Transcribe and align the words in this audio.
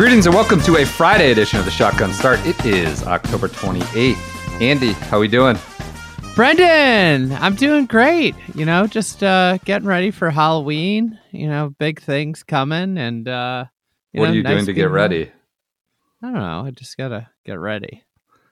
Greetings 0.00 0.24
and 0.24 0.34
welcome 0.34 0.62
to 0.62 0.78
a 0.78 0.86
Friday 0.86 1.30
edition 1.30 1.58
of 1.58 1.66
the 1.66 1.70
Shotgun 1.70 2.14
Start. 2.14 2.40
It 2.46 2.64
is 2.64 3.02
October 3.02 3.48
28th. 3.48 4.16
Andy, 4.58 4.92
how 4.92 5.18
are 5.18 5.20
we 5.20 5.28
doing? 5.28 5.58
Brendan, 6.34 7.32
I'm 7.32 7.54
doing 7.54 7.84
great. 7.84 8.34
You 8.54 8.64
know, 8.64 8.86
just 8.86 9.22
uh, 9.22 9.58
getting 9.66 9.86
ready 9.86 10.10
for 10.10 10.30
Halloween. 10.30 11.18
You 11.32 11.48
know, 11.48 11.74
big 11.78 12.00
things 12.00 12.42
coming, 12.42 12.96
and 12.96 13.28
uh, 13.28 13.66
you 14.14 14.20
what 14.20 14.28
know, 14.28 14.32
are 14.32 14.36
you 14.36 14.42
nice 14.42 14.54
doing 14.54 14.64
to 14.64 14.72
get 14.72 14.88
ready? 14.88 15.30
I 16.22 16.26
don't 16.28 16.32
know. 16.32 16.64
I 16.64 16.70
just 16.70 16.96
gotta 16.96 17.28
get 17.44 17.58
ready. 17.58 18.02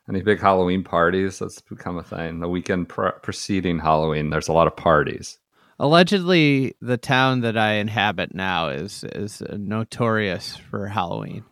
Any 0.06 0.20
big 0.20 0.40
Halloween 0.40 0.84
parties? 0.84 1.38
That's 1.38 1.62
become 1.62 1.96
a 1.96 2.02
thing. 2.02 2.40
The 2.40 2.48
weekend 2.50 2.90
pr- 2.90 3.08
preceding 3.22 3.78
Halloween, 3.78 4.28
there's 4.28 4.48
a 4.48 4.52
lot 4.52 4.66
of 4.66 4.76
parties. 4.76 5.38
Allegedly, 5.80 6.74
the 6.80 6.96
town 6.96 7.42
that 7.42 7.56
I 7.56 7.74
inhabit 7.74 8.34
now 8.34 8.68
is 8.68 9.04
is 9.04 9.42
uh, 9.42 9.56
notorious 9.58 10.56
for 10.56 10.88
Halloween. 10.88 11.44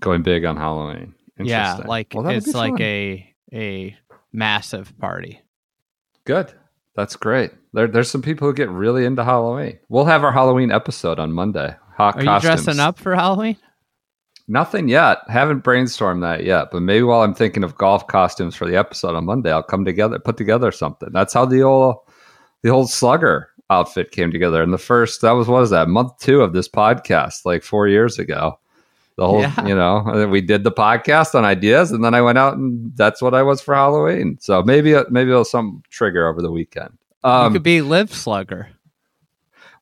Going 0.00 0.22
big 0.22 0.44
on 0.44 0.56
Halloween. 0.56 1.14
Yeah, 1.38 1.76
like 1.86 2.12
Well, 2.14 2.28
it's 2.28 2.54
like 2.54 2.72
fun. 2.72 2.82
a 2.82 3.34
a 3.52 3.96
massive 4.32 4.96
party. 4.98 5.40
Good. 6.24 6.52
That's 6.94 7.16
great. 7.16 7.52
There, 7.72 7.86
there's 7.86 8.10
some 8.10 8.20
people 8.22 8.46
who 8.48 8.54
get 8.54 8.68
really 8.68 9.04
into 9.04 9.24
Halloween. 9.24 9.78
We'll 9.88 10.04
have 10.04 10.24
our 10.24 10.32
Halloween 10.32 10.70
episode 10.70 11.18
on 11.18 11.32
Monday. 11.32 11.74
Hot 11.96 12.16
Are 12.16 12.22
you 12.22 12.40
dressing 12.40 12.80
up 12.80 12.98
for 12.98 13.14
Halloween? 13.14 13.56
Nothing 14.48 14.88
yet. 14.88 15.18
Haven't 15.28 15.62
brainstormed 15.62 16.22
that 16.22 16.44
yet. 16.44 16.68
But 16.72 16.82
maybe 16.82 17.04
while 17.04 17.22
I'm 17.22 17.34
thinking 17.34 17.62
of 17.62 17.76
golf 17.76 18.06
costumes 18.08 18.56
for 18.56 18.66
the 18.66 18.76
episode 18.76 19.14
on 19.14 19.24
Monday, 19.24 19.52
I'll 19.52 19.62
come 19.62 19.84
together, 19.84 20.18
put 20.18 20.36
together 20.36 20.72
something. 20.72 21.10
That's 21.12 21.32
how 21.32 21.46
the 21.46 21.62
old 21.62 21.96
the 22.62 22.70
old 22.70 22.90
slugger 22.90 23.49
outfit 23.70 24.10
came 24.10 24.30
together. 24.32 24.62
And 24.62 24.72
the 24.72 24.78
first 24.78 25.22
that 25.22 25.30
was 25.32 25.48
what 25.48 25.60
was 25.60 25.70
that 25.70 25.88
month 25.88 26.18
two 26.18 26.42
of 26.42 26.52
this 26.52 26.68
podcast, 26.68 27.44
like 27.44 27.62
four 27.62 27.88
years 27.88 28.18
ago. 28.18 28.58
The 29.16 29.26
whole, 29.26 29.40
Yeah. 29.42 29.66
you 29.66 29.74
know, 29.74 30.28
we 30.30 30.40
did 30.40 30.64
the 30.64 30.72
podcast 30.72 31.34
on 31.34 31.44
ideas, 31.44 31.90
and 31.92 32.02
then 32.02 32.14
I 32.14 32.22
went 32.22 32.38
out 32.38 32.56
and 32.56 32.90
that's 32.96 33.20
what 33.20 33.34
I 33.34 33.42
was 33.42 33.60
for 33.60 33.74
Halloween. 33.74 34.38
So 34.40 34.62
maybe 34.62 34.94
maybe 35.10 35.30
it'll 35.30 35.44
some 35.44 35.82
trigger 35.90 36.26
over 36.26 36.40
the 36.42 36.50
weekend. 36.50 36.96
you 37.24 37.30
Um, 37.30 37.52
could 37.52 37.62
be 37.62 37.82
Liv 37.82 38.14
Slugger. 38.14 38.68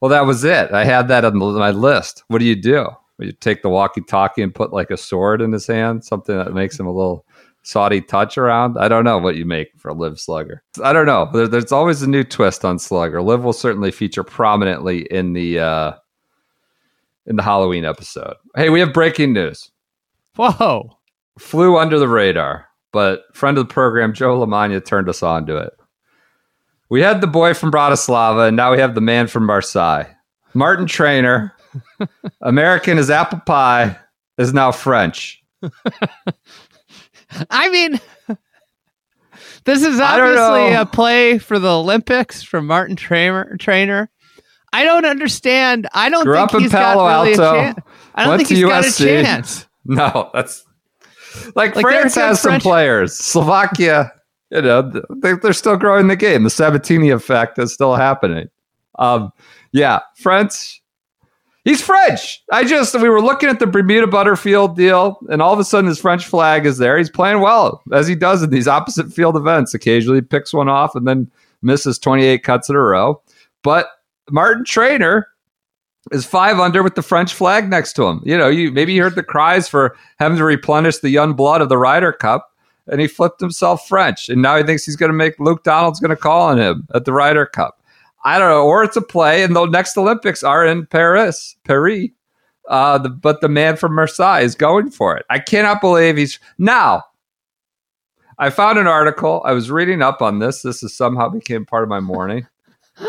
well, 0.01 0.09
that 0.11 0.27
was 0.27 0.43
it. 0.45 0.73
I 0.73 0.85
had 0.85 1.09
that 1.09 1.25
on 1.25 1.37
my 1.39 1.71
list. 1.71 2.25
What 2.29 2.39
do 2.39 2.45
you 2.47 2.57
do? 2.57 2.89
You 3.21 3.33
take 3.33 3.63
the 3.63 3.69
walkie-talkie 3.69 4.43
and 4.43 4.55
put 4.55 4.73
like 4.73 4.91
a 4.91 4.97
sword 4.97 5.41
in 5.41 5.53
his 5.53 5.67
hand, 5.67 6.05
something 6.05 6.37
that 6.37 6.53
makes 6.55 6.79
him 6.79 6.87
a 6.87 6.93
little 6.93 7.25
Saudi 7.63 8.01
touch 8.01 8.39
around. 8.39 8.79
I 8.79 8.89
don't 8.89 9.05
know 9.05 9.19
what 9.19 9.37
you 9.37 9.45
make 9.45 9.69
for 9.77 9.93
Liv 9.93 10.19
Slugger. 10.19 10.63
I 10.83 10.93
don't 10.93 11.07
know. 11.07 11.29
There, 11.33 11.49
there's 11.49 11.73
always 11.73 12.03
a 12.03 12.09
new 12.09 12.25
twist 12.25 12.65
on 12.65 12.79
Slugger. 12.79 13.21
Liv 13.21 13.45
will 13.45 13.53
certainly 13.53 13.91
feature 13.91 14.25
prominently 14.25 15.03
in 15.11 15.33
the 15.35 15.59
uh, 15.59 15.93
in 17.27 17.37
the 17.37 17.43
Halloween 17.43 17.85
episode. 17.85 18.35
Hey, 18.57 18.71
we 18.71 18.81
have 18.81 18.93
breaking 18.93 19.33
news. 19.33 19.71
Whoa! 20.37 20.99
Flew 21.39 21.77
under 21.77 21.99
the 21.99 22.09
radar, 22.09 22.67
but 22.93 23.25
friend 23.35 23.59
of 23.59 23.69
the 23.69 23.75
program 23.75 24.15
Joe 24.15 24.39
Lamagna 24.39 24.85
turned 24.85 25.09
us 25.09 25.23
on 25.23 25.47
to 25.47 25.57
it. 25.59 25.73
We 26.89 27.03
had 27.03 27.21
the 27.21 27.27
boy 27.27 27.53
from 27.53 27.71
Bratislava, 27.71 28.49
and 28.49 28.57
now 28.57 28.73
we 28.73 28.79
have 28.79 28.95
the 28.95 29.03
man 29.03 29.27
from 29.27 29.45
Marseille. 29.45 30.05
Martin 30.55 30.87
Trainer, 30.87 31.55
American 32.41 32.97
as 32.97 33.11
apple 33.11 33.41
pie, 33.41 33.97
is 34.39 34.55
now 34.55 34.73
French. 34.73 35.43
I 37.51 37.69
mean, 37.71 38.01
this 39.65 39.83
is 39.85 40.01
obviously 40.01 40.75
a 40.75 40.87
play 40.87 41.39
for 41.39 41.59
the 41.59 41.71
Olympics 41.71 42.43
from 42.43 42.67
Martin 42.67 42.97
Trainer. 42.97 43.57
Trainer. 43.59 44.11
I 44.73 44.85
don't 44.85 45.05
understand. 45.07 45.89
I 45.95 46.11
don't 46.11 46.25
Grew 46.25 46.35
think 46.35 46.49
up 46.51 46.55
in 46.57 46.61
he's 46.63 46.73
Palo 46.73 46.95
got 47.07 47.21
really 47.23 47.31
Alto, 47.33 47.51
a 47.51 47.63
chance. 47.63 47.79
I 48.15 48.25
don't 48.25 48.37
think 48.37 48.49
he's 48.51 48.63
got 48.63 48.85
a 48.85 48.89
USC. 48.89 49.05
chance. 49.25 49.65
No, 49.91 50.29
that's 50.35 50.67
like, 51.55 51.75
Like, 51.75 51.83
France 51.83 52.15
has 52.17 52.39
some 52.41 52.51
French- 52.51 52.63
players. 52.63 53.15
Slovakia, 53.15 54.13
you 54.51 54.61
know, 54.61 54.83
they, 55.23 55.33
they're 55.33 55.55
still 55.55 55.79
growing 55.79 56.09
the 56.09 56.17
game. 56.17 56.43
The 56.43 56.51
Sabbatini 56.51 57.15
effect 57.15 57.59
is 57.59 57.73
still 57.73 57.95
happening. 57.95 58.49
Um, 58.99 59.31
yeah, 59.73 60.01
French. 60.17 60.83
He's 61.69 61.83
French. 61.83 62.43
I 62.51 62.65
just 62.65 62.99
we 62.99 63.11
were 63.11 63.21
looking 63.21 63.51
at 63.51 63.59
the 63.59 63.67
Bermuda 63.67 64.07
Butterfield 64.07 64.75
deal, 64.75 65.19
and 65.29 65.43
all 65.43 65.53
of 65.53 65.59
a 65.59 65.65
sudden 65.65 65.87
his 65.87 66.01
French 66.01 66.27
flag 66.27 66.65
is 66.65 66.79
there. 66.79 66.97
He's 66.97 67.11
playing 67.11 67.43
well 67.43 67.83
as 67.93 68.09
he 68.09 68.15
does 68.15 68.43
in 68.43 68.49
these 68.49 68.67
opposite 68.67 69.13
field 69.13 69.37
events. 69.37 69.75
Occasionally 69.75 70.23
picks 70.23 70.55
one 70.55 70.71
off 70.71 70.95
and 70.95 71.07
then 71.07 71.31
misses 71.61 71.99
28 71.99 72.43
cuts 72.43 72.71
in 72.71 72.75
a 72.75 72.81
row. 72.81 73.21
But 73.63 73.91
Martin 74.31 74.65
Trainer 74.65 75.29
is 76.11 76.25
five 76.25 76.59
under 76.59 76.83
with 76.83 76.95
the 76.95 77.03
French 77.03 77.35
flag 77.35 77.69
next 77.69 77.93
to 77.95 78.05
him. 78.05 78.23
You 78.25 78.39
know, 78.39 78.49
you 78.49 78.73
maybe 78.73 78.95
you 78.95 79.03
heard 79.03 79.15
the 79.15 79.23
cries 79.23 79.69
for 79.69 79.95
having 80.19 80.39
to 80.39 80.45
replenish 80.45 80.97
the 80.97 81.11
young 81.11 81.35
blood 81.35 81.61
of 81.61 81.69
the 81.69 81.77
Ryder 81.77 82.15
Cup, 82.15 82.51
and 82.87 82.99
he 82.99 83.07
flipped 83.07 83.43
himself 83.43 83.87
French, 83.87 84.31
and 84.31 84.41
now 84.41 84.57
he 84.57 84.63
thinks 84.63 84.87
he's 84.87 84.97
going 84.97 85.13
to 85.13 85.19
make 85.19 85.39
Luke 85.39 85.65
Donald's 85.65 86.01
going 86.01 86.09
to 86.09 86.17
call 86.17 86.49
on 86.49 86.59
him 86.59 86.89
at 86.95 87.05
the 87.05 87.13
Ryder 87.13 87.45
Cup. 87.45 87.78
I 88.29 88.39
don't 88.39 88.51
know, 88.51 88.67
or 88.67 88.85
it's 88.85 88.95
a 88.95 89.01
play, 89.01 89.43
and 89.43 89.57
the 89.57 89.65
next 89.65 89.97
Olympics 89.97 90.43
are 90.43 90.67
in 90.67 90.85
Paris, 90.85 91.57
Paris. 91.65 92.09
Uh, 92.69 92.99
the, 92.99 93.09
but 93.09 93.41
the 93.41 93.49
man 93.49 93.79
from 93.79 93.95
Marseille 93.95 94.43
is 94.43 94.55
going 94.55 94.91
for 94.91 95.17
it. 95.17 95.25
I 95.31 95.39
cannot 95.39 95.81
believe 95.81 96.19
he's 96.19 96.39
now. 96.59 97.05
I 98.39 98.51
found 98.51 98.79
an 98.79 98.87
article. 98.87 99.41
I 99.47 99.53
was 99.53 99.71
reading 99.71 100.03
up 100.03 100.21
on 100.21 100.41
this. 100.41 100.61
This 100.61 100.83
has 100.83 100.93
somehow 100.93 101.31
became 101.31 101.65
part 101.65 101.85
of 101.85 101.89
my 101.89 102.01
morning. 102.01 102.47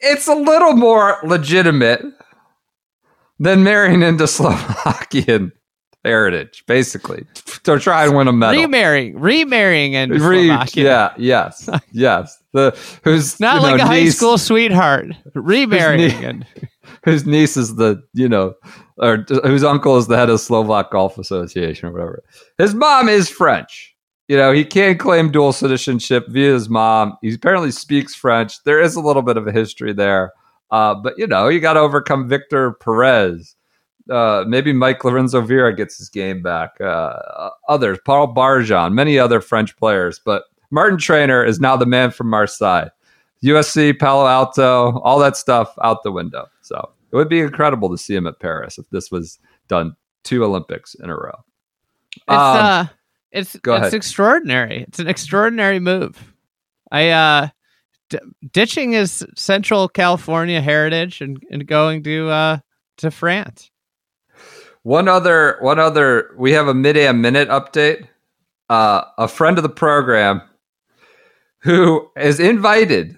it's 0.00 0.26
a 0.26 0.34
little 0.34 0.72
more 0.72 1.18
legitimate 1.22 2.02
than 3.38 3.62
marrying 3.62 4.02
into 4.02 4.26
Slovakian 4.26 5.52
heritage, 6.04 6.64
basically, 6.66 7.24
to 7.64 7.78
try 7.78 8.04
and 8.04 8.16
win 8.16 8.28
a 8.28 8.32
medal. 8.32 8.60
Remarrying, 8.60 9.18
remarrying, 9.18 9.96
and 9.96 10.12
Re- 10.20 10.56
yeah, 10.74 11.12
yes, 11.16 11.68
yes. 11.92 12.38
The 12.52 12.76
who's 13.02 13.40
Not 13.40 13.62
like 13.62 13.78
know, 13.78 13.84
a 13.84 13.86
high 13.86 14.08
school 14.08 14.38
sweetheart. 14.38 15.06
Remarrying. 15.34 16.18
knee- 16.20 16.24
and 16.24 16.46
whose 17.04 17.26
niece 17.26 17.56
is 17.56 17.76
the 17.76 18.02
you 18.12 18.28
know, 18.28 18.54
or 18.98 19.24
whose 19.44 19.64
uncle 19.64 19.96
is 19.96 20.06
the 20.06 20.16
head 20.16 20.30
of 20.30 20.40
Slovak 20.40 20.90
Golf 20.90 21.18
Association 21.18 21.88
or 21.88 21.92
whatever. 21.92 22.22
His 22.58 22.74
mom 22.74 23.08
is 23.08 23.28
French. 23.28 23.94
You 24.28 24.38
know, 24.38 24.52
he 24.52 24.64
can't 24.64 24.98
claim 24.98 25.30
dual 25.30 25.52
citizenship 25.52 26.24
via 26.28 26.52
his 26.52 26.70
mom. 26.70 27.18
He 27.20 27.34
apparently 27.34 27.70
speaks 27.70 28.14
French. 28.14 28.62
There 28.64 28.80
is 28.80 28.94
a 28.96 29.00
little 29.00 29.20
bit 29.20 29.36
of 29.36 29.46
a 29.46 29.52
history 29.52 29.92
there, 29.92 30.32
uh, 30.70 30.94
but 30.94 31.14
you 31.18 31.26
know, 31.26 31.48
you 31.48 31.60
got 31.60 31.74
to 31.74 31.80
overcome 31.80 32.28
Victor 32.28 32.72
Perez. 32.72 33.54
Uh, 34.10 34.44
maybe 34.46 34.72
Mike 34.72 35.02
Lorenzo 35.04 35.40
Vera 35.40 35.74
gets 35.74 35.96
his 35.96 36.08
game 36.08 36.42
back. 36.42 36.78
Uh, 36.80 37.50
others, 37.68 37.98
Paul 38.04 38.34
Barjon, 38.34 38.92
many 38.92 39.18
other 39.18 39.40
French 39.40 39.76
players, 39.76 40.20
but 40.24 40.44
Martin 40.70 40.98
Trainer 40.98 41.42
is 41.44 41.58
now 41.60 41.76
the 41.76 41.86
man 41.86 42.10
from 42.10 42.28
Marseille. 42.28 42.88
USC, 43.42 43.98
Palo 43.98 44.26
Alto, 44.26 44.98
all 45.00 45.18
that 45.18 45.36
stuff 45.36 45.74
out 45.82 46.02
the 46.02 46.12
window. 46.12 46.46
So 46.62 46.90
it 47.12 47.16
would 47.16 47.28
be 47.28 47.40
incredible 47.40 47.90
to 47.90 47.98
see 47.98 48.14
him 48.14 48.26
at 48.26 48.40
Paris 48.40 48.78
if 48.78 48.88
this 48.90 49.10
was 49.10 49.38
done 49.68 49.94
two 50.22 50.44
Olympics 50.44 50.94
in 50.94 51.10
a 51.10 51.14
row. 51.14 51.44
It's 52.16 52.22
Um, 52.28 52.36
uh, 52.36 52.86
it's 53.32 53.54
it's 53.54 53.66
ahead. 53.66 53.94
extraordinary. 53.94 54.82
It's 54.82 54.98
an 54.98 55.08
extraordinary 55.08 55.80
move. 55.80 56.32
I 56.90 57.08
uh, 57.10 57.48
d- 58.08 58.18
ditching 58.52 58.92
his 58.92 59.26
Central 59.34 59.88
California 59.88 60.60
heritage 60.60 61.20
and, 61.20 61.42
and 61.50 61.66
going 61.66 62.02
to 62.04 62.28
uh 62.30 62.58
to 62.98 63.10
France. 63.10 63.70
One 64.84 65.08
other, 65.08 65.56
one 65.60 65.78
other. 65.78 66.30
We 66.36 66.52
have 66.52 66.68
a 66.68 66.74
mid-am 66.74 67.22
minute 67.22 67.48
update. 67.48 68.06
Uh, 68.68 69.02
a 69.18 69.26
friend 69.28 69.58
of 69.58 69.62
the 69.62 69.70
program 69.70 70.42
who 71.60 72.10
is 72.16 72.38
invited 72.38 73.16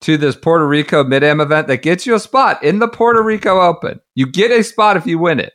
to 0.00 0.16
this 0.16 0.34
Puerto 0.34 0.66
Rico 0.66 1.04
mid-am 1.04 1.40
event 1.40 1.68
that 1.68 1.82
gets 1.82 2.06
you 2.06 2.14
a 2.14 2.20
spot 2.20 2.62
in 2.62 2.78
the 2.78 2.88
Puerto 2.88 3.22
Rico 3.22 3.60
Open. 3.60 4.00
You 4.14 4.26
get 4.26 4.50
a 4.50 4.64
spot 4.64 4.96
if 4.96 5.06
you 5.06 5.18
win 5.18 5.38
it. 5.38 5.52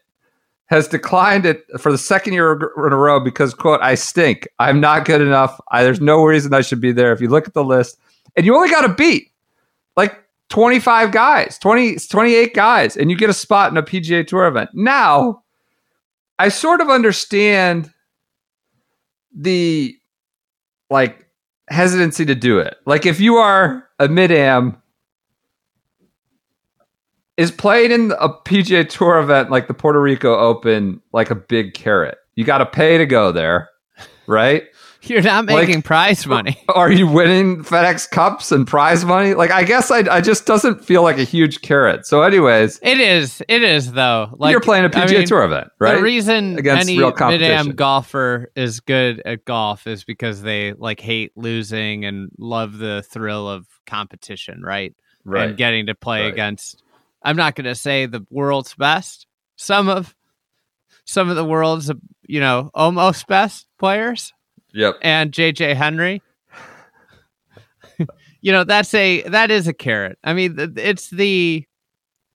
Has 0.68 0.88
declined 0.88 1.46
it 1.46 1.66
for 1.80 1.92
the 1.92 1.98
second 1.98 2.34
year 2.34 2.54
in 2.54 2.94
a 2.94 2.98
row 2.98 3.20
because 3.20 3.54
quote 3.54 3.82
I 3.82 3.96
stink. 3.96 4.48
I'm 4.60 4.80
not 4.80 5.06
good 5.06 5.22
enough. 5.22 5.60
I, 5.72 5.84
there's 5.84 6.02
no 6.02 6.24
reason 6.24 6.54
I 6.54 6.62
should 6.62 6.82
be 6.82 6.92
there. 6.92 7.14
If 7.14 7.22
you 7.22 7.30
look 7.30 7.48
at 7.48 7.54
the 7.54 7.64
list, 7.64 7.98
and 8.36 8.46
you 8.46 8.56
only 8.56 8.70
got 8.70 8.82
to 8.82 8.94
beat 8.94 9.32
like 9.96 10.24
25 10.50 11.12
guys, 11.12 11.58
20, 11.58 11.96
28 11.96 12.54
guys, 12.54 12.96
and 12.96 13.10
you 13.10 13.18
get 13.18 13.30
a 13.30 13.34
spot 13.34 13.72
in 13.72 13.78
a 13.78 13.84
PGA 13.84 14.28
Tour 14.28 14.46
event. 14.46 14.70
Now, 14.74 15.42
I 16.40 16.50
sort 16.50 16.82
of 16.82 16.90
understand 16.90 17.92
the 19.36 19.96
like 20.90 21.28
hesitancy 21.70 22.26
to 22.26 22.36
do 22.36 22.60
it. 22.60 22.78
Like 22.86 23.06
if 23.06 23.20
you 23.20 23.36
are 23.36 23.88
a 24.00 24.08
mid 24.08 24.32
am, 24.32 24.82
is 27.38 27.52
playing 27.52 27.92
in 27.92 28.12
a 28.20 28.30
PGA 28.30 28.88
Tour 28.88 29.20
event 29.20 29.52
like 29.52 29.68
the 29.68 29.74
Puerto 29.74 30.02
Rico 30.02 30.36
Open 30.38 31.02
like 31.14 31.30
a 31.30 31.36
big 31.36 31.74
carrot? 31.74 32.18
You 32.36 32.44
got 32.44 32.60
to 32.60 32.66
pay 32.66 32.98
to 32.98 33.06
go 33.06 33.32
there, 33.32 33.70
right? 34.28 34.64
You're 35.10 35.22
not 35.22 35.46
Like- 35.46 35.68
making 35.68 35.82
prize 35.82 36.26
money. 36.28 36.58
Are 36.70 36.92
you 36.92 37.08
winning 37.08 37.64
FedEx 37.64 38.10
Cups 38.10 38.52
and 38.52 38.66
prize 38.68 39.04
money? 39.06 39.34
Like 39.34 39.52
I 39.52 39.64
guess 39.64 39.90
I, 39.92 40.00
I 40.10 40.22
just 40.22 40.46
doesn't 40.46 40.84
feel 40.84 41.02
like 41.04 41.18
a 41.18 41.24
huge 41.24 41.62
carrot. 41.62 42.06
So, 42.06 42.22
anyways, 42.24 42.80
It 42.82 43.00
is. 43.00 43.42
It 43.48 43.64
is 43.64 43.92
though. 43.92 44.36
Like 44.38 44.52
you're 44.52 44.62
playing 44.62 44.86
a 44.86 44.90
PGA 44.90 45.20
mean, 45.20 45.28
Tour 45.28 45.44
event, 45.44 45.70
right? 45.80 45.96
The 45.96 46.02
reason 46.02 46.58
Against 46.60 46.88
any 46.90 46.98
real 46.98 47.14
mid-am 47.18 47.72
golfer 47.76 48.52
is 48.56 48.80
good 48.80 49.22
at 49.26 49.46
golf 49.46 49.88
is 49.88 50.04
because 50.04 50.42
they 50.42 50.74
like 50.74 51.00
hate 51.00 51.32
losing 51.36 52.06
and 52.06 52.30
love 52.38 52.78
the 52.78 53.04
thrill 53.10 53.50
of 53.50 53.66
competition, 53.86 54.62
right? 54.62 54.94
right. 55.24 55.50
And 55.50 55.58
getting 55.58 55.88
to 55.88 55.96
play 55.96 56.24
Right. 56.24 56.34
against. 56.34 56.84
I'm 57.24 57.36
not 57.36 57.56
going 57.56 57.66
to 57.66 57.76
say 57.76 58.06
the 58.06 58.26
world's 58.30 58.74
best. 58.76 59.28
Some 59.58 59.90
of 59.90 60.16
some 61.06 61.30
of 61.30 61.36
the 61.36 61.46
world's 61.46 61.92
you 62.28 62.40
know 62.40 62.70
almost 62.74 63.28
best 63.28 63.66
players 63.80 64.34
yep. 64.78 64.98
and 65.02 65.32
JJ 65.32 65.76
Henry. 65.76 66.22
you 68.42 68.52
know, 68.52 68.64
that's 68.64 68.94
a 68.94 69.24
that 69.24 69.52
is 69.52 69.68
a 69.68 69.74
carrot. 69.74 70.18
I 70.24 70.34
mean, 70.34 70.56
it's 70.78 71.10
the 71.10 71.66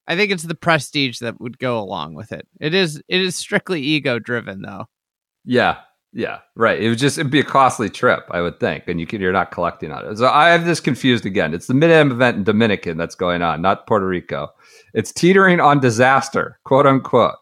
I 0.08 0.16
think 0.16 0.32
it's 0.32 0.42
the 0.42 0.54
prestige 0.54 1.20
that 1.20 1.40
would 1.40 1.58
go 1.58 1.78
along 1.78 2.14
with 2.14 2.32
it. 2.32 2.46
It 2.60 2.74
is 2.74 3.02
it 3.08 3.20
is 3.20 3.36
strictly 3.36 3.80
ego 3.80 4.18
driven 4.18 4.62
though. 4.62 4.86
Yeah. 5.44 5.78
Yeah. 6.12 6.40
Right. 6.56 6.82
It 6.82 6.88
would 6.88 6.98
just 6.98 7.18
it'd 7.18 7.32
be 7.32 7.40
a 7.40 7.44
costly 7.44 7.88
trip, 7.88 8.26
I 8.30 8.42
would 8.42 8.60
think, 8.60 8.84
and 8.86 9.00
you 9.00 9.06
can, 9.06 9.20
you're 9.20 9.32
not 9.32 9.50
collecting 9.50 9.92
on 9.92 10.04
it. 10.04 10.18
So 10.18 10.28
I 10.28 10.50
have 10.50 10.66
this 10.66 10.80
confused 10.80 11.24
again. 11.24 11.54
It's 11.54 11.68
the 11.68 11.74
mid 11.74 11.90
am 11.90 12.10
event 12.10 12.36
in 12.36 12.44
Dominican 12.44 12.98
that's 12.98 13.14
going 13.14 13.40
on, 13.40 13.62
not 13.62 13.86
Puerto 13.86 14.06
Rico. 14.06 14.48
It's 14.92 15.12
teetering 15.12 15.60
on 15.60 15.80
disaster, 15.80 16.58
quote 16.64 16.86
unquote. 16.86 17.36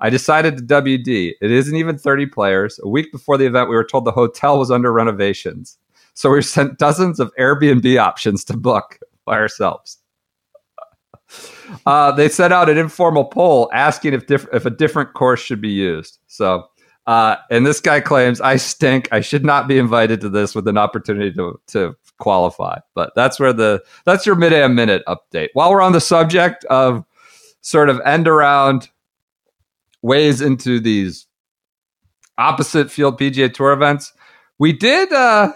I 0.00 0.10
decided 0.10 0.56
to 0.56 0.62
WD. 0.64 1.34
It 1.40 1.50
isn't 1.50 1.76
even 1.76 1.98
30 1.98 2.26
players. 2.26 2.78
A 2.82 2.88
week 2.88 3.10
before 3.12 3.38
the 3.38 3.46
event, 3.46 3.68
we 3.68 3.76
were 3.76 3.84
told 3.84 4.04
the 4.04 4.12
hotel 4.12 4.58
was 4.58 4.70
under 4.70 4.92
renovations. 4.92 5.78
So 6.14 6.30
we 6.30 6.42
sent 6.42 6.78
dozens 6.78 7.20
of 7.20 7.34
Airbnb 7.36 7.98
options 8.00 8.44
to 8.44 8.56
book 8.56 8.98
by 9.24 9.36
ourselves. 9.36 9.98
Uh, 11.84 12.12
they 12.12 12.28
sent 12.28 12.52
out 12.52 12.68
an 12.68 12.78
informal 12.78 13.24
poll 13.24 13.68
asking 13.72 14.14
if 14.14 14.26
diff- 14.26 14.46
if 14.52 14.64
a 14.64 14.70
different 14.70 15.12
course 15.14 15.40
should 15.40 15.60
be 15.60 15.68
used. 15.68 16.18
So, 16.28 16.68
uh, 17.06 17.36
and 17.50 17.66
this 17.66 17.80
guy 17.80 18.00
claims 18.00 18.40
I 18.40 18.56
stink. 18.56 19.08
I 19.12 19.20
should 19.20 19.44
not 19.44 19.66
be 19.66 19.76
invited 19.76 20.20
to 20.20 20.28
this 20.28 20.54
with 20.54 20.68
an 20.68 20.78
opportunity 20.78 21.32
to 21.32 21.60
to 21.68 21.96
qualify. 22.18 22.78
But 22.94 23.12
that's 23.16 23.40
where 23.40 23.52
the 23.52 23.82
that's 24.04 24.24
your 24.24 24.36
mid 24.36 24.52
am 24.52 24.74
minute 24.74 25.02
update. 25.08 25.48
While 25.54 25.70
we're 25.70 25.82
on 25.82 25.92
the 25.92 26.00
subject 26.00 26.64
of 26.66 27.04
sort 27.60 27.88
of 27.88 28.00
end 28.04 28.28
around 28.28 28.88
ways 30.02 30.40
into 30.40 30.80
these 30.80 31.26
opposite 32.38 32.90
field 32.90 33.18
PGA 33.18 33.52
Tour 33.52 33.72
events, 33.72 34.12
we 34.58 34.72
did 34.72 35.12
uh, 35.12 35.52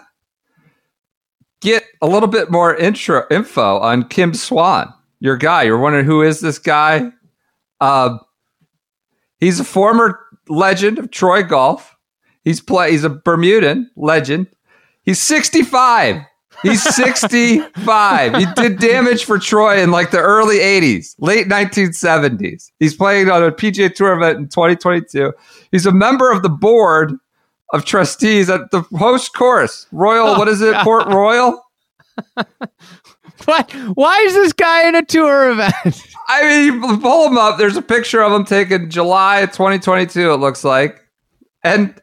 get 1.61 1.85
a 2.03 2.07
little 2.07 2.29
bit 2.29 2.51
more 2.51 2.75
intro 2.75 3.25
info 3.31 3.79
on 3.79 4.09
Kim 4.09 4.35
Swan, 4.35 4.93
your 5.21 5.37
guy. 5.37 5.65
You're 5.65 5.79
wondering 5.79 6.07
who 6.07 6.23
is 6.23 6.41
this 6.41 6.59
guy? 6.59 7.11
Uh, 7.81 8.19
he's 9.39 9.61
a 9.61 9.65
former 9.65 10.19
legend 10.49 10.99
of 10.99 11.11
Troy 11.11 11.43
Golf. 11.43 11.97
He's 12.43 12.61
play. 12.61 12.93
He's 12.93 13.05
a 13.05 13.11
Bermudan 13.11 13.91
legend. 13.97 14.49
He's 15.03 15.21
65. 15.21 16.23
He's 16.63 16.83
65. 16.83 18.37
he 18.37 18.47
did 18.57 18.79
damage 18.79 19.25
for 19.25 19.39
Troy 19.39 19.83
in 19.83 19.91
like 19.91 20.11
the 20.11 20.19
early 20.19 20.59
80s, 20.59 21.15
late 21.19 21.47
1970s. 21.47 22.71
He's 22.79 22.95
playing 22.95 23.31
on 23.31 23.43
a 23.43 23.51
PGA 23.51 23.95
Tour 23.95 24.15
event 24.15 24.39
in 24.39 24.49
2022. 24.49 25.33
He's 25.73 25.87
a 25.87 25.93
member 25.93 26.31
of 26.31 26.43
the 26.43 26.49
board 26.49 27.15
of 27.73 27.85
trustees 27.85 28.51
at 28.51 28.71
the 28.71 28.83
host 28.97 29.33
course, 29.35 29.87
Royal. 29.93 30.29
Oh, 30.29 30.39
what 30.39 30.49
is 30.49 30.61
it? 30.61 30.75
Port 30.79 31.07
Royal. 31.07 31.65
What? 33.47 33.73
Why 33.95 34.19
is 34.27 34.35
this 34.35 34.53
guy 34.53 34.87
in 34.87 34.95
a 34.95 35.05
tour 35.05 35.51
event? 35.51 35.75
I 36.29 36.43
mean, 36.43 36.83
you 36.83 36.99
pull 36.99 37.27
him 37.27 37.39
up. 37.39 37.59
There's 37.59 37.77
a 37.77 37.83
picture 37.83 38.23
of 38.23 38.33
him 38.33 38.45
taken 38.45 38.91
July 38.91 39.47
2022. 39.47 40.33
It 40.33 40.37
looks 40.37 40.63
like, 40.63 41.01
and 41.65 42.01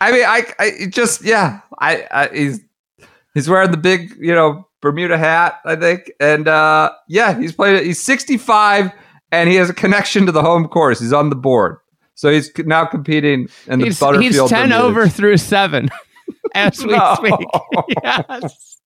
I 0.00 0.12
mean, 0.12 0.24
I, 0.24 0.46
I 0.58 0.86
just 0.88 1.22
yeah, 1.24 1.60
I, 1.78 2.06
I 2.10 2.28
he's 2.28 2.60
he's 3.34 3.48
wearing 3.48 3.70
the 3.70 3.76
big 3.76 4.14
you 4.18 4.34
know 4.34 4.66
Bermuda 4.80 5.18
hat, 5.18 5.60
I 5.64 5.76
think, 5.76 6.10
and 6.20 6.48
uh 6.48 6.90
yeah, 7.08 7.38
he's 7.38 7.52
played 7.52 7.76
it. 7.76 7.84
He's 7.84 8.00
65, 8.00 8.90
and 9.32 9.48
he 9.48 9.56
has 9.56 9.68
a 9.70 9.74
connection 9.74 10.26
to 10.26 10.32
the 10.32 10.42
home 10.42 10.66
course. 10.68 10.98
He's 11.00 11.12
on 11.12 11.28
the 11.30 11.36
board, 11.36 11.76
so 12.14 12.30
he's 12.30 12.50
now 12.58 12.84
competing 12.86 13.48
in 13.66 13.78
the 13.80 13.86
He's, 13.86 14.00
Butterfield. 14.00 14.32
he's 14.32 14.48
ten 14.50 14.68
Bermuda. 14.70 14.82
over 14.82 15.08
through 15.08 15.36
seven 15.36 15.90
as 16.54 16.84
we 16.84 16.92
No. 16.96 17.14
speak. 17.16 17.34
yes. 18.02 18.76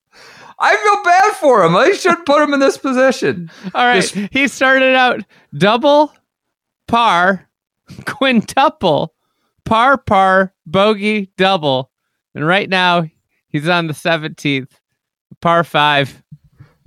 I 0.59 0.77
feel 0.77 1.03
bad 1.05 1.33
for 1.35 1.65
him. 1.65 1.75
I 1.77 1.93
should 1.93 2.25
put 2.27 2.41
him 2.43 2.55
in 2.55 2.61
this 2.61 2.77
position. 2.79 3.51
All 3.75 3.85
right. 3.85 4.01
This- 4.03 4.29
he 4.31 4.47
started 4.49 4.95
out 4.95 5.21
double, 5.57 6.13
par, 6.87 7.49
quintuple, 8.07 9.15
par, 9.65 9.99
par, 9.99 10.55
bogey, 10.67 11.31
double. 11.37 11.91
And 12.35 12.47
right 12.47 12.69
now 12.69 13.07
he's 13.55 13.69
on 13.69 13.87
the 13.87 13.95
17th, 13.95 14.73
par 15.41 15.65
five. 15.65 16.23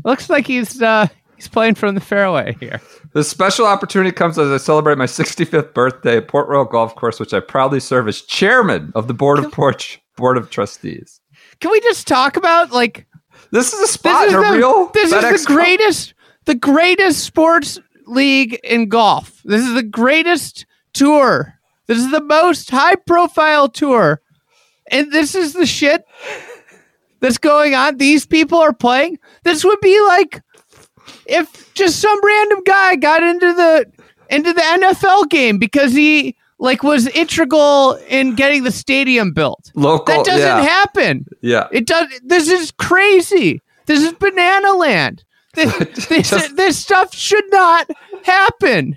Looks 0.04 0.30
like 0.30 0.46
he's 0.46 0.80
uh 0.82 1.08
he's 1.36 1.48
playing 1.48 1.76
from 1.76 1.96
the 1.96 2.02
fairway 2.02 2.56
here. 2.60 2.80
This 3.14 3.30
special 3.30 3.66
opportunity 3.66 4.12
comes 4.12 4.38
as 4.38 4.52
I 4.52 4.58
celebrate 4.58 4.98
my 4.98 5.06
65th 5.06 5.74
birthday 5.74 6.18
at 6.18 6.28
Port 6.28 6.48
Royal 6.48 6.66
Golf 6.66 6.96
Course, 6.96 7.20
which 7.20 7.34
I 7.34 7.40
proudly 7.40 7.80
serve 7.80 8.08
as 8.08 8.22
chairman 8.22 8.92
of 8.94 9.08
the 9.08 9.14
board 9.14 9.40
of 9.40 9.52
Porch 9.52 10.00
Board 10.18 10.38
of 10.38 10.50
Trustees. 10.52 11.20
Can 11.60 11.72
we 11.72 11.80
just 11.80 12.06
talk 12.06 12.38
about 12.38 12.72
like 12.72 13.08
This 13.52 13.74
is 13.74 13.80
a 13.80 13.84
this 13.84 13.92
spot 13.94 14.28
is 14.28 14.34
a 14.34 14.38
the, 14.38 14.52
real. 14.52 14.88
this 14.94 15.14
FedEx 15.14 15.34
is 15.34 15.46
the 15.46 15.54
greatest 15.54 16.14
the 16.46 16.56
greatest 16.56 17.24
sports 17.24 17.80
league 18.06 18.60
in 18.64 18.90
golf. 18.90 19.42
This 19.44 19.66
is 19.66 19.74
the 19.74 19.84
greatest 19.84 20.66
tour. 20.94 21.54
This 21.88 21.98
is 21.98 22.12
the 22.12 22.22
most 22.22 22.70
high 22.70 22.96
profile 22.96 23.70
tour. 23.70 24.22
And 24.90 25.12
this 25.12 25.36
is 25.36 25.54
the 25.54 25.66
shit 25.66 26.06
that's 27.20 27.38
going 27.38 27.76
on. 27.76 27.98
These 27.98 28.26
people 28.26 28.60
are 28.60 28.74
playing. 28.74 29.20
This 29.44 29.64
would 29.64 29.80
be 29.82 30.00
like 30.08 30.42
if 31.26 31.74
just 31.74 32.00
some 32.00 32.20
random 32.24 32.60
guy 32.66 32.96
got 32.96 33.24
into 33.24 33.54
the 33.54 33.86
into 34.30 34.54
the 34.54 34.62
NFL 34.62 35.30
game 35.30 35.58
because 35.58 35.94
he 35.94 36.36
like 36.60 36.84
was 36.84 37.08
integral 37.08 37.94
in 38.08 38.36
getting 38.36 38.64
the 38.64 38.72
stadium 38.72 39.32
built. 39.32 39.72
local. 39.76 40.16
That 40.16 40.26
doesn't 40.26 40.42
yeah, 40.42 40.62
happen. 40.62 41.26
yeah. 41.42 41.68
It 41.72 41.86
does. 41.86 42.08
This 42.24 42.50
is 42.50 42.72
crazy. 42.72 43.62
This 43.86 44.04
is 44.04 44.14
banana 44.14 44.74
land. 44.74 45.24
This, 45.58 46.06
this, 46.08 46.30
Just- 46.30 46.56
this 46.56 46.78
stuff 46.78 47.16
should 47.16 47.46
not 47.50 47.90
happen. 48.24 48.96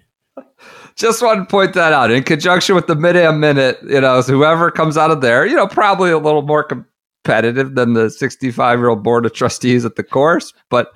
Just 0.95 1.23
want 1.23 1.41
to 1.41 1.51
point 1.51 1.73
that 1.73 1.95
out 1.95 2.11
in 2.11 2.23
conjunction 2.23 2.75
with 2.75 2.87
the 2.87 2.95
mid 2.95 3.17
am 3.17 3.41
minute. 3.41 3.79
You 3.89 4.03
know, 4.03 4.21
so 4.21 4.35
whoever 4.35 4.71
comes 4.71 4.99
out 4.99 5.11
of 5.11 5.23
there, 5.23 5.47
you 5.47 5.57
know, 5.57 5.67
probably 5.67 6.11
a 6.11 6.19
little 6.19 6.43
more 6.43 6.69
competitive 7.25 7.75
than 7.75 7.95
the 7.95 8.11
65 8.11 8.79
year 8.79 8.89
old 8.89 9.03
board 9.03 9.27
of 9.27 9.33
trustees 9.33 9.85
at 9.85 9.97
the 9.97 10.03
course. 10.03 10.53
But 10.69 10.93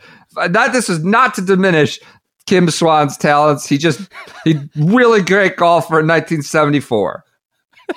that 0.49 0.73
this 0.73 0.88
is 0.88 1.04
not 1.04 1.35
to 1.35 1.43
diminish 1.43 1.99
Kim 2.47 2.69
Swan's 2.71 3.16
talents. 3.16 3.66
He 3.69 3.78
just 3.78 4.09
he 4.45 4.59
really 4.76 5.23
great 5.23 5.57
golfer 5.57 6.00
in 6.00 6.07
1974, 6.07 7.25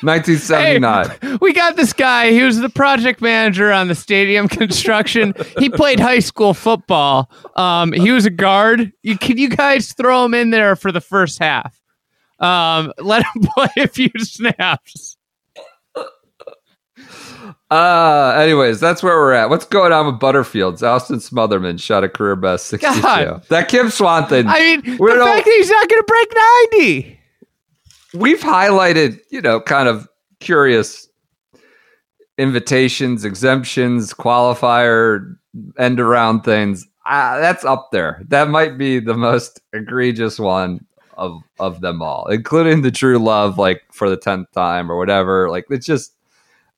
1979. 0.02 1.40
We 1.42 1.54
got 1.54 1.76
this 1.76 1.94
guy. 1.94 2.32
He 2.32 2.44
was 2.44 2.60
the 2.60 2.70
project 2.70 3.22
manager 3.22 3.72
on 3.72 3.88
the 3.88 3.96
stadium 3.96 4.48
construction. 4.50 5.34
he 5.58 5.70
played 5.70 6.00
high 6.00 6.20
school 6.20 6.54
football. 6.54 7.30
Um, 7.56 7.92
he 7.92 8.12
was 8.12 8.26
a 8.26 8.30
guard. 8.30 8.92
You, 9.04 9.18
can 9.18 9.38
you 9.38 9.50
guys 9.50 9.94
throw 9.94 10.26
him 10.26 10.34
in 10.34 10.52
there 10.52 10.76
for 10.76 10.92
the 10.92 11.02
first 11.02 11.40
half? 11.40 11.82
Um, 12.40 12.94
let 13.00 13.24
him 13.24 13.44
play 13.54 13.70
a 13.78 13.88
few 13.88 14.12
snaps. 14.18 15.17
Uh, 17.70 18.38
anyways, 18.40 18.80
that's 18.80 19.04
where 19.04 19.18
we're 19.18 19.34
at. 19.34 19.50
What's 19.50 19.66
going 19.66 19.92
on 19.92 20.06
with 20.06 20.16
Butterfields? 20.16 20.82
Austin 20.84 21.18
Smotherman 21.18 21.82
shot 21.82 22.04
a 22.04 22.10
career 22.10 22.38
best 22.38 22.68
62. 22.68 23.02
God. 23.02 23.44
That 23.50 23.68
Kim 23.68 23.90
Swan 23.90 24.28
thing. 24.28 24.48
I 24.48 24.60
mean, 24.60 24.82
the 24.82 24.98
fact 24.98 25.46
that 25.46 25.54
he's 25.58 25.70
not 25.70 25.90
going 25.90 26.02
to 26.02 26.06
break 26.08 26.34
ninety. 26.72 27.20
we've 28.14 28.40
highlighted, 28.40 29.20
you 29.32 29.42
know, 29.42 29.60
kind 29.60 29.90
of 29.90 30.08
curious 30.40 31.10
invitations, 32.38 33.26
exemptions, 33.26 34.14
qualifier, 34.14 35.36
end 35.78 36.00
around 36.00 36.44
things. 36.44 36.88
Uh, 37.06 37.40
that's 37.40 37.66
up 37.66 37.90
there. 37.92 38.22
That 38.30 38.50
might 38.50 38.78
be 38.78 39.00
the 39.00 39.16
most 39.16 39.60
egregious 39.74 40.40
one 40.40 40.86
of 41.18 41.42
of 41.60 41.82
them 41.82 42.02
all, 42.02 42.28
including 42.28 42.82
the 42.82 42.92
true 42.92 43.18
love, 43.18 43.58
like 43.58 43.82
for 43.92 44.10
the 44.10 44.18
tenth 44.18 44.52
time 44.52 44.90
or 44.92 44.98
whatever. 44.98 45.50
Like 45.50 45.66
it's 45.70 45.86
just, 45.86 46.14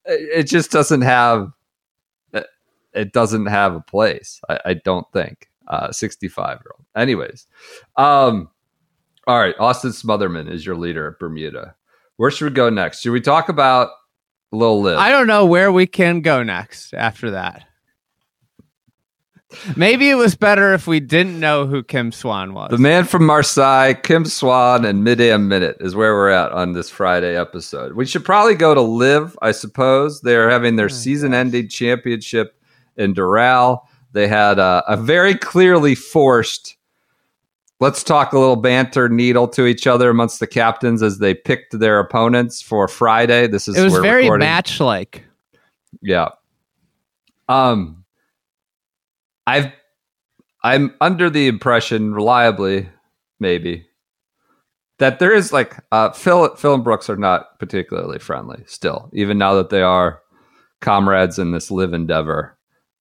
it 0.09 0.43
just 0.43 0.71
doesn't 0.71 1.01
have, 1.01 1.51
it- 2.93 3.13
doesn't 3.13 3.45
have 3.45 3.75
a 3.75 3.81
place. 3.81 4.41
I, 4.49 4.59
I 4.65 4.73
don't 4.73 5.05
think. 5.13 5.47
Uh, 5.67 5.91
sixty-five 5.91 6.57
year 6.63 6.71
old. 6.75 6.85
Anyways, 6.95 7.45
um, 7.95 8.49
all 9.27 9.39
right. 9.39 9.53
Austin 9.59 9.91
Smotherman 9.91 10.49
is 10.51 10.65
your 10.65 10.75
leader 10.75 11.07
at 11.11 11.19
Bermuda. 11.19 11.75
Where 12.17 12.31
should 12.31 12.45
we 12.45 12.55
go 12.55 12.71
next? 12.71 13.01
Should 13.01 13.11
we 13.11 13.21
talk 13.21 13.49
about 13.49 13.91
Lil 14.51 14.81
Liv? 14.81 14.97
I 14.97 15.11
don't 15.11 15.27
know 15.27 15.45
where 15.45 15.71
we 15.71 15.85
can 15.85 16.21
go 16.21 16.41
next 16.41 16.95
after 16.95 17.29
that. 17.31 17.65
Maybe 19.75 20.09
it 20.09 20.15
was 20.15 20.35
better 20.35 20.73
if 20.73 20.85
we 20.85 20.99
didn't 20.99 21.39
know 21.39 21.65
who 21.65 21.81
Kim 21.81 22.11
Swan 22.11 22.53
was. 22.53 22.69
The 22.69 22.77
man 22.77 23.05
from 23.05 23.25
Marseille, 23.25 23.95
Kim 23.95 24.25
Swan, 24.25 24.85
and 24.85 25.03
Midam 25.05 25.47
Minute 25.47 25.77
is 25.79 25.95
where 25.95 26.13
we're 26.13 26.29
at 26.29 26.51
on 26.51 26.73
this 26.73 26.89
Friday 26.89 27.35
episode. 27.35 27.93
We 27.93 28.05
should 28.05 28.23
probably 28.23 28.53
go 28.53 28.75
to 28.75 28.81
Liv, 28.81 29.35
I 29.41 29.51
suppose. 29.51 30.21
They're 30.21 30.51
having 30.51 30.75
their 30.75 30.89
season 30.89 31.33
ending 31.33 31.67
championship 31.67 32.61
in 32.95 33.15
Doral. 33.15 33.81
They 34.11 34.27
had 34.27 34.59
a, 34.59 34.83
a 34.87 34.95
very 34.95 35.33
clearly 35.33 35.95
forced, 35.95 36.77
let's 37.79 38.03
talk 38.03 38.33
a 38.33 38.39
little 38.39 38.55
banter 38.55 39.09
needle 39.09 39.47
to 39.49 39.65
each 39.65 39.87
other 39.87 40.11
amongst 40.11 40.39
the 40.39 40.47
captains 40.47 41.01
as 41.01 41.17
they 41.17 41.33
picked 41.33 41.79
their 41.79 41.99
opponents 41.99 42.61
for 42.61 42.87
Friday. 42.87 43.47
This 43.47 43.67
is 43.67 43.77
it 43.77 43.83
was 43.83 43.97
very 43.97 44.29
match 44.29 44.79
like. 44.79 45.23
yeah. 46.03 46.29
Um 47.47 47.99
I've 49.49 49.71
I'm 50.63 50.93
under 51.01 51.29
the 51.29 51.47
impression 51.47 52.13
reliably 52.13 52.89
maybe 53.39 53.85
that 54.99 55.19
there 55.19 55.33
is 55.33 55.51
like 55.53 55.77
uh 55.91 56.11
Phil 56.11 56.55
Phil 56.55 56.73
and 56.75 56.83
Brooks 56.83 57.09
are 57.09 57.17
not 57.17 57.57
particularly 57.59 58.19
friendly 58.19 58.63
still 58.67 59.09
even 59.13 59.37
now 59.37 59.55
that 59.55 59.69
they 59.69 59.81
are 59.81 60.21
comrades 60.81 61.39
in 61.39 61.51
this 61.51 61.71
Liv 61.71 61.93
endeavor. 61.93 62.57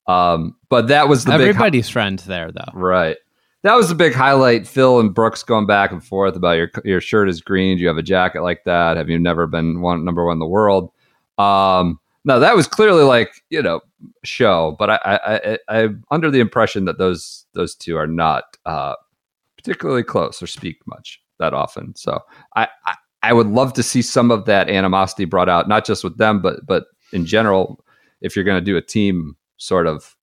Um 0.07 0.57
but 0.69 0.89
that 0.89 1.09
was 1.09 1.25
the 1.25 1.33
big 1.33 1.41
hi- 1.41 1.49
Everybody's 1.49 1.89
friends 1.89 2.25
there, 2.25 2.51
though. 2.51 2.73
Right. 2.73 3.17
That 3.65 3.75
was 3.75 3.89
the 3.89 3.95
big 3.97 4.15
highlight. 4.15 4.69
Phil 4.69 5.01
and 5.01 5.13
Brooks 5.13 5.43
going 5.43 5.67
back 5.67 5.91
and 5.91 6.03
forth 6.05 6.37
about 6.37 6.53
your 6.53 6.71
your 6.85 7.01
shirt 7.01 7.29
is 7.29 7.41
green. 7.41 7.77
Do 7.77 7.83
you 7.83 7.89
have 7.89 7.99
a 7.99 8.03
jacket 8.03 8.43
like 8.43 8.63
that? 8.65 8.97
Have 8.97 9.09
you 9.11 9.19
never 9.19 9.47
been 9.47 9.81
one 9.81 10.05
number 10.05 10.25
one 10.25 10.35
in 10.37 10.39
the 10.39 10.47
world? 10.47 10.93
Um, 11.39 11.99
no, 12.29 12.39
that 12.39 12.55
was 12.55 12.67
clearly 12.69 13.03
like 13.05 13.43
you 13.51 13.63
know 13.63 13.81
show, 14.25 14.77
but 14.79 14.91
I 14.91 14.99
I, 15.05 15.59
I 15.69 15.79
I'm 15.83 16.05
under 16.11 16.31
the 16.31 16.41
impression 16.41 16.85
that 16.85 16.99
those 16.99 17.47
those 17.55 17.75
two 17.75 17.97
are 17.97 18.07
not 18.07 18.45
uh, 18.67 18.95
particularly 19.57 20.03
close 20.05 20.43
or 20.43 20.47
speak 20.47 20.79
much 20.87 21.21
that 21.39 21.55
often. 21.55 21.95
So 21.97 22.21
I, 22.55 22.69
I 22.87 22.95
I 23.23 23.33
would 23.33 23.49
love 23.49 23.73
to 23.73 23.83
see 23.83 24.03
some 24.03 24.31
of 24.31 24.45
that 24.45 24.69
animosity 24.71 25.25
brought 25.25 25.49
out, 25.49 25.69
not 25.69 25.85
just 25.85 26.05
with 26.05 26.19
them, 26.19 26.41
but 26.41 26.65
but 26.67 26.85
in 27.13 27.27
general. 27.27 27.85
If 28.21 28.35
you're 28.35 28.45
going 28.45 28.61
to 28.61 28.65
do 28.73 28.77
a 28.77 28.83
team 28.83 29.37
sort 29.59 29.87
of 29.87 30.17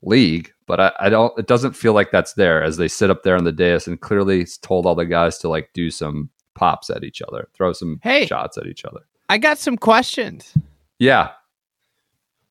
league, 0.00 0.50
but 0.66 0.80
I, 0.80 0.92
I 0.98 1.08
don't. 1.10 1.38
It 1.38 1.46
doesn't 1.46 1.74
feel 1.76 1.92
like 1.92 2.10
that's 2.10 2.32
there 2.32 2.62
as 2.62 2.78
they 2.78 2.88
sit 2.88 3.10
up 3.10 3.22
there 3.22 3.36
on 3.36 3.44
the 3.44 3.52
dais 3.52 3.86
and 3.86 4.00
clearly 4.00 4.46
told 4.62 4.86
all 4.86 4.94
the 4.94 5.04
guys 5.04 5.36
to 5.38 5.48
like 5.50 5.68
do 5.74 5.90
some 5.90 6.30
pops 6.54 6.88
at 6.88 7.04
each 7.04 7.20
other, 7.20 7.48
throw 7.54 7.74
some 7.74 8.00
Hey. 8.02 8.24
shots 8.26 8.56
at 8.56 8.66
each 8.66 8.84
other. 8.86 9.00
I 9.28 9.36
got 9.36 9.58
some 9.58 9.76
questions. 9.76 10.54
Yeah. 10.98 11.32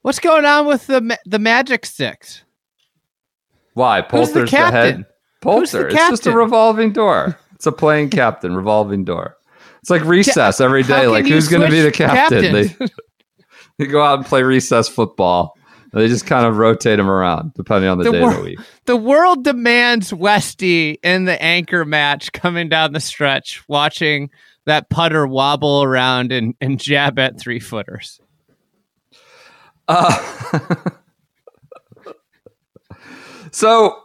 What's 0.03 0.19
going 0.19 0.45
on 0.45 0.67
with 0.67 0.85
the 0.87 1.01
ma- 1.01 1.15
the 1.25 1.39
Majesticks? 1.39 2.41
Why? 3.73 4.01
Who's 4.01 4.07
the 4.29 4.33
Poulter's 4.33 4.51
the, 4.51 4.57
captain? 4.57 4.81
head. 4.81 4.95
Who's 5.43 5.71
Poulter. 5.71 5.89
the 5.89 5.95
It's 5.95 6.09
just 6.09 6.27
a 6.27 6.31
revolving 6.33 6.93
door. 6.93 7.37
It's 7.55 7.65
a 7.65 7.71
playing 7.71 8.09
captain, 8.09 8.55
revolving 8.55 9.05
door. 9.05 9.37
It's 9.79 9.89
like 9.89 10.03
recess 10.03 10.61
every 10.61 10.83
day. 10.83 11.07
Like 11.07 11.25
who's 11.25 11.47
going 11.47 11.63
to 11.63 11.69
be 11.69 11.81
the 11.81 11.93
switch 11.93 12.07
captain? 12.09 12.53
They, 12.53 12.87
they 13.79 13.85
go 13.85 14.01
out 14.03 14.19
and 14.19 14.25
play 14.25 14.43
recess 14.43 14.87
football. 14.87 15.57
They 15.93 16.07
just 16.07 16.25
kind 16.25 16.45
of 16.45 16.57
rotate 16.57 16.97
them 16.97 17.09
around 17.09 17.53
depending 17.53 17.89
on 17.89 17.97
the, 17.99 18.05
The 18.05 18.11
day 18.11 18.21
wor- 18.21 18.31
of 18.31 18.37
the 18.37 18.43
week. 18.43 18.59
The 18.85 18.97
world 18.97 19.43
demands 19.43 20.13
Westy 20.13 20.99
in 21.03 21.25
the 21.25 21.41
anchor 21.41 21.85
match 21.85 22.31
coming 22.31 22.67
down 22.67 22.93
the 22.93 22.99
stretch, 22.99 23.63
watching 23.69 24.29
that 24.65 24.89
putter 24.89 25.27
wobble 25.27 25.83
around 25.83 26.31
and, 26.31 26.55
and 26.59 26.79
jab 26.79 27.19
at 27.19 27.39
three 27.39 27.59
footers. 27.59 28.19
Uh, 29.87 30.17
so 33.51 33.99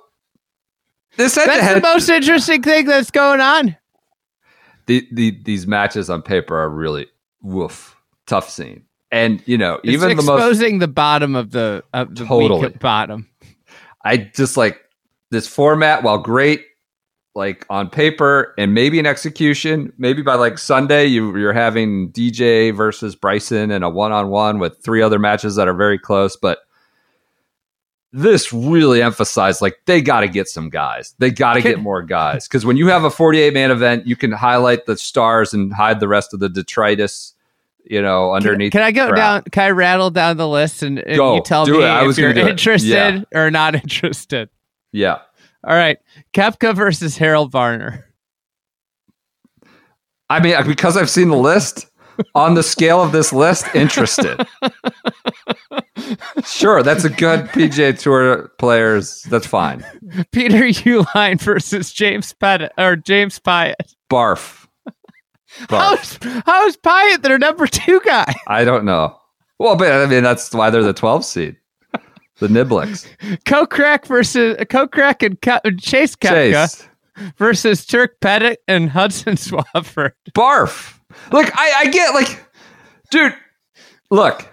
this 1.17 1.35
That's 1.35 1.75
the 1.75 1.81
most 1.81 2.09
interesting 2.09 2.63
thing 2.63 2.87
that's 2.87 3.11
going 3.11 3.41
on. 3.41 3.77
the, 4.87 5.07
the, 5.13 5.39
these 5.45 5.67
matches 5.67 6.09
on 6.11 6.23
paper 6.23 6.57
are 6.59 6.69
really 6.71 7.07
woof 7.43 7.97
tough 8.27 8.49
scene, 8.51 8.85
and 9.11 9.43
you 9.47 9.57
know 9.59 9.81
It's 9.85 9.93
even 9.93 10.09
the 10.09 10.15
exposing 10.15 10.79
the 10.79 10.89
bottom 10.89 11.35
of 11.35 11.51
the 11.51 11.83
of 11.93 12.15
the 12.15 12.25
Totally. 12.25 12.69
bottom. 12.81 13.29
I 14.05 14.17
just 14.17 14.57
like 14.57 14.79
this 15.31 15.47
format, 15.49 16.03
while 16.03 16.19
great, 16.19 16.65
like 17.39 17.65
on 17.71 17.89
paper 17.89 18.53
and 18.59 18.75
maybe 18.75 18.99
in 18.99 19.07
execution, 19.07 19.93
maybe 19.97 20.21
by 20.21 20.35
like 20.35 20.59
Sunday, 20.59 21.07
you, 21.07 21.35
you're 21.39 21.55
having 21.55 22.11
DJ 22.11 22.75
versus 22.77 23.15
Bryson 23.15 23.71
and 23.71 23.85
a 23.85 23.89
one 23.89 24.13
on 24.13 24.29
one 24.29 24.59
with 24.59 24.77
three 24.83 25.01
other 25.01 25.19
matches 25.19 25.55
that 25.55 25.69
are 25.69 25.75
very 25.75 25.99
close. 25.99 26.37
But 26.37 26.59
this 28.13 28.53
really 28.53 29.01
emphasized 29.01 29.63
like 29.63 29.79
they 29.87 30.03
got 30.03 30.21
to 30.21 30.29
get 30.29 30.49
some 30.49 30.69
guys. 30.69 31.15
They 31.19 31.31
got 31.31 31.55
to 31.55 31.63
get 31.63 31.79
more 31.79 32.03
guys 32.03 32.49
because 32.49 32.67
when 32.67 32.77
you 32.77 32.89
have 32.89 33.05
a 33.05 33.11
48 33.11 33.55
man 33.55 33.71
event, 33.71 34.07
you 34.07 34.17
can 34.17 34.33
highlight 34.33 34.87
the 34.87 34.97
stars 34.97 35.55
and 35.55 35.73
hide 35.73 36.01
the 36.01 36.09
rest 36.09 36.35
of 36.35 36.41
the 36.41 36.49
detritus. 36.49 37.35
You 37.85 38.03
know, 38.03 38.35
underneath. 38.35 38.73
can 38.73 38.83
I 38.83 38.93
go 38.93 39.13
down? 39.13 39.45
Can 39.45 39.63
I 39.63 39.71
rattle 39.71 40.11
down 40.11 40.37
the 40.37 40.49
list 40.49 40.83
and, 40.83 40.99
and 40.99 41.17
you 41.17 41.41
tell 41.43 41.65
Do 41.65 41.79
me 41.79 41.85
it. 41.85 42.11
If 42.11 42.19
you're 42.19 42.35
gonna 42.35 42.43
do 42.43 42.49
it. 42.49 42.51
interested 42.51 43.27
or 43.33 43.51
not 43.51 43.75
interested? 43.77 44.51
Yeah. 44.93 45.21
All 45.67 45.75
right, 45.75 45.99
Koepka 46.33 46.75
versus 46.77 47.17
Harold 47.17 47.51
Varner. 47.51 48.05
I 50.31 50.41
mean, 50.41 50.55
because 50.67 50.97
I've 50.97 51.11
seen 51.11 51.29
the 51.31 51.37
list 51.37 51.87
on 52.35 52.55
the 52.55 52.63
scale 52.63 53.03
of 53.03 53.13
this 53.13 53.33
list, 53.33 53.67
interested. 53.75 54.47
sure, 56.45 56.83
that's 56.83 57.05
a 57.05 57.09
good 57.09 57.47
PGA 57.47 57.99
Tour 57.99 58.53
players. 58.59 59.23
That's 59.23 59.47
fine. 59.47 59.85
Peter 60.33 60.59
Uihlein 60.59 61.41
versus 61.41 61.93
James 61.93 62.33
Pettit 62.35 62.73
or 62.77 62.97
James 62.97 63.39
Piot. 63.39 63.75
Barf. 64.11 64.67
Barf. 65.63 66.23
How's 66.23 66.43
how's 66.45 66.77
Piot 66.77 67.23
their 67.23 67.39
number 67.39 67.67
two 67.67 68.01
guy? 68.05 68.35
I 68.49 68.65
don't 68.65 68.85
know. 68.85 69.17
Well, 69.59 69.77
but 69.77 69.91
I 69.91 70.07
mean, 70.07 70.23
that's 70.23 70.53
why 70.53 70.71
they're 70.71 70.83
the 70.83 70.93
12 70.93 71.25
seed. 71.25 71.57
The 72.41 72.49
Niblicks. 72.49 73.07
Kokrak 73.45 74.07
versus 74.07 74.57
Kokrak 74.59 75.25
and 75.27 75.41
Ke- 75.41 75.81
Chase 75.81 76.15
Koepka 76.17 76.53
Chase. 76.53 76.89
versus 77.37 77.85
Turk 77.85 78.21
Pettit 78.21 78.61
and 78.69 78.91
Hudson 78.91 79.35
Swafford. 79.37 80.13
Barf. 80.33 80.99
Look, 81.33 81.51
I, 81.59 81.73
I 81.79 81.87
get 81.87 82.15
like, 82.15 82.45
dude, 83.11 83.35
look. 84.11 84.47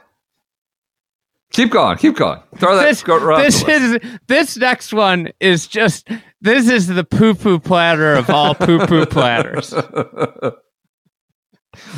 Keep 1.53 1.71
going. 1.71 1.97
Keep 1.97 2.15
going. 2.17 2.39
Throw 2.57 2.75
that. 2.75 2.85
This, 2.85 3.03
go, 3.03 3.31
up 3.31 3.41
this 3.41 3.61
the 3.61 3.67
list. 3.67 4.03
is 4.05 4.19
this 4.27 4.57
next 4.57 4.91
one 4.93 5.29
is 5.39 5.67
just 5.67 6.09
this 6.41 6.69
is 6.69 6.87
the 6.87 7.03
poo 7.05 7.33
poo 7.33 7.59
platter 7.59 8.13
of 8.13 8.29
all 8.29 8.55
poo 8.59 8.85
poo 8.87 9.05
platters. 9.05 9.73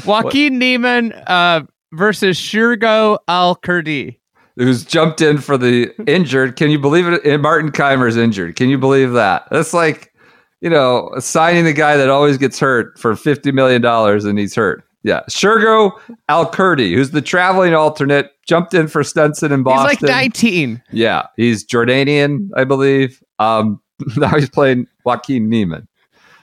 Joaquin 0.05 0.57
Niemann 0.59 1.13
uh, 1.27 1.61
versus 1.93 2.37
Shergo 2.39 3.17
Al 3.27 3.55
Kurdi. 3.55 4.16
Who's 4.57 4.83
jumped 4.83 5.21
in 5.21 5.37
for 5.37 5.57
the 5.57 5.93
injured. 6.07 6.55
Can 6.55 6.71
you 6.71 6.79
believe 6.79 7.07
it? 7.07 7.23
And 7.23 7.41
Martin 7.43 7.71
Kaymer's 7.71 8.17
injured. 8.17 8.55
Can 8.55 8.69
you 8.69 8.77
believe 8.77 9.13
that? 9.13 9.47
That's 9.51 9.73
like, 9.73 10.13
you 10.61 10.69
know, 10.69 11.11
signing 11.19 11.63
the 11.63 11.73
guy 11.73 11.95
that 11.95 12.09
always 12.09 12.37
gets 12.37 12.59
hurt 12.59 12.97
for 12.97 13.13
$50 13.13 13.53
million 13.53 13.85
and 13.85 14.39
he's 14.39 14.55
hurt. 14.55 14.83
Yeah. 15.03 15.21
Shergo 15.29 15.91
Al 16.27 16.51
Kurdi, 16.51 16.95
who's 16.95 17.11
the 17.11 17.21
traveling 17.21 17.75
alternate, 17.75 18.31
jumped 18.47 18.73
in 18.73 18.87
for 18.87 19.03
Stenson 19.03 19.51
in 19.51 19.61
Boston. 19.61 19.89
He's 19.91 20.01
like 20.01 20.09
19. 20.09 20.81
Yeah. 20.91 21.27
He's 21.35 21.63
Jordanian, 21.63 22.49
I 22.55 22.63
believe. 22.63 23.23
Um, 23.37 23.79
now 24.17 24.35
he's 24.35 24.49
playing 24.49 24.87
Joaquin 25.05 25.49
Niemann. 25.49 25.87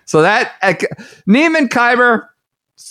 So 0.06 0.22
that, 0.22 0.52
Niemann 1.26 1.68
Kaymer, 1.68 2.26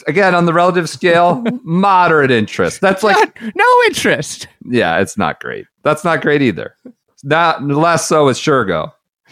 again, 0.07 0.33
on 0.35 0.45
the 0.45 0.53
relative 0.53 0.89
scale, 0.89 1.43
moderate 1.63 2.31
interest. 2.31 2.81
That's 2.81 3.03
like, 3.03 3.15
Not- 3.41 3.55
no 3.55 3.65
interest. 3.87 4.47
yeah, 4.69 4.99
it's 4.99 5.17
not 5.17 5.39
great. 5.39 5.65
That's 5.83 6.03
not 6.03 6.21
great 6.21 6.41
either. 6.41 6.75
Not 7.23 7.63
less 7.63 8.07
so 8.07 8.25
with 8.25 8.37
Shergo, 8.37 8.91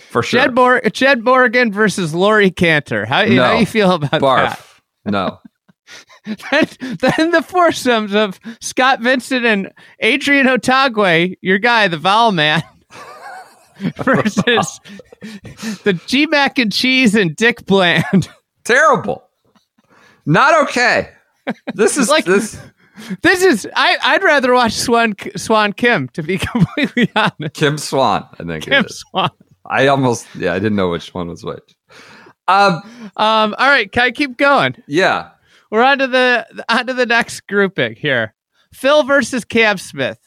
for 0.10 0.24
sure. 0.24 0.48
Jed, 0.48 0.94
Jed 0.94 1.24
Morgan 1.24 1.72
versus 1.72 2.14
Laurie 2.16 2.52
Canter. 2.52 3.06
How, 3.06 3.24
No. 3.26 3.44
how 3.44 3.58
you 3.60 3.66
feel 3.66 3.92
about 3.92 4.22
that? 4.22 4.60
No. 5.06 5.40
then, 6.26 6.68
then 7.00 7.32
the 7.32 7.44
foursomes 7.46 8.14
of 8.14 8.40
Scott 8.62 9.02
Vincent 9.02 9.46
and 9.46 9.72
Adrian 10.00 10.48
Otaegui, 10.48 11.36
your 11.42 11.58
guy, 11.58 11.88
the 11.90 11.98
vowel 11.98 12.32
man, 12.32 12.62
versus 13.96 14.80
the 15.84 16.00
G 16.06 16.28
Mac 16.28 16.60
and 16.60 16.72
Cheese 16.72 17.16
and 17.16 17.36
Dick 17.36 17.66
Bland. 17.66 18.30
Terrible. 18.64 19.24
Not 20.26 20.64
okay. 20.70 21.10
This 21.74 21.98
is 21.98 22.10
Like- 22.10 22.26
this 22.26 22.60
This 23.24 23.42
is 23.44 23.68
I, 23.76 23.98
I'd 24.04 24.24
rather 24.24 24.54
watch 24.54 24.74
Swan 24.74 25.16
Swan 25.36 25.74
Kim 25.74 26.08
to 26.10 26.22
be 26.24 26.38
completely 26.52 27.10
honest. 27.16 27.54
Kim 27.56 27.78
Swan. 27.78 28.28
I 28.40 28.44
think 28.44 28.64
Kim 28.66 28.74
it 28.74 28.86
is. 28.88 29.00
Swan. 29.10 29.30
I 29.66 29.88
almost 29.88 30.28
yeah, 30.36 30.54
I 30.54 30.60
didn't 30.60 30.76
know 30.76 30.90
which 30.90 31.14
one 31.14 31.28
was 31.28 31.44
which. 31.44 31.76
Um, 32.48 32.82
Um, 33.18 33.56
all 33.58 33.70
right, 33.70 33.92
can 33.92 34.04
I 34.04 34.12
keep 34.12 34.38
going? 34.38 34.76
yeah. 34.88 35.30
We're 35.72 35.84
on 35.84 36.00
to 36.00 36.08
the 36.08 36.46
on 36.68 36.88
to 36.88 36.94
the 36.94 37.06
next 37.06 37.48
grouping 37.48 37.96
here. 37.96 38.34
Phil 38.74 39.04
versus 39.04 39.46
Cam 39.46 39.78
Smith. 39.78 40.20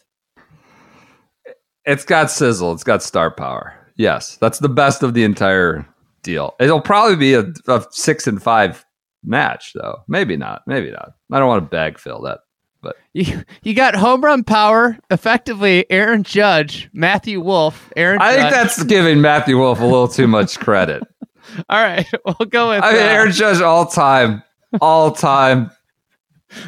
It's 1.84 2.04
got 2.04 2.30
sizzle. 2.30 2.72
It's 2.72 2.84
got 2.84 3.02
star 3.02 3.30
power. 3.30 3.74
Yes, 3.96 4.36
that's 4.38 4.58
the 4.58 4.68
best 4.70 5.02
of 5.02 5.12
the 5.14 5.22
entire 5.22 5.86
deal. 6.22 6.54
It'll 6.58 6.80
probably 6.80 7.16
be 7.16 7.34
a, 7.34 7.44
a 7.68 7.84
six 7.90 8.26
and 8.26 8.42
five 8.42 8.84
match, 9.24 9.72
though. 9.74 10.02
Maybe 10.08 10.36
not. 10.36 10.62
Maybe 10.66 10.90
not. 10.90 11.14
I 11.32 11.38
don't 11.38 11.48
want 11.48 11.64
to 11.64 11.70
bag 11.70 11.98
Phil 11.98 12.22
that. 12.22 12.40
But 12.84 12.96
you 13.14 13.42
you 13.62 13.74
got 13.74 13.96
home 13.96 14.20
run 14.20 14.44
power, 14.44 14.98
effectively 15.10 15.90
Aaron 15.90 16.22
Judge, 16.22 16.90
Matthew 16.92 17.40
Wolff, 17.40 17.90
Aaron. 17.96 18.20
I 18.20 18.36
think 18.36 18.50
that's 18.50 18.82
giving 18.84 19.20
Matthew 19.20 19.58
Wolff 19.58 19.80
a 19.80 19.84
little 19.84 20.08
too 20.08 20.28
much 20.28 20.58
credit. 20.60 21.02
all 21.68 21.82
right. 21.82 22.06
We'll 22.24 22.48
go 22.48 22.70
with 22.70 22.82
I 22.82 22.92
mean, 22.92 23.02
uh, 23.02 23.06
Aaron 23.06 23.32
Judge 23.32 23.60
all 23.60 23.86
time, 23.86 24.42
all 24.80 25.12
time. 25.12 25.70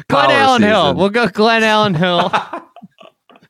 Glenn 0.09 0.31
Allen 0.31 0.61
Hill. 0.61 0.95
We'll 0.95 1.09
go 1.09 1.27
Glenn 1.27 1.63
Allen 1.63 1.93
Hill. 1.93 2.31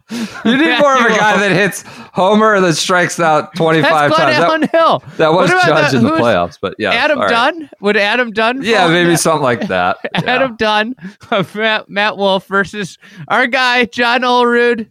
You 0.09 0.57
need 0.57 0.79
more 0.79 0.95
of 0.97 1.05
a 1.05 1.09
guy 1.09 1.37
that 1.37 1.51
hits 1.51 1.83
Homer 2.13 2.59
that 2.61 2.75
strikes 2.75 3.19
out 3.19 3.53
25 3.55 3.81
That's 3.91 3.93
five 3.93 4.11
Glenn 4.11 4.61
times. 4.61 4.71
That, 4.71 4.71
Hill. 4.71 5.03
that 5.17 5.33
was 5.33 5.49
Judge 5.49 5.93
in 5.93 6.03
the 6.03 6.09
who's- 6.09 6.21
playoffs, 6.21 6.57
but 6.61 6.75
yeah, 6.79 6.91
Adam 6.91 7.19
right. 7.19 7.29
Dunn? 7.29 7.69
Would 7.81 7.97
Adam 7.97 8.31
Dunn? 8.31 8.61
Yeah, 8.63 8.87
maybe 8.87 9.11
that? 9.11 9.17
something 9.17 9.43
like 9.43 9.61
that. 9.67 9.97
Yeah. 10.13 10.21
Adam 10.25 10.55
Dunn 10.55 10.95
of 11.31 11.53
Matt, 11.55 11.89
Matt 11.89 12.17
Wolff 12.17 12.47
versus 12.47 12.97
our 13.27 13.47
guy 13.47 13.85
John 13.85 14.21
Olerud, 14.21 14.89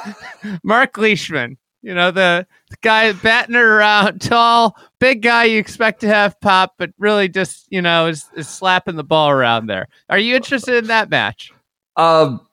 Mark 0.62 0.96
Leishman. 0.96 1.58
You 1.84 1.94
know 1.94 2.12
the, 2.12 2.46
the 2.70 2.76
guy 2.80 3.10
batting 3.12 3.56
around, 3.56 4.20
tall, 4.20 4.76
big 5.00 5.20
guy 5.22 5.44
you 5.44 5.58
expect 5.58 6.00
to 6.02 6.06
have 6.06 6.40
pop, 6.40 6.74
but 6.78 6.90
really 6.98 7.28
just 7.28 7.66
you 7.70 7.82
know 7.82 8.06
is, 8.06 8.28
is 8.36 8.48
slapping 8.48 8.94
the 8.94 9.02
ball 9.02 9.30
around 9.30 9.66
there. 9.66 9.88
Are 10.08 10.18
you 10.18 10.36
interested 10.36 10.76
in 10.76 10.86
that 10.86 11.10
match? 11.10 11.50
Um, 11.96 12.46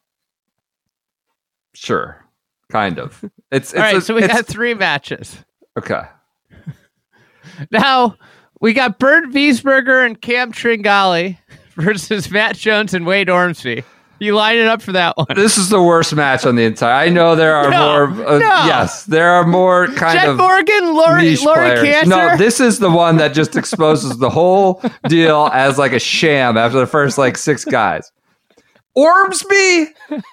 sure, 1.73 2.25
kind 2.71 2.99
of. 2.99 3.23
It's, 3.51 3.71
it's 3.71 3.73
All 3.75 3.81
right, 3.81 3.97
a- 3.97 4.01
so 4.01 4.13
we 4.15 4.21
got 4.27 4.45
three 4.45 4.73
matches. 4.73 5.38
okay. 5.77 6.01
Now 7.71 8.15
we 8.61 8.73
got 8.73 8.99
Bernd 8.99 9.33
Wiesberger 9.33 10.05
and 10.05 10.19
Cam 10.21 10.51
Tringali 10.51 11.38
versus 11.75 12.29
Matt 12.31 12.55
Jones 12.55 12.93
and 12.93 13.05
Wade 13.05 13.29
Ormsby. 13.29 13.83
You 14.21 14.35
line 14.35 14.57
it 14.57 14.67
up 14.67 14.81
for 14.81 14.91
that 14.91 15.15
one. 15.17 15.27
This 15.33 15.57
is 15.57 15.69
the 15.69 15.81
worst 15.81 16.13
match 16.13 16.45
on 16.45 16.55
the 16.55 16.63
entire. 16.63 16.93
I 16.93 17.07
know 17.09 17.35
there 17.38 17.55
are 17.55 17.69
No, 17.69 18.07
more. 18.07 18.27
Uh, 18.27 18.38
no. 18.39 18.47
Yes, 18.65 19.05
there 19.05 19.29
are 19.29 19.45
more 19.47 19.88
kind 19.88 20.19
Chet 20.19 20.27
of 20.29 20.38
Morgan, 20.38 20.93
Lori, 20.93 21.23
niche 21.23 21.43
Lori. 21.43 21.69
Cancer. 21.89 22.09
No, 22.09 22.38
this 22.38 22.59
is 22.59 22.79
the 22.79 22.89
one 22.91 23.15
that 23.17 23.33
just 23.33 23.55
exposes 23.55 24.17
the 24.17 24.29
whole 24.29 24.81
deal 25.07 25.49
as 25.53 25.77
like 25.77 25.93
a 25.93 25.99
sham 25.99 26.57
after 26.57 26.79
the 26.79 26.88
first 26.88 27.17
like 27.17 27.38
six 27.38 27.63
guys. 27.63 28.11
Ormsby, 28.95 29.85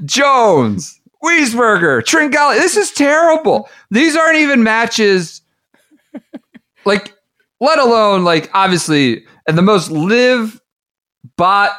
Jones, 0.04 0.95
Wiesberger, 1.26 2.02
Tringali. 2.02 2.56
This 2.56 2.76
is 2.76 2.92
terrible. 2.92 3.68
These 3.90 4.16
aren't 4.16 4.36
even 4.36 4.62
matches. 4.62 5.42
Like, 6.84 7.12
let 7.60 7.78
alone 7.80 8.24
like 8.24 8.48
obviously, 8.54 9.26
and 9.48 9.58
the 9.58 9.62
most 9.62 9.90
Liv 9.90 10.60
bot 11.36 11.72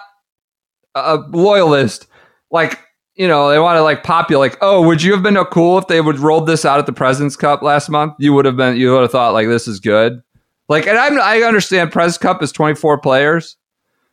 uh, 0.96 1.24
loyalist, 1.30 2.08
like 2.52 2.80
you 3.18 3.28
know, 3.28 3.50
they 3.50 3.58
want 3.58 3.78
to 3.78 3.84
like 3.84 4.04
pop 4.04 4.30
you 4.30 4.38
like, 4.38 4.58
oh, 4.62 4.86
would 4.86 5.02
you 5.02 5.12
have 5.12 5.24
been 5.24 5.44
cool 5.46 5.78
if 5.80 5.88
they 5.88 6.00
would 6.00 6.20
rolled 6.20 6.46
this 6.46 6.66
out 6.66 6.78
at 6.78 6.86
the 6.86 6.94
President's 6.94 7.36
Cup 7.36 7.64
last 7.64 7.90
month? 7.90 8.14
You 8.20 8.32
would 8.34 8.46
have 8.46 8.56
been, 8.56 8.78
you 8.78 8.92
would 8.94 9.02
have 9.02 9.12
thought 9.12 9.34
like 9.34 9.48
this 9.48 9.68
is 9.68 9.80
good. 9.80 10.22
Like, 10.70 10.86
and 10.86 10.98
I'm, 10.98 11.20
I 11.20 11.42
understand 11.42 11.92
Pres 11.92 12.18
Cup 12.18 12.44
is 12.44 12.52
24 12.52 13.00
players, 13.00 13.58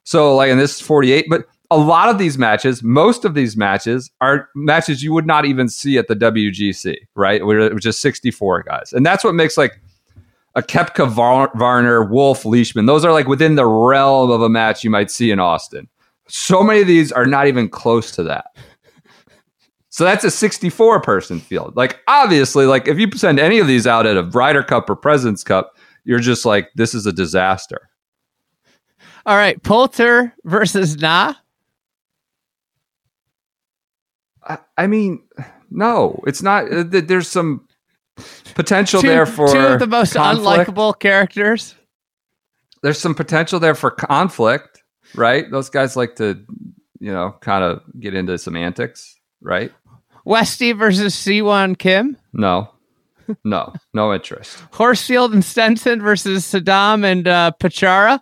so 0.05 0.35
like, 0.35 0.51
and 0.51 0.59
this 0.59 0.77
is 0.77 0.81
48, 0.81 1.27
but 1.29 1.45
a 1.71 1.79
lot 1.79 2.09
of 2.09 2.19
these 2.19 2.39
matches, 2.39 2.83
most 2.83 3.25
of 3.25 3.35
these 3.35 3.57
matches 3.57 4.11
are 4.21 4.49
matches 4.55 5.03
you 5.03 5.13
would 5.13 5.27
not 5.27 5.45
even 5.45 5.69
see 5.69 5.99
at 5.99 6.09
the 6.09 6.15
WGC, 6.15 6.97
right? 7.17 7.45
Was 7.45 7.83
just 7.83 8.01
64 8.01 8.65
guys, 8.65 8.93
and 8.93 9.05
that's 9.05 9.25
what 9.25 9.35
makes 9.35 9.57
like 9.57 9.81
a 10.55 10.63
Kepka 10.63 11.09
Var- 11.09 11.51
Varner, 11.57 12.05
Wolff, 12.05 12.45
Leishman. 12.45 12.87
Those 12.87 13.05
are 13.05 13.13
like 13.13 13.27
within 13.27 13.57
the 13.57 13.67
realm 13.67 14.31
of 14.31 14.43
a 14.43 14.49
match 14.49 14.85
you 14.85 14.91
might 14.91 15.11
see 15.11 15.31
in 15.31 15.41
Austin. 15.41 15.89
So 16.29 16.63
many 16.63 16.81
of 16.81 16.87
these 16.87 17.13
are 17.13 17.27
not 17.27 17.47
even 17.47 17.69
close 17.69 18.13
to 18.13 18.23
that. 18.25 18.47
So 19.91 20.03
that's 20.03 20.25
a 20.25 20.31
64 20.31 21.03
person 21.03 21.39
field. 21.39 21.77
Like 21.77 22.01
obviously, 22.09 22.67
like 22.67 22.89
if 22.89 22.99
you 22.99 23.09
send 23.15 23.39
any 23.39 23.59
of 23.59 23.67
these 23.67 23.87
out 23.87 24.07
at 24.07 24.17
a 24.17 24.25
Ryder 24.25 24.65
Cup 24.65 24.91
or 24.91 24.97
President's 24.97 25.45
Cup, 25.45 25.77
you're 26.05 26.19
just 26.19 26.45
like, 26.45 26.69
this 26.75 26.95
is 26.95 27.07
a 27.07 27.13
disaster. 27.13 27.89
All 29.27 29.37
right, 29.37 29.63
Poulter 29.63 30.35
versus 30.45 30.97
Na. 30.99 31.35
I, 34.47 34.59
I 34.77 34.87
mean, 34.87 35.23
no, 35.71 36.23
it's 36.27 36.43
not. 36.43 36.71
uh, 36.73 36.85
There's 36.87 37.29
some 37.29 37.67
potential 38.55 39.01
Two, 39.01 39.09
there 39.09 39.27
for 39.27 39.49
two 39.49 39.59
of 39.59 39.81
the 39.81 39.87
most 39.87 40.15
conflict. 40.15 40.69
unlikable 40.71 40.99
characters. 40.99 41.75
There's 42.83 42.99
some 43.01 43.15
potential 43.15 43.59
there 43.61 43.75
for 43.75 43.91
conflict, 43.91 44.83
right? 45.15 45.51
Those 45.51 45.71
guys 45.71 45.97
like 45.97 46.17
to, 46.17 46.45
you 47.01 47.13
know, 47.13 47.35
kind 47.41 47.65
of 47.65 47.83
get 47.99 48.15
into 48.15 48.37
semantics, 48.39 49.15
right? 49.41 49.73
Westy 50.27 50.73
versus 50.73 51.15
Sihwan 51.15 51.79
Kim. 51.79 52.17
No, 52.33 52.71
no, 53.45 53.73
no 53.95 54.13
interest. 54.15 54.59
Horsfield 54.73 55.33
and 55.33 55.45
Stenson 55.45 56.01
versus 56.03 56.45
Sadom 56.45 57.05
and 57.05 57.27
uh, 57.27 57.53
Phachara. 57.61 58.21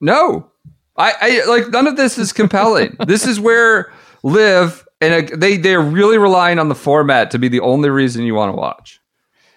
No, 0.00 0.50
I, 0.96 1.12
I 1.20 1.44
like 1.46 1.68
none 1.70 1.86
of 1.86 1.96
this 1.96 2.18
is 2.18 2.32
compelling. 2.32 2.96
this 3.06 3.26
is 3.26 3.40
where 3.40 3.92
Liv 4.26 4.84
and 5.00 5.28
they 5.28 5.56
they're 5.56 5.80
really 5.80 6.18
relying 6.18 6.58
on 6.58 6.68
the 6.68 6.74
format 6.74 7.30
to 7.30 7.38
be 7.38 7.48
the 7.48 7.60
only 7.60 7.90
reason 7.90 8.24
you 8.24 8.34
want 8.34 8.52
to 8.52 8.56
watch. 8.56 9.00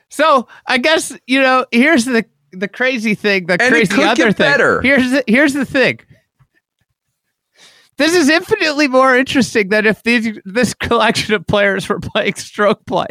So 0.09 0.47
I 0.67 0.77
guess 0.77 1.17
you 1.27 1.41
know. 1.41 1.65
Here's 1.71 2.05
the 2.05 2.25
the 2.51 2.67
crazy 2.67 3.15
thing. 3.15 3.47
The 3.47 3.61
And 3.61 3.71
crazy 3.71 4.03
other 4.03 4.31
thing. 4.31 4.33
better. 4.33 4.81
Here's 4.81 5.11
the, 5.11 5.23
here's 5.27 5.53
the 5.53 5.65
thing. 5.65 5.99
This 7.97 8.15
is 8.15 8.29
infinitely 8.29 8.87
more 8.87 9.15
interesting 9.15 9.69
than 9.69 9.85
if 9.85 10.03
these 10.03 10.39
this 10.45 10.73
collection 10.73 11.33
of 11.33 11.45
players 11.47 11.89
were 11.89 11.99
playing 11.99 12.35
stroke 12.35 12.85
play. 12.85 13.07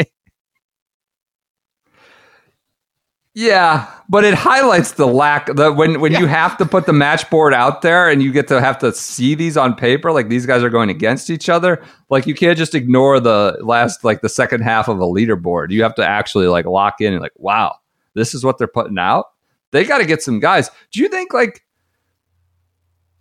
Yeah, 3.40 3.88
but 4.08 4.24
it 4.24 4.34
highlights 4.34 4.92
the 4.92 5.06
lack 5.06 5.46
the 5.54 5.72
when 5.72 6.00
when 6.00 6.12
you 6.12 6.26
have 6.26 6.56
to 6.56 6.66
put 6.66 6.86
the 6.86 6.92
match 6.92 7.30
board 7.30 7.54
out 7.54 7.82
there 7.82 8.10
and 8.10 8.20
you 8.20 8.32
get 8.32 8.48
to 8.48 8.60
have 8.60 8.78
to 8.80 8.92
see 8.92 9.36
these 9.36 9.56
on 9.56 9.76
paper 9.76 10.10
like 10.10 10.28
these 10.28 10.44
guys 10.44 10.64
are 10.64 10.68
going 10.70 10.90
against 10.90 11.30
each 11.30 11.48
other 11.48 11.80
like 12.10 12.26
you 12.26 12.34
can't 12.34 12.58
just 12.58 12.74
ignore 12.74 13.20
the 13.20 13.56
last 13.60 14.02
like 14.02 14.22
the 14.22 14.28
second 14.28 14.62
half 14.62 14.88
of 14.88 14.98
a 14.98 15.04
leaderboard. 15.04 15.70
You 15.70 15.84
have 15.84 15.94
to 15.94 16.04
actually 16.04 16.48
like 16.48 16.66
lock 16.66 17.00
in 17.00 17.12
and 17.12 17.22
like 17.22 17.30
wow 17.36 17.76
this 18.14 18.34
is 18.34 18.42
what 18.44 18.58
they're 18.58 18.66
putting 18.66 18.98
out. 18.98 19.26
They 19.70 19.84
got 19.84 19.98
to 19.98 20.04
get 20.04 20.20
some 20.20 20.40
guys. 20.40 20.68
Do 20.90 21.00
you 21.00 21.08
think 21.08 21.32
like 21.32 21.64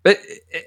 it, 0.04 0.20
it- 0.50 0.66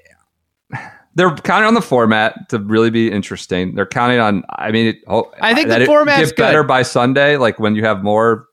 they're 1.15 1.35
counting 1.35 1.67
on 1.67 1.73
the 1.73 1.81
format 1.81 2.47
to 2.51 2.57
really 2.59 2.89
be 2.89 3.11
interesting. 3.11 3.75
They're 3.75 3.85
counting 3.85 4.19
on 4.19 4.45
i 4.49 4.71
mean 4.71 4.87
it, 4.87 4.95
oh, 5.09 5.29
I 5.41 5.53
think 5.53 5.67
the 5.67 5.85
format 5.87 6.19
get 6.19 6.37
better 6.37 6.63
by 6.63 6.83
sunday 6.83 7.35
like 7.35 7.59
when 7.59 7.75
you 7.75 7.83
have 7.83 8.01
more 8.01 8.47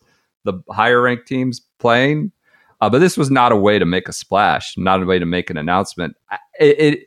the 0.51 0.73
higher 0.73 1.03
ranked 1.03 1.27
teams 1.29 1.61
playing. 1.79 2.33
Uh, 2.81 2.89
but 2.89 3.01
this 3.01 3.17
was 3.17 3.31
not 3.31 3.51
a 3.53 3.57
way 3.57 3.79
to 3.79 3.85
make 3.85 4.09
a 4.09 4.13
splash, 4.13 4.75
not 4.77 5.03
a 5.03 5.05
way 5.07 5.19
to 5.19 5.27
make 5.27 5.51
an 5.51 5.57
announcement. 5.57 6.15
It 6.61 6.79
it, 6.81 6.99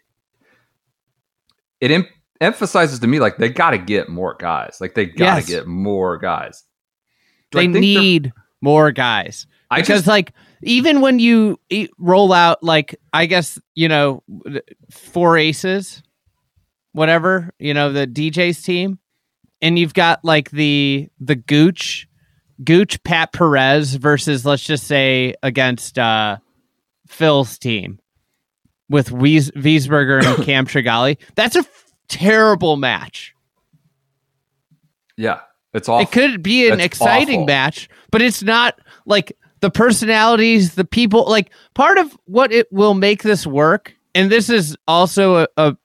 it 1.80 1.92
em- 1.92 2.08
emphasizes 2.40 3.00
to 3.00 3.08
me 3.08 3.20
like 3.20 3.38
they 3.38 3.50
got 3.50 3.72
to 3.72 3.78
get 3.78 4.10
more 4.10 4.36
guys. 4.40 4.78
Like 4.82 4.96
they 4.96 5.06
got 5.06 5.36
to 5.36 5.42
Yes. 5.42 5.48
get 5.48 5.68
more 5.68 6.18
guys. 6.18 6.64
Do 7.52 7.58
They 7.60 7.68
need 7.68 8.32
more 8.62 8.92
guys 8.92 9.48
I 9.70 9.82
because, 9.82 10.00
just 10.02 10.08
like, 10.08 10.34
even 10.64 11.02
when 11.02 11.20
you 11.20 11.58
roll 11.98 12.34
out, 12.34 12.62
like, 12.62 12.96
I 13.14 13.26
guess 13.26 13.58
you 13.74 13.88
know, 13.88 14.22
four 14.92 15.38
aces, 15.38 16.04
whatever, 16.92 17.52
you 17.60 17.74
know, 17.74 17.92
the 17.94 18.06
DJ's 18.06 18.62
team, 18.62 19.00
and 19.62 19.80
you've 19.80 19.94
got 19.94 20.24
like 20.26 20.52
the 20.52 21.08
the 21.20 21.36
Gooch, 21.36 22.08
Gooch 22.64 23.02
Pat 23.04 23.34
Perez 23.34 23.96
versus 23.96 24.46
let's 24.46 24.64
just 24.64 24.86
say 24.88 25.34
against 25.44 25.98
uh 26.00 26.38
Phil's 27.08 27.58
team. 27.58 28.00
with 28.90 29.10
Wies- 29.10 29.52
Wiesberger 29.54 30.24
and 30.24 30.44
Cam 30.46 30.66
Tringali. 30.66 31.18
That's 31.36 31.56
a 31.56 31.60
f- 31.60 31.86
terrible 32.08 32.76
match. 32.78 33.34
Yeah, 35.18 35.40
it's 35.74 35.88
awful. 35.90 36.02
It 36.02 36.12
could 36.12 36.42
be 36.44 36.66
an 36.68 36.78
That's 36.78 36.86
exciting 36.86 37.40
awful. 37.42 37.46
match, 37.48 37.90
but 38.12 38.22
it's 38.22 38.42
not 38.44 38.80
like 39.06 39.38
the 39.60 39.70
personalities, 39.70 40.76
the 40.76 40.86
people. 40.86 41.26
Like 41.30 41.52
part 41.74 41.98
of 41.98 42.18
what 42.26 42.52
it 42.52 42.72
will 42.72 42.94
make 42.94 43.24
this 43.24 43.46
work, 43.46 43.94
and 44.16 44.32
this 44.32 44.50
is 44.50 44.76
also 44.88 45.44
a, 45.44 45.48
a 45.58 45.78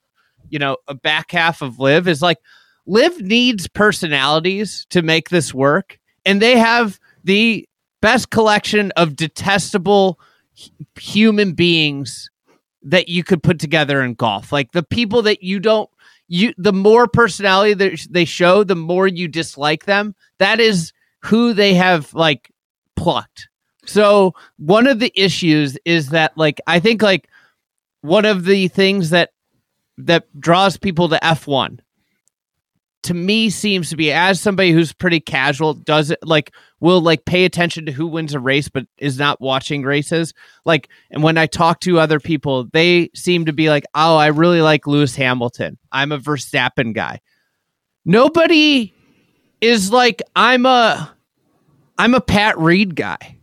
you 0.48 0.58
know 0.58 0.76
a 0.88 0.94
back 0.94 1.32
half 1.32 1.60
of 1.62 1.78
Liv 1.78 2.08
is 2.08 2.22
like 2.22 2.38
Liv 2.86 3.20
needs 3.20 3.66
personalities 3.68 4.86
to 4.90 5.02
make 5.02 5.28
this 5.28 5.52
work, 5.52 5.98
and 6.26 6.42
they 6.42 6.58
have 6.58 7.00
the 7.24 7.66
best 8.02 8.30
collection 8.30 8.92
of 8.96 9.16
detestable 9.16 10.20
human 10.98 11.52
beings 11.52 12.28
that 12.82 13.08
you 13.08 13.24
could 13.24 13.42
put 13.42 13.58
together 13.58 14.02
in 14.02 14.14
golf. 14.14 14.52
Like 14.52 14.72
the 14.72 14.82
people 14.82 15.22
that 15.22 15.42
you 15.42 15.60
don't 15.60 15.88
you 16.28 16.52
the 16.58 16.72
more 16.72 17.06
personality 17.06 17.74
that 17.74 18.06
they 18.10 18.24
show, 18.24 18.64
the 18.64 18.76
more 18.76 19.06
you 19.06 19.28
dislike 19.28 19.84
them. 19.84 20.14
That 20.38 20.60
is 20.60 20.92
who 21.22 21.52
they 21.52 21.74
have 21.74 22.12
like 22.12 22.50
plucked. 22.96 23.48
So 23.86 24.34
one 24.58 24.88
of 24.88 24.98
the 24.98 25.12
issues 25.14 25.78
is 25.84 26.10
that 26.10 26.36
like 26.36 26.60
I 26.66 26.80
think 26.80 27.02
like 27.02 27.28
one 28.00 28.24
of 28.24 28.44
the 28.44 28.68
things 28.68 29.10
that 29.10 29.30
that 29.98 30.26
draws 30.38 30.76
people 30.76 31.08
to 31.08 31.18
F1 31.22 31.78
to 33.06 33.14
me 33.14 33.50
seems 33.50 33.90
to 33.90 33.96
be 33.96 34.12
as 34.12 34.40
somebody 34.40 34.70
who's 34.72 34.92
pretty 34.92 35.18
casual 35.20 35.74
does 35.74 36.10
it 36.10 36.18
like 36.22 36.52
will 36.80 37.00
like 37.00 37.24
pay 37.24 37.44
attention 37.44 37.86
to 37.86 37.92
who 37.92 38.06
wins 38.06 38.34
a 38.34 38.38
race 38.40 38.68
but 38.68 38.86
is 38.98 39.18
not 39.18 39.40
watching 39.40 39.82
races. 39.82 40.32
Like 40.64 40.88
and 41.10 41.22
when 41.22 41.38
i 41.38 41.46
talk 41.46 41.80
to 41.80 41.98
other 41.98 42.20
people 42.20 42.64
they 42.72 43.10
seem 43.14 43.46
to 43.46 43.52
be 43.52 43.68
like 43.70 43.84
oh 43.94 44.16
i 44.16 44.26
really 44.26 44.60
like 44.60 44.86
lewis 44.86 45.16
hamilton. 45.16 45.78
I'm 45.90 46.12
a 46.12 46.18
verstappen 46.18 46.92
guy. 46.94 47.20
Nobody 48.04 48.92
is 49.60 49.90
like 49.92 50.22
i'm 50.34 50.66
a 50.66 51.12
i'm 51.98 52.14
a 52.14 52.20
pat 52.20 52.58
reed 52.58 52.94
guy. 52.94 53.38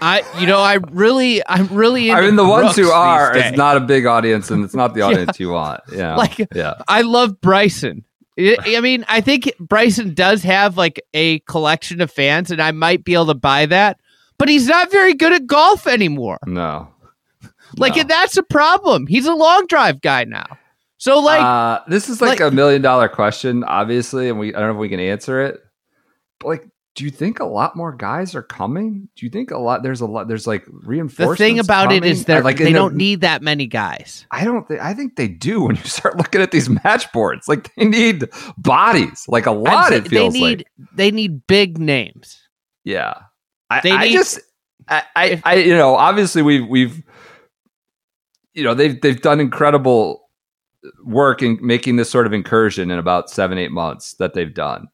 I 0.00 0.22
you 0.40 0.46
know 0.46 0.58
i 0.60 0.74
really 0.92 1.42
i'm 1.46 1.66
really 1.68 2.10
I 2.10 2.20
mean, 2.20 2.36
the 2.36 2.46
ones 2.46 2.76
who 2.76 2.90
are, 2.90 3.36
it's 3.36 3.56
not 3.56 3.76
a 3.76 3.80
big 3.80 4.06
audience, 4.06 4.50
and 4.50 4.64
it's 4.64 4.74
not 4.74 4.94
the 4.94 5.00
audience 5.06 5.40
you 5.40 5.50
want. 5.50 5.80
Yeah, 5.92 6.16
Like- 6.16 6.38
yeah, 6.54 6.74
I 6.88 7.02
love 7.02 7.40
Bryson. 7.40 8.04
I 8.38 8.56
I 8.76 8.80
mean, 8.80 9.04
I 9.08 9.20
think 9.20 9.52
Bryson 9.60 10.14
does 10.14 10.42
have 10.42 10.76
like 10.76 11.00
a 11.14 11.38
collection 11.40 12.00
of 12.00 12.10
fans, 12.10 12.50
and 12.50 12.60
I 12.60 12.72
might 12.72 13.04
be 13.04 13.14
able 13.14 13.26
to 13.26 13.34
buy 13.34 13.66
that. 13.66 13.98
But 14.38 14.48
he's 14.48 14.66
not 14.66 14.90
very 14.90 15.14
good 15.14 15.32
at 15.32 15.46
golf 15.46 15.86
anymore. 15.86 16.38
no, 16.46 16.88
Like 17.76 17.94
No. 17.94 18.00
and 18.02 18.10
that's 18.10 18.36
a 18.36 18.42
problem. 18.42 19.06
He's 19.06 19.26
a 19.26 19.34
long 19.34 19.66
drive 19.68 20.00
guy 20.00 20.24
now. 20.24 20.58
So 20.96 21.20
like, 21.20 21.40
uh, 21.40 21.80
this 21.86 22.08
is 22.08 22.20
like, 22.20 22.40
like- 22.40 22.52
a 22.52 22.54
million 22.54 22.82
dollar 22.82 23.08
question, 23.08 23.62
obviously, 23.64 24.28
and 24.28 24.38
we 24.38 24.54
I 24.54 24.58
don't 24.58 24.68
know 24.70 24.74
if 24.74 24.80
we 24.80 24.88
can 24.88 25.00
answer 25.00 25.40
it. 25.40 25.60
But 26.40 26.48
like, 26.48 26.68
do 26.94 27.04
you 27.04 27.10
think 27.10 27.40
a 27.40 27.44
lot 27.44 27.74
more 27.74 27.92
guys 27.92 28.34
are 28.36 28.42
coming? 28.42 29.08
Do 29.16 29.26
you 29.26 29.30
think 29.30 29.50
a 29.50 29.58
lot? 29.58 29.82
There's 29.82 30.00
a 30.00 30.06
lot. 30.06 30.28
There's 30.28 30.46
like 30.46 30.64
reinforcements? 30.68 31.38
the 31.38 31.44
thing 31.44 31.58
about 31.58 31.90
it 31.92 31.96
coming? 32.00 32.10
is 32.10 32.24
that 32.26 32.44
like 32.44 32.56
they 32.58 32.72
don't 32.72 32.94
need 32.94 33.22
that 33.22 33.42
many 33.42 33.66
guys. 33.66 34.26
I 34.30 34.44
don't 34.44 34.66
think. 34.68 34.80
I 34.80 34.94
think 34.94 35.16
they 35.16 35.26
do 35.28 35.62
when 35.64 35.74
you 35.76 35.82
start 35.82 36.16
looking 36.16 36.40
at 36.40 36.52
these 36.52 36.68
match 36.68 37.10
boards. 37.12 37.48
Like 37.48 37.74
they 37.74 37.84
need 37.86 38.28
bodies. 38.58 39.24
Like 39.28 39.46
a 39.46 39.50
lot. 39.50 39.88
saying 39.88 40.04
It 40.04 40.08
feels 40.08 40.32
they 40.34 40.40
need 40.40 40.58
like. 40.58 40.88
they 40.94 41.10
need 41.10 41.46
big 41.46 41.78
names. 41.78 42.40
Yeah. 42.84 43.14
I, 43.70 43.80
They 43.80 43.90
I 43.92 44.04
need- 44.04 44.12
just 44.12 44.38
I, 44.88 45.02
I, 45.16 45.42
I 45.44 45.54
you 45.56 45.74
know, 45.74 45.96
obviously 45.96 46.42
we've 46.42 46.66
we've 46.68 47.02
you 48.52 48.62
know, 48.62 48.74
they've 48.74 49.00
they've 49.00 49.20
done 49.20 49.40
incredible 49.40 50.28
work 51.04 51.42
in 51.42 51.58
making 51.60 51.96
this 51.96 52.10
sort 52.10 52.26
of 52.26 52.32
incursion 52.32 52.90
in 52.90 52.98
about 52.98 53.30
seven, 53.30 53.58
eight 53.58 53.70
months 53.72 54.14
that 54.14 54.34
they've 54.34 54.52
done. 54.54 54.86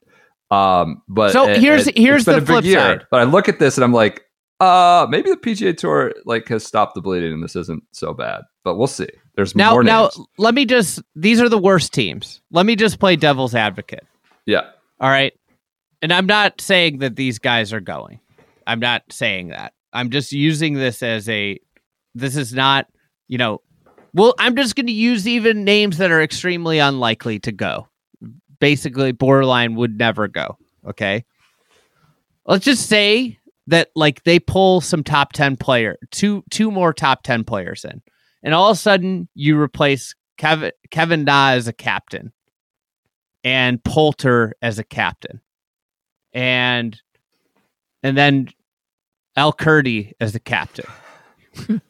Um 0.50 1.02
but 1.08 1.32
So 1.32 1.48
it- 1.48 1.60
here's- 1.60 1.86
it- 1.86 1.96
here's 1.98 2.24
the 2.24 2.40
flip 2.40 2.64
year. 2.64 2.78
side. 2.78 3.06
But 3.10 3.20
I 3.20 3.24
look 3.24 3.48
at 3.48 3.58
this 3.58 3.76
and 3.76 3.84
I'm 3.84 3.92
like, 3.92 4.24
uh 4.58 5.06
maybe 5.08 5.30
the 5.30 5.36
PGA 5.36 5.72
tour 5.76 6.12
like 6.26 6.48
has 6.48 6.64
stopped 6.66 6.94
the 6.94 7.00
bleeding 7.00 7.32
and 7.32 7.42
this 7.42 7.56
isn't 7.56 7.82
so 7.92 8.12
bad. 8.12 8.42
But 8.64 8.76
we'll 8.76 8.86
see. 8.88 9.08
There's 9.36 9.54
Now 9.54 9.72
more 9.72 9.84
now 9.84 10.02
names. 10.02 10.20
let 10.38 10.54
me 10.54 10.64
just 10.66 11.00
these 11.14 11.40
are 11.40 11.48
the 11.48 11.58
worst 11.58 11.94
teams. 11.94 12.40
Let 12.50 12.66
me 12.66 12.76
just 12.76 12.98
play 12.98 13.16
devil's 13.16 13.54
advocate. 13.54 14.06
Yeah. 14.46 14.62
All 15.00 15.08
right. 15.08 15.32
And 16.02 16.12
I'm 16.12 16.26
not 16.26 16.60
saying 16.60 16.98
that 16.98 17.16
these 17.16 17.38
guys 17.38 17.72
are 17.72 17.80
going. 17.80 18.20
I'm 18.66 18.80
not 18.80 19.02
saying 19.10 19.48
that. 19.48 19.72
I'm 19.92 20.10
just 20.10 20.32
using 20.32 20.74
this 20.74 21.02
as 21.02 21.28
a 21.28 21.58
this 22.14 22.36
is 22.36 22.52
not, 22.52 22.86
you 23.28 23.38
know, 23.38 23.60
well, 24.14 24.34
I'm 24.38 24.56
just 24.56 24.74
going 24.76 24.86
to 24.86 24.92
use 24.92 25.28
even 25.28 25.62
names 25.64 25.98
that 25.98 26.10
are 26.10 26.20
extremely 26.22 26.78
unlikely 26.80 27.38
to 27.40 27.52
go. 27.52 27.86
Basically, 28.61 29.12
borderline 29.12 29.75
would 29.75 29.99
never 29.99 30.29
go. 30.29 30.57
Okay. 30.87 31.25
Let's 32.46 32.64
just 32.64 32.88
say 32.88 33.38
that 33.66 33.90
like 33.94 34.25
they 34.25 34.38
pull 34.38 34.81
some 34.81 35.05
top 35.05 35.33
10 35.33 35.57
player, 35.57 35.96
two 36.11 36.44
two 36.51 36.70
more 36.70 36.92
top 36.92 37.23
10 37.23 37.44
players 37.44 37.85
in. 37.85 38.03
And 38.42 38.55
all 38.55 38.70
of 38.70 38.77
a 38.77 38.81
sudden 38.81 39.29
you 39.35 39.59
replace 39.59 40.14
Kevin 40.38 40.73
Kevin 40.90 41.25
Na 41.25 41.51
as 41.51 41.68
a 41.68 41.73
captain 41.73 42.33
and 43.44 43.83
Poulter 43.85 44.55
as 44.62 44.79
a 44.79 44.85
captain. 44.85 45.40
And 46.33 47.01
and 48.03 48.16
then 48.16 48.49
Al 49.37 49.53
Kurdi 49.53 50.12
as 50.20 50.33
the 50.33 50.40
captain. 50.40 50.87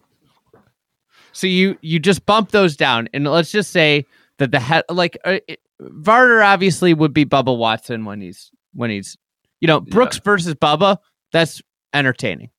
so 1.33 1.47
you 1.47 1.79
you 1.81 1.99
just 1.99 2.27
bump 2.27 2.51
those 2.51 2.77
down 2.77 3.09
and 3.15 3.25
let's 3.25 3.51
just 3.51 3.71
say 3.71 4.07
that 4.39 4.51
the 4.51 4.61
head 4.61 4.85
like 4.91 5.17
uh, 5.25 5.39
it, 5.49 5.61
Varner 5.81 6.43
obviously 6.43 6.93
would 6.95 7.15
be 7.15 7.25
Bubba 7.25 7.57
Watson 7.57 8.05
when 8.05 8.21
he's 8.21 8.51
when 8.75 8.91
he's 8.91 9.17
you 9.61 9.67
know 9.67 9.81
Brooks 9.81 10.19
versus 10.19 10.55
Bubba 10.55 10.99
that's 11.33 11.63
entertaining. 11.95 12.51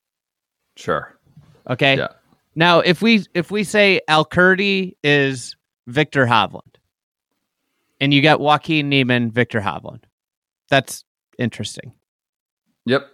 Sure. 0.75 1.15
Okay. 1.69 1.97
Yeah. 1.97 2.07
Now, 2.55 2.79
if 2.79 3.01
we 3.01 3.25
if 3.33 3.51
we 3.51 3.63
say 3.63 4.01
Al 4.07 4.25
Kurdi 4.25 4.95
is 5.03 5.55
Viktor 5.87 6.25
Hovland, 6.25 6.75
and 7.99 8.13
you 8.13 8.21
got 8.21 8.39
Joaquin 8.39 8.89
Niemann, 8.89 9.31
Viktor 9.31 9.61
Hovland, 9.61 10.03
that's 10.69 11.05
interesting. 11.37 11.93
Yep. 12.85 13.07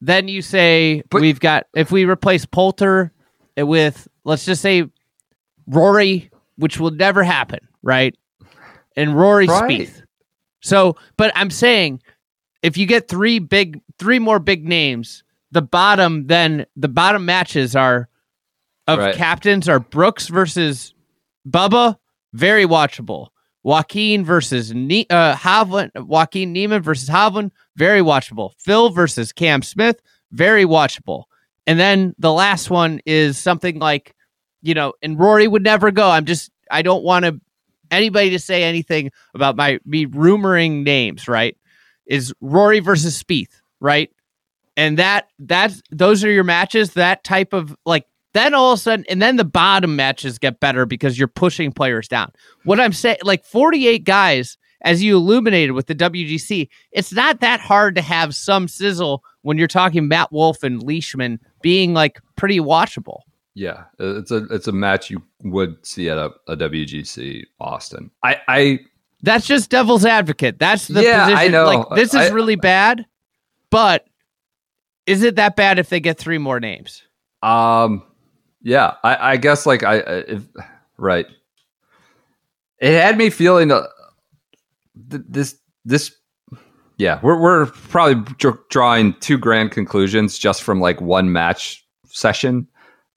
Then 0.00 0.28
you 0.28 0.42
say 0.42 1.02
But- 1.10 1.20
we've 1.20 1.38
got 1.40 1.66
if 1.74 1.92
we 1.92 2.04
replace 2.04 2.44
Poulter 2.46 3.12
with 3.56 4.08
let's 4.24 4.44
just 4.44 4.62
say 4.62 4.84
Rory, 5.66 6.30
which 6.56 6.80
will 6.80 6.90
never 6.90 7.22
happen, 7.22 7.60
right? 7.82 8.16
And 8.96 9.16
Rory 9.16 9.46
Right. 9.46 9.70
Spieth. 9.70 10.02
So, 10.60 10.96
but 11.16 11.32
I'm 11.34 11.50
saying 11.50 12.02
if 12.62 12.76
you 12.76 12.86
get 12.86 13.08
three 13.08 13.38
big, 13.38 13.80
three 13.98 14.18
more 14.18 14.38
big 14.38 14.66
names, 14.66 15.24
the 15.50 15.62
bottom 15.62 16.26
then 16.26 16.66
the 16.76 16.88
bottom 16.88 17.24
matches 17.24 17.74
are 17.76 18.08
of 18.86 18.98
Right. 18.98 19.14
captains 19.14 19.68
are 19.68 19.80
Brooks 19.80 20.28
versus 20.28 20.94
Bubba, 21.48 21.96
very 22.32 22.64
watchable. 22.64 23.28
Joaquin 23.64 24.24
versus 24.24 24.72
ne- 24.74 25.06
uh, 25.08 25.36
Hovland, 25.36 25.90
Joaquin 25.94 26.52
Niemann 26.52 26.82
versus 26.82 27.08
Hovland, 27.08 27.52
very 27.76 28.00
watchable. 28.00 28.52
Phil 28.58 28.90
versus 28.90 29.32
Cam 29.32 29.62
Smith, 29.62 30.00
very 30.32 30.64
watchable. 30.64 31.24
And 31.66 31.78
then 31.78 32.12
the 32.18 32.32
last 32.32 32.70
one 32.70 33.00
is 33.06 33.38
something 33.38 33.78
like, 33.78 34.16
you 34.62 34.74
know, 34.74 34.94
and 35.00 35.16
Rory 35.18 35.46
would 35.46 35.62
never 35.62 35.92
go. 35.92 36.10
I'm 36.10 36.24
just, 36.24 36.50
I 36.72 36.82
don't 36.82 37.04
want 37.04 37.24
to 37.24 37.40
anybody 37.92 38.30
to 38.30 38.38
say 38.38 38.64
anything 38.64 39.10
about 39.34 39.56
my 39.56 39.78
me 39.84 40.06
rumoring 40.06 40.82
names. 40.82 41.28
Right? 41.28 41.56
Is 42.06 42.34
Rory 42.40 42.80
versus 42.80 43.22
Spieth, 43.22 43.60
right? 43.80 44.10
And 44.76 44.98
that 44.98 45.28
that's 45.38 45.82
those 45.90 46.24
are 46.24 46.30
your 46.30 46.44
matches. 46.44 46.94
That 46.94 47.22
type 47.24 47.52
of 47.52 47.76
like 47.86 48.06
then 48.32 48.54
all 48.54 48.72
of 48.72 48.78
a 48.78 48.82
sudden, 48.82 49.04
and 49.08 49.20
then 49.20 49.36
the 49.36 49.44
bottom 49.44 49.94
matches 49.96 50.38
get 50.38 50.60
better 50.60 50.86
because 50.86 51.18
you're 51.18 51.28
pushing 51.28 51.70
players 51.70 52.08
down. 52.08 52.32
What 52.64 52.80
I'm 52.80 52.92
saying, 52.92 53.18
like 53.24 53.44
48 53.44 54.04
guys, 54.04 54.56
as 54.82 55.02
you 55.02 55.16
illuminated 55.16 55.72
with 55.72 55.86
the 55.86 55.94
WGC, 55.94 56.68
it's 56.92 57.12
not 57.12 57.40
that 57.40 57.60
hard 57.60 57.94
to 57.96 58.02
have 58.02 58.34
some 58.34 58.68
sizzle 58.68 59.22
when 59.42 59.58
you're 59.58 59.68
talking 59.68 60.08
Matt 60.08 60.32
Wolff 60.32 60.62
and 60.62 60.82
Leishman 60.82 61.40
being 61.60 61.94
like 61.94 62.20
pretty 62.36 62.58
watchable. 62.58 63.20
Yeah, 63.54 63.84
it's 63.98 64.30
a 64.30 64.44
it's 64.50 64.66
a 64.68 64.72
match 64.72 65.10
you 65.10 65.22
would 65.44 65.84
see 65.84 66.08
at 66.08 66.16
a, 66.18 66.30
a 66.48 66.56
WGC 66.56 67.44
Austin. 67.60 68.10
I 68.22 68.40
I 68.48 68.80
That's 69.22 69.46
just 69.46 69.68
devil's 69.70 70.04
advocate. 70.06 70.58
That's 70.58 70.88
the 70.88 71.02
Yeah, 71.02 71.26
I 71.26 71.30
position. 71.32 71.52
know. 71.52 71.64
Like 71.66 71.96
this 71.96 72.14
is 72.14 72.20
I- 72.20 72.28
really 72.30 72.56
bad, 72.56 73.04
but 73.70 74.06
is 75.06 75.22
it 75.22 75.36
that 75.36 75.54
bad 75.56 75.78
if 75.78 75.88
they 75.90 76.00
get 76.00 76.18
three 76.18 76.38
more 76.38 76.60
names? 76.60 77.02
um 77.42 78.04
yeah 78.62 78.94
I 79.02 79.32
I 79.32 79.36
guess 79.36 79.66
like 79.66 79.82
I 79.82 79.96
I- 79.96 80.24
if, 80.28 80.42
right. 80.96 81.26
It 82.78 82.92
had 83.00 83.16
me 83.18 83.30
feeling 83.30 83.70
uh, 83.70 83.86
th- 85.10 85.22
this 85.28 85.58
this 85.84 86.14
yeah 86.98 87.18
we're 87.22 87.40
we're 87.40 87.66
probably 87.66 88.22
dr- 88.38 88.58
drawing 88.70 89.14
two 89.20 89.38
grand 89.38 89.72
conclusions 89.72 90.38
just 90.38 90.62
from 90.62 90.80
like 90.80 91.00
one 91.00 91.32
match 91.32 91.84
session 92.06 92.66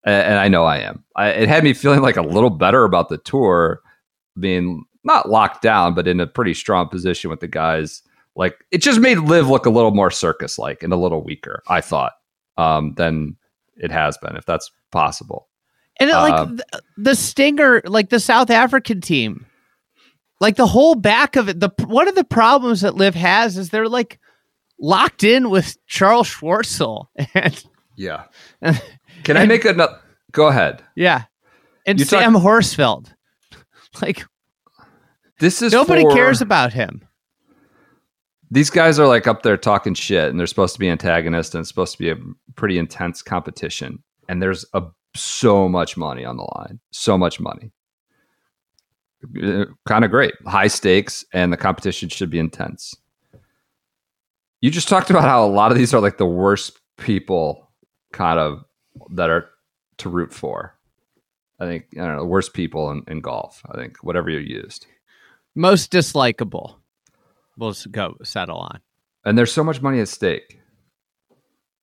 and, 0.06 0.28
and 0.28 0.40
I 0.40 0.48
know 0.48 0.64
I 0.64 0.78
am. 0.78 1.04
I, 1.16 1.30
it 1.30 1.50
had 1.50 1.64
me 1.64 1.74
feeling 1.74 2.02
like 2.02 2.18
a 2.18 2.22
little 2.22 2.50
better 2.50 2.86
about 2.86 3.10
the 3.10 3.18
tour 3.18 3.82
being 4.40 4.86
not 5.04 5.30
locked 5.30 5.62
down, 5.62 5.94
but 5.94 6.08
in 6.08 6.20
a 6.20 6.28
pretty 6.28 6.54
strong 6.54 6.88
position 6.88 7.30
with 7.30 7.40
the 7.40 7.48
guys. 7.48 8.02
Like 8.36 8.66
it 8.72 8.80
just 8.80 9.00
made 9.00 9.20
Liv 9.20 9.48
look 9.48 9.66
a 9.66 9.70
little 9.70 9.92
more 9.92 10.12
circus 10.12 10.58
like 10.58 10.84
and 10.84 10.94
a 10.94 10.98
little 10.98 11.24
weaker. 11.24 11.64
I 11.68 11.82
thought 11.82 12.14
um, 12.58 12.94
than 12.96 13.36
it 13.78 13.92
has 13.92 14.18
been, 14.18 14.36
if 14.36 14.46
that's 14.46 14.72
possible. 14.92 15.48
And 16.00 16.10
it, 16.10 16.14
like 16.14 16.34
Um, 16.34 16.58
the, 16.58 16.82
the 16.98 17.16
stinger, 17.16 17.82
like 17.86 18.10
the 18.10 18.20
South 18.20 18.50
African 18.50 19.00
team, 19.00 19.46
like 20.42 20.58
the 20.58 20.68
whole 20.68 20.96
back 20.96 21.36
of 21.36 21.48
it. 21.48 21.60
The 21.60 21.70
one 21.86 22.08
of 22.08 22.16
the 22.16 22.26
problems 22.26 22.82
that 22.82 22.96
Liv 22.96 23.16
has 23.16 23.58
is 23.58 23.70
they're 23.70 23.88
like 23.88 24.20
locked 24.78 25.24
in 25.24 25.50
with 25.50 25.78
Charl 25.88 26.24
Schwartzel, 26.24 27.08
and 27.34 27.64
Yeah. 27.96 28.24
Can 29.26 29.38
I 29.38 29.46
make 29.46 29.66
another? 29.66 30.00
Go 30.32 30.48
ahead. 30.48 30.82
yeah, 30.96 31.24
and 31.86 32.00
You 32.00 32.06
talk- 32.06 32.22
Sam 32.22 32.34
Horsfield. 32.36 33.14
Like 34.02 34.26
This 35.40 35.62
is 35.62 35.72
nobody 35.72 36.02
for- 36.02 36.14
cares 36.14 36.42
about 36.42 36.74
him. 36.74 37.02
these 38.52 38.70
guys 38.70 39.00
are 39.00 39.08
like 39.08 39.26
up 39.28 39.42
there 39.44 39.56
talking 39.58 39.94
shit 39.94 40.30
and 40.30 40.38
they're 40.40 40.48
supposed 40.48 40.74
to 40.74 40.80
be 40.80 40.90
antagonists 40.90 41.54
and 41.56 41.62
it's 41.62 41.70
supposed 41.70 41.94
to 41.94 41.98
be 42.00 42.10
a 42.10 42.16
pretty 42.56 42.78
intense 42.78 43.22
competition 43.22 44.04
and 44.30 44.42
there's 44.42 44.66
a 44.74 44.84
so 45.16 45.70
much 45.70 45.96
money 45.98 46.26
on 46.26 46.36
the 46.36 46.44
line 46.58 46.78
so 46.92 47.18
much 47.18 47.40
money 47.40 47.72
uh, 49.42 49.64
kind 49.86 50.04
of 50.06 50.12
great 50.12 50.34
high 50.46 50.68
stakes 50.68 51.24
and 51.34 51.52
the 51.54 51.58
competition 51.58 52.10
should 52.10 52.30
be 52.30 52.38
intense 52.40 52.94
you 54.62 54.70
just 54.70 54.90
talked 54.90 55.10
about 55.10 55.24
how 55.24 55.44
a 55.46 55.48
lot 55.48 55.72
of 55.72 55.78
these 55.78 55.94
are 55.94 56.02
like 56.02 56.18
the 56.18 56.26
worst 56.26 56.80
people 56.98 57.72
kind 58.12 58.40
of 58.40 58.64
that 59.12 59.30
are 59.30 59.50
to 59.98 60.10
root 60.10 60.34
for 60.34 60.76
i 61.60 61.66
think 61.66 61.86
i 61.94 62.06
don't 62.06 62.16
know 62.18 62.26
worst 62.26 62.54
people 62.54 62.92
in, 62.92 63.04
in 63.08 63.22
golf 63.22 63.62
i 63.72 63.78
think 63.78 63.98
whatever 64.04 64.30
you 64.30 64.40
used 64.40 64.88
Most 65.56 65.92
dislikable. 65.92 66.76
We'll 67.58 67.74
go 67.92 68.18
settle 68.24 68.58
on. 68.58 68.82
and 69.24 69.38
there's 69.38 69.54
so 69.54 69.64
much 69.64 69.82
money 69.82 70.02
at 70.02 70.10
stake. 70.10 70.60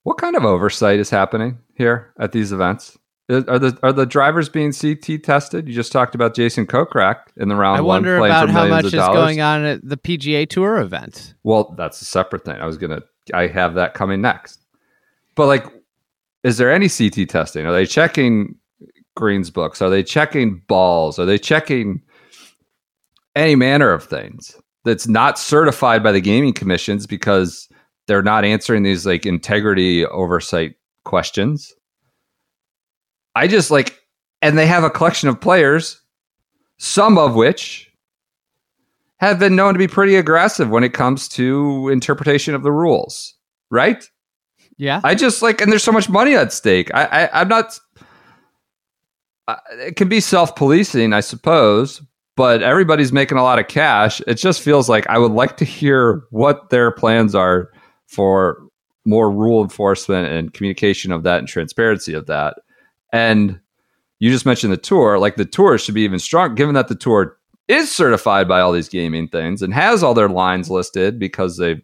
What 0.03 0.19
kind 0.19 0.37
of 0.37 0.45
oversight 0.45 0.99
is 0.99 1.09
happening 1.11 1.59
here 1.75 2.13
at 2.19 2.33
these 2.33 2.53
events? 2.53 2.99
Are 3.31 3.59
the 3.59 3.79
are 3.83 3.93
the 3.93 4.05
drivers 4.05 4.49
being 4.51 4.73
CT 4.73 5.23
tested? 5.23 5.69
You 5.69 5.75
just 5.75 5.93
talked 5.93 6.15
about 6.15 6.35
Jason 6.35 6.67
Kokrak 6.67 7.29
in 7.39 7.49
the 7.49 7.55
round 7.57 7.79
I 7.79 7.81
wonder 7.81 8.19
playing 8.19 8.33
about 8.35 8.51
how 8.51 8.67
much 8.67 8.87
is 8.87 8.93
dollars. 8.93 9.17
going 9.17 9.41
on 9.41 9.65
at 9.65 9.89
the 9.89 9.97
PGA 9.97 10.47
Tour 10.47 10.79
events. 10.81 11.33
Well, 11.45 11.73
that's 11.79 12.03
a 12.03 12.05
separate 12.05 12.45
thing. 12.45 12.57
I 12.57 12.67
was 12.67 12.77
gonna 12.77 13.01
I 13.33 13.47
have 13.47 13.75
that 13.75 13.95
coming 13.95 14.21
next. 14.21 14.61
But 15.37 15.47
like, 15.47 15.65
is 16.45 16.59
there 16.59 16.73
any 16.73 16.89
CT 16.89 17.29
testing? 17.29 17.67
Are 17.67 17.73
they 17.73 17.87
checking 17.87 18.57
greens 19.17 19.51
books? 19.51 19.81
Are 19.81 19.91
they 19.91 20.03
checking 20.03 20.63
balls? 20.69 21.19
Are 21.19 21.27
they 21.27 21.39
checking 21.39 22.03
any 23.35 23.55
manner 23.55 23.91
of 23.91 24.05
things 24.05 24.57
that's 24.85 25.07
not 25.07 25.39
certified 25.39 26.03
by 26.03 26.13
the 26.13 26.21
gaming 26.21 26.53
commissions 26.53 27.07
because 27.07 27.69
they're 28.07 28.23
not 28.23 28.45
answering 28.45 28.83
these 28.83 29.07
like 29.07 29.27
integrity 29.27 30.05
oversight 30.07 30.75
questions? 31.05 31.73
I 33.35 33.47
just 33.47 33.71
like, 33.71 33.99
and 34.43 34.59
they 34.59 34.67
have 34.67 34.85
a 34.85 34.91
collection 34.91 35.29
of 35.29 35.41
players, 35.41 36.01
some 36.79 37.17
of 37.17 37.35
which 37.35 37.91
have 39.19 39.39
been 39.39 39.55
known 39.55 39.73
to 39.73 39.79
be 39.79 39.87
pretty 39.87 40.17
aggressive 40.17 40.69
when 40.69 40.83
it 40.83 40.93
comes 40.93 41.29
to 41.29 41.89
interpretation 41.89 42.55
of 42.55 42.65
the 42.65 42.73
rules, 42.73 43.35
right? 43.71 44.11
Yeah. 44.83 45.01
I 45.05 45.15
just 45.15 45.43
like, 45.43 45.61
and 45.61 45.71
there's 45.71 45.85
so 45.85 45.93
much 45.93 46.09
money 46.09 46.35
at 46.35 46.53
stake. 46.53 46.91
I, 46.93 47.05
I 47.05 47.41
I'm 47.41 47.49
not. 47.49 47.79
I- 49.47 49.59
It 49.79 49.97
can 49.97 50.09
be 50.09 50.19
self 50.21 50.57
policing, 50.57 51.13
I 51.13 51.21
suppose, 51.21 52.03
but 52.37 52.63
everybody's 52.63 53.13
making 53.13 53.39
a 53.39 53.45
lot 53.45 53.61
of 53.61 53.69
cash. 53.69 54.21
It 54.27 54.35
just 54.35 54.61
feels 54.61 54.89
like 54.89 55.07
I 55.09 55.19
would 55.19 55.31
like 55.31 55.57
to 55.59 55.65
hear 55.65 56.25
what 56.31 56.71
their 56.71 56.91
plans 56.91 57.35
are 57.37 57.71
for 58.09 58.59
more 59.05 59.31
rule 59.31 59.63
enforcement 59.63 60.33
and 60.33 60.53
communication 60.53 61.13
of 61.13 61.23
that 61.23 61.39
and 61.39 61.47
transparency 61.49 62.15
of 62.15 62.27
that. 62.27 62.57
And 63.13 63.61
you 64.19 64.31
just 64.31 64.47
mentioned 64.47 64.73
the 64.73 64.77
tour. 64.77 65.17
Like 65.19 65.37
the 65.37 65.45
tour 65.45 65.79
should 65.79 65.95
be 65.95 66.03
even 66.03 66.19
stronger, 66.19 66.55
given 66.57 66.75
that 66.75 66.89
the 66.89 66.95
tour 66.97 67.37
is 67.69 67.91
certified 67.95 68.49
by 68.49 68.61
all 68.61 68.73
these 68.73 68.89
gaming 68.89 69.29
things 69.29 69.63
and 69.63 69.73
has 69.73 70.03
all 70.03 70.15
their 70.15 70.29
lines 70.29 70.71
listed 70.71 71.21
because 71.21 71.57
they've 71.57 71.81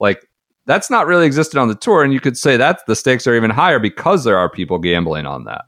like 0.00 0.26
that's 0.68 0.88
not 0.90 1.06
really 1.08 1.26
existed 1.26 1.58
on 1.58 1.66
the 1.66 1.74
tour. 1.74 2.04
And 2.04 2.12
you 2.12 2.20
could 2.20 2.38
say 2.38 2.56
that 2.56 2.80
the 2.86 2.94
stakes 2.94 3.26
are 3.26 3.34
even 3.34 3.50
higher 3.50 3.80
because 3.80 4.22
there 4.22 4.38
are 4.38 4.48
people 4.48 4.78
gambling 4.78 5.26
on 5.26 5.42
that. 5.44 5.64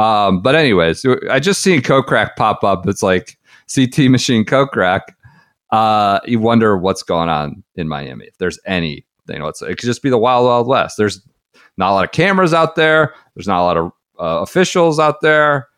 Um, 0.00 0.40
but 0.42 0.54
anyways, 0.54 1.04
I 1.28 1.40
just 1.40 1.62
seen 1.62 1.80
Kokrak 1.80 2.36
pop 2.36 2.62
up. 2.62 2.86
It's 2.86 3.02
like 3.02 3.36
CT 3.74 4.10
machine 4.10 4.44
Kokrak. 4.44 5.00
Uh, 5.72 6.20
you 6.26 6.38
wonder 6.38 6.76
what's 6.76 7.02
going 7.02 7.28
on 7.28 7.64
in 7.74 7.88
Miami. 7.88 8.26
If 8.26 8.38
there's 8.38 8.60
any, 8.66 9.04
you 9.28 9.38
know, 9.38 9.48
it 9.48 9.56
could 9.58 9.80
just 9.80 10.02
be 10.02 10.10
the 10.10 10.18
wild, 10.18 10.46
wild 10.46 10.68
west. 10.68 10.96
There's 10.96 11.26
not 11.76 11.90
a 11.90 11.94
lot 11.94 12.04
of 12.04 12.12
cameras 12.12 12.54
out 12.54 12.76
there. 12.76 13.14
There's 13.34 13.48
not 13.48 13.60
a 13.62 13.64
lot 13.64 13.76
of 13.76 13.86
uh, 14.20 14.42
officials 14.42 14.98
out 15.00 15.22
there. 15.22 15.68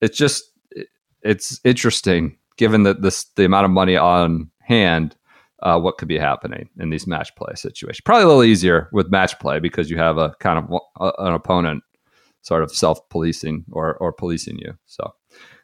It's 0.00 0.18
just, 0.18 0.44
it- 0.72 0.88
it's 1.22 1.60
interesting 1.64 2.36
given 2.56 2.82
that 2.82 3.02
this, 3.02 3.24
the 3.36 3.44
amount 3.44 3.64
of 3.64 3.70
money 3.70 3.96
on 3.96 4.50
hand, 4.60 5.14
uh, 5.62 5.78
what 5.78 5.98
could 5.98 6.08
be 6.08 6.18
happening 6.18 6.68
in 6.78 6.90
these 6.90 7.06
match 7.06 7.34
play 7.36 7.52
situations. 7.54 8.00
Probably 8.04 8.24
a 8.24 8.28
little 8.28 8.44
easier 8.44 8.88
with 8.92 9.10
match 9.10 9.38
play 9.38 9.58
because 9.60 9.90
you 9.90 9.98
have 9.98 10.18
a 10.18 10.34
kind 10.40 10.58
of 10.58 10.80
uh, 11.00 11.12
an 11.18 11.32
opponent 11.32 11.82
sort 12.42 12.62
of 12.62 12.70
self 12.70 13.06
policing 13.08 13.64
or, 13.72 13.96
or 13.96 14.12
policing 14.12 14.58
you. 14.58 14.76
So 14.86 15.14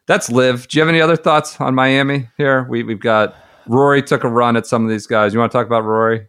that's 0.07 0.31
Liv. 0.31 0.69
Do 0.69 0.79
you 0.79 0.83
have 0.83 0.89
any 0.89 1.01
other 1.01 1.17
thoughts 1.17 1.61
on 1.61 1.75
Miami 1.75 2.29
here? 2.37 2.67
We, 2.69 2.83
we've 2.83 3.01
got 3.01 3.37
Rory 3.67 4.03
took 4.03 4.25
a 4.25 4.29
run 4.29 4.57
at 4.57 4.67
some 4.67 4.85
of 4.85 4.91
these 4.91 5.07
guys. 5.07 5.33
You 5.33 5.41
want 5.41 5.53
to 5.53 5.59
talk 5.59 5.67
about 5.67 5.85
Rory? 5.85 6.27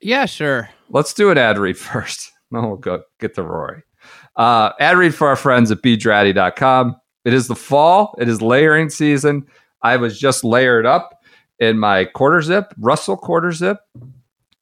Yeah, 0.00 0.26
sure. 0.26 0.70
Let's 0.88 1.14
do 1.14 1.30
an 1.30 1.38
ad 1.38 1.58
read 1.58 1.78
first. 1.78 2.30
Then 2.50 2.66
we'll 2.66 2.76
go 2.76 3.02
get 3.18 3.34
to 3.36 3.42
Rory. 3.42 3.82
Uh, 4.36 4.72
ad 4.78 4.98
read 4.98 5.14
for 5.14 5.26
our 5.26 5.36
friends 5.36 5.70
at 5.70 5.80
bdraddy.com. 5.80 6.96
It 7.24 7.32
is 7.32 7.48
the 7.48 7.56
fall. 7.56 8.14
It 8.18 8.28
is 8.28 8.42
layering 8.42 8.90
season. 8.90 9.46
I 9.80 9.96
was 9.96 10.20
just 10.20 10.44
layered 10.44 10.84
up 10.84 11.21
in 11.58 11.78
my 11.78 12.04
quarter 12.04 12.42
zip, 12.42 12.72
Russell 12.78 13.16
quarter 13.16 13.52
zip. 13.52 13.78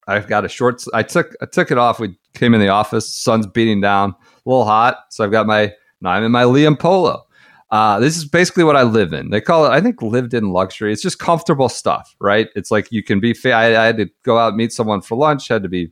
I've 0.07 0.27
got 0.27 0.45
a 0.45 0.49
short. 0.49 0.83
I 0.93 1.03
took 1.03 1.33
I 1.41 1.45
took 1.45 1.71
it 1.71 1.77
off. 1.77 1.99
We 1.99 2.17
came 2.33 2.53
in 2.53 2.59
the 2.59 2.69
office. 2.69 3.13
Sun's 3.13 3.47
beating 3.47 3.81
down, 3.81 4.11
a 4.11 4.49
little 4.49 4.65
hot. 4.65 4.97
So 5.09 5.23
I've 5.23 5.31
got 5.31 5.47
my. 5.47 5.73
Now 6.01 6.11
I'm 6.11 6.23
in 6.23 6.31
my 6.31 6.43
Liam 6.43 6.77
Polo. 6.77 7.23
Uh, 7.69 7.99
this 7.99 8.17
is 8.17 8.25
basically 8.25 8.65
what 8.65 8.75
I 8.75 8.83
live 8.83 9.13
in. 9.13 9.29
They 9.29 9.39
call 9.39 9.65
it. 9.65 9.69
I 9.69 9.79
think 9.79 10.01
lived 10.01 10.33
in 10.33 10.51
luxury. 10.51 10.91
It's 10.91 11.01
just 11.01 11.19
comfortable 11.19 11.69
stuff, 11.69 12.13
right? 12.19 12.49
It's 12.55 12.69
like 12.69 12.91
you 12.91 13.01
can 13.01 13.19
be. 13.19 13.33
I, 13.45 13.81
I 13.81 13.85
had 13.85 13.97
to 13.97 14.09
go 14.23 14.37
out 14.37 14.55
meet 14.55 14.73
someone 14.73 15.01
for 15.01 15.15
lunch. 15.15 15.47
Had 15.47 15.63
to 15.63 15.69
be 15.69 15.91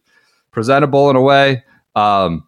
presentable 0.51 1.09
in 1.09 1.15
a 1.15 1.21
way. 1.21 1.63
Um, 1.95 2.45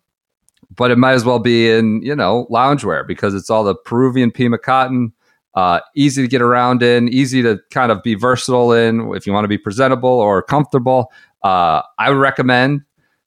but 0.75 0.91
it 0.91 0.97
might 0.97 1.13
as 1.13 1.25
well 1.25 1.39
be 1.39 1.69
in 1.69 2.01
you 2.01 2.15
know 2.15 2.47
loungewear 2.49 3.07
because 3.07 3.33
it's 3.33 3.49
all 3.49 3.63
the 3.63 3.75
Peruvian 3.75 4.31
Pima 4.31 4.57
cotton. 4.57 5.13
Uh, 5.53 5.81
easy 5.95 6.21
to 6.21 6.27
get 6.27 6.41
around 6.41 6.81
in, 6.81 7.09
easy 7.09 7.41
to 7.41 7.59
kind 7.71 7.91
of 7.91 8.01
be 8.03 8.15
versatile 8.15 8.71
in 8.71 9.13
if 9.15 9.27
you 9.27 9.33
want 9.33 9.43
to 9.43 9.49
be 9.49 9.57
presentable 9.57 10.09
or 10.09 10.41
comfortable. 10.41 11.11
Uh, 11.43 11.81
I 11.99 12.09
would 12.09 12.19
recommend 12.19 12.81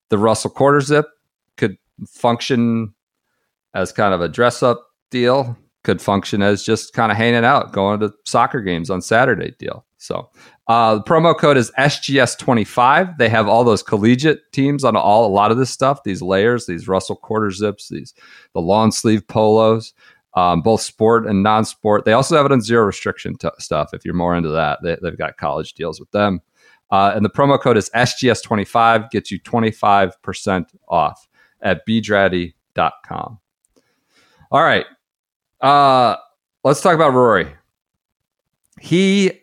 the 0.08 0.18
Russell 0.18 0.50
quarter 0.50 0.80
zip. 0.80 1.06
Could 1.56 1.76
function 2.06 2.94
as 3.74 3.92
kind 3.92 4.14
of 4.14 4.20
a 4.20 4.28
dress 4.28 4.62
up 4.62 4.86
deal. 5.10 5.56
Could 5.82 6.00
function 6.00 6.40
as 6.40 6.62
just 6.62 6.94
kind 6.94 7.12
of 7.12 7.18
hanging 7.18 7.44
out, 7.44 7.72
going 7.72 8.00
to 8.00 8.12
soccer 8.24 8.60
games 8.60 8.88
on 8.88 9.02
Saturday 9.02 9.54
deal. 9.58 9.84
So 9.98 10.30
uh, 10.68 10.96
the 10.96 11.02
promo 11.02 11.36
code 11.36 11.56
is 11.56 11.70
SGS25. 11.78 13.18
They 13.18 13.28
have 13.28 13.48
all 13.48 13.64
those 13.64 13.82
collegiate 13.82 14.40
teams 14.52 14.84
on 14.84 14.96
all 14.96 15.26
a 15.26 15.28
lot 15.28 15.50
of 15.50 15.56
this 15.56 15.70
stuff. 15.70 16.04
These 16.04 16.22
layers, 16.22 16.66
these 16.66 16.88
Russell 16.88 17.16
quarter 17.16 17.50
zips, 17.50 17.88
these 17.88 18.14
the 18.54 18.60
long 18.60 18.92
sleeve 18.92 19.26
polos, 19.28 19.92
um, 20.34 20.62
both 20.62 20.80
sport 20.80 21.26
and 21.26 21.42
non-sport. 21.42 22.04
They 22.04 22.12
also 22.12 22.36
have 22.36 22.46
it 22.46 22.52
on 22.52 22.60
zero 22.60 22.84
restriction 22.84 23.36
t- 23.36 23.48
stuff. 23.58 23.94
If 23.94 24.04
you're 24.04 24.14
more 24.14 24.36
into 24.36 24.50
that, 24.50 24.80
they, 24.82 24.96
they've 25.00 25.16
got 25.16 25.36
college 25.36 25.74
deals 25.74 26.00
with 26.00 26.10
them. 26.10 26.40
Uh, 26.90 27.12
and 27.14 27.24
the 27.24 27.30
promo 27.30 27.60
code 27.60 27.76
is 27.76 27.90
SGS25, 27.90 29.10
gets 29.10 29.30
you 29.30 29.40
25% 29.40 30.66
off 30.88 31.28
at 31.60 31.86
bdraddy.com. 31.86 33.38
All 34.50 34.62
right. 34.62 34.86
Uh, 35.60 36.16
let's 36.62 36.80
talk 36.80 36.94
about 36.94 37.14
Rory. 37.14 37.48
He, 38.80 39.42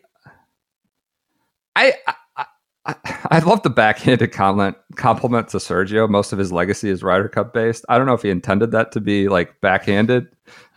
I, 1.74 1.94
I, 2.06 2.14
I, 2.36 2.94
I 3.30 3.38
love 3.46 3.62
the 3.62 3.70
backhanded 3.70 4.32
compliment, 4.32 4.76
compliment 4.96 5.48
to 5.48 5.58
Sergio. 5.58 6.08
Most 6.08 6.32
of 6.32 6.38
his 6.38 6.52
legacy 6.52 6.90
is 6.90 7.02
Ryder 7.02 7.28
Cup 7.28 7.52
based. 7.52 7.84
I 7.88 7.98
don't 7.98 8.06
know 8.06 8.14
if 8.14 8.22
he 8.22 8.30
intended 8.30 8.70
that 8.72 8.92
to 8.92 9.00
be 9.00 9.28
like 9.28 9.60
backhanded. 9.60 10.28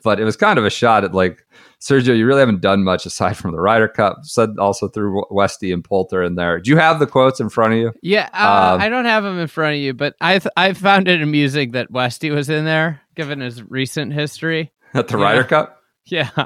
But 0.05 0.21
it 0.21 0.23
was 0.23 0.37
kind 0.37 0.57
of 0.57 0.63
a 0.63 0.69
shot 0.69 1.03
at 1.03 1.13
like 1.13 1.45
Sergio. 1.81 2.17
You 2.17 2.25
really 2.25 2.39
haven't 2.39 2.61
done 2.61 2.85
much 2.85 3.05
aside 3.05 3.35
from 3.35 3.51
the 3.51 3.59
Ryder 3.59 3.89
Cup. 3.89 4.19
Said 4.21 4.51
also 4.57 4.87
through 4.87 5.23
Westy 5.29 5.73
and 5.73 5.83
Poulter 5.83 6.23
in 6.23 6.35
there. 6.35 6.59
Do 6.61 6.69
you 6.71 6.77
have 6.77 6.99
the 6.99 7.07
quotes 7.07 7.41
in 7.41 7.49
front 7.49 7.73
of 7.73 7.79
you? 7.79 7.91
Yeah, 8.01 8.29
uh, 8.33 8.75
Um, 8.75 8.81
I 8.81 8.87
don't 8.87 9.03
have 9.05 9.23
them 9.23 9.37
in 9.37 9.47
front 9.47 9.73
of 9.75 9.81
you, 9.81 9.93
but 9.93 10.15
I 10.21 10.39
th- 10.39 10.53
I 10.55 10.71
found 10.71 11.09
it 11.09 11.21
amusing 11.21 11.71
that 11.71 11.91
Westy 11.91 12.29
was 12.31 12.49
in 12.49 12.63
there, 12.63 13.01
given 13.15 13.41
his 13.41 13.61
recent 13.63 14.13
history. 14.13 14.71
At 14.93 15.09
the 15.09 15.17
Yeah. 15.17 15.23
Ryder 15.25 15.43
Cup? 15.43 15.81
Yeah. 16.05 16.29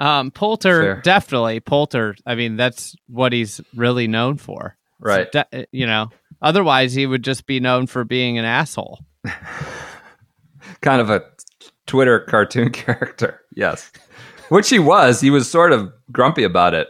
Um, 0.00 0.30
Poulter 0.30 0.80
Fair. 0.82 1.00
definitely 1.02 1.58
Poulter. 1.58 2.14
I 2.24 2.36
mean, 2.36 2.56
that's 2.56 2.94
what 3.08 3.32
he's 3.32 3.60
really 3.74 4.06
known 4.06 4.36
for. 4.36 4.76
Right. 5.00 5.26
So 5.32 5.42
de- 5.50 5.66
you 5.72 5.86
know, 5.86 6.10
otherwise 6.40 6.94
he 6.94 7.04
would 7.04 7.24
just 7.24 7.46
be 7.46 7.58
known 7.58 7.88
for 7.88 8.04
being 8.04 8.38
an 8.38 8.44
asshole. 8.44 9.00
kind 10.80 11.00
of 11.00 11.10
a 11.10 11.24
Twitter 11.88 12.20
cartoon 12.20 12.70
character. 12.72 13.40
Yes. 13.56 13.90
Which 14.48 14.70
he 14.70 14.78
was. 14.78 15.20
He 15.20 15.30
was 15.30 15.50
sort 15.50 15.72
of 15.72 15.92
grumpy 16.12 16.44
about 16.44 16.74
it 16.74 16.86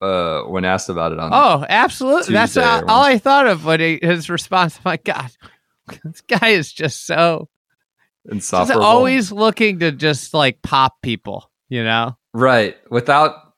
uh, 0.00 0.42
when 0.42 0.64
asked 0.64 0.88
about 0.88 1.12
it 1.12 1.20
on 1.20 1.30
Oh, 1.32 1.64
absolutely. 1.68 2.34
That's 2.34 2.56
all, 2.56 2.84
all 2.90 3.02
I 3.02 3.18
thought 3.18 3.46
of 3.46 3.64
when 3.64 3.78
he, 3.78 3.98
his 4.02 4.28
response. 4.28 4.76
I'm 4.78 4.82
like, 4.84 5.04
God, 5.04 5.30
this 6.04 6.20
guy 6.22 6.48
is 6.48 6.72
just 6.72 7.06
so 7.06 7.48
just 8.26 8.34
insufferable. 8.34 8.82
always 8.82 9.30
looking 9.30 9.78
to 9.78 9.92
just 9.92 10.34
like 10.34 10.60
pop 10.62 11.00
people. 11.02 11.48
You 11.68 11.84
know? 11.84 12.18
right. 12.34 12.76
Without 12.90 13.54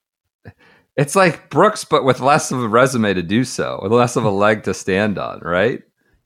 it's 0.96 1.16
like 1.16 1.50
Brooks, 1.50 1.84
but 1.84 2.04
with 2.04 2.20
less 2.20 2.52
of 2.52 2.62
a 2.62 2.68
resume 2.68 3.14
to 3.14 3.22
do 3.22 3.42
so, 3.42 3.80
with 3.82 3.90
less 3.90 4.14
of 4.14 4.24
a 4.24 4.30
leg 4.30 4.62
to 4.64 4.74
stand 4.74 5.18
on, 5.18 5.40
right? 5.40 5.82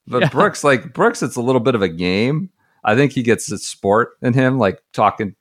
But 0.07 0.21
Yeah. 0.23 0.29
Brooks, 0.29 0.63
like 0.63 0.93
Brooks, 0.93 1.23
it's 1.23 1.37
a 1.37 1.41
little 1.41 1.61
bit 1.61 1.75
of 1.75 1.81
a 1.81 1.89
game. 1.89 2.51
I 2.89 2.97
think 2.97 3.13
he 3.13 3.23
gets 3.23 3.47
the 3.47 3.59
sport 3.59 4.11
in 4.23 4.33
him, 4.33 4.59
like 4.59 4.83
talking 4.93 5.35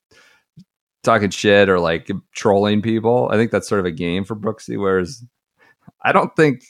talking 1.04 1.30
shit 1.30 1.70
or 1.70 1.80
like 1.80 2.10
trolling 2.36 2.82
people. 2.82 3.30
I 3.32 3.38
think 3.38 3.52
that's 3.52 3.68
sort 3.68 3.80
of 3.80 3.86
a 3.86 3.92
game 3.92 4.26
for 4.26 4.36
Brooksy. 4.36 4.78
Whereas 4.80 5.24
I 6.04 6.12
don't 6.12 6.36
think 6.36 6.64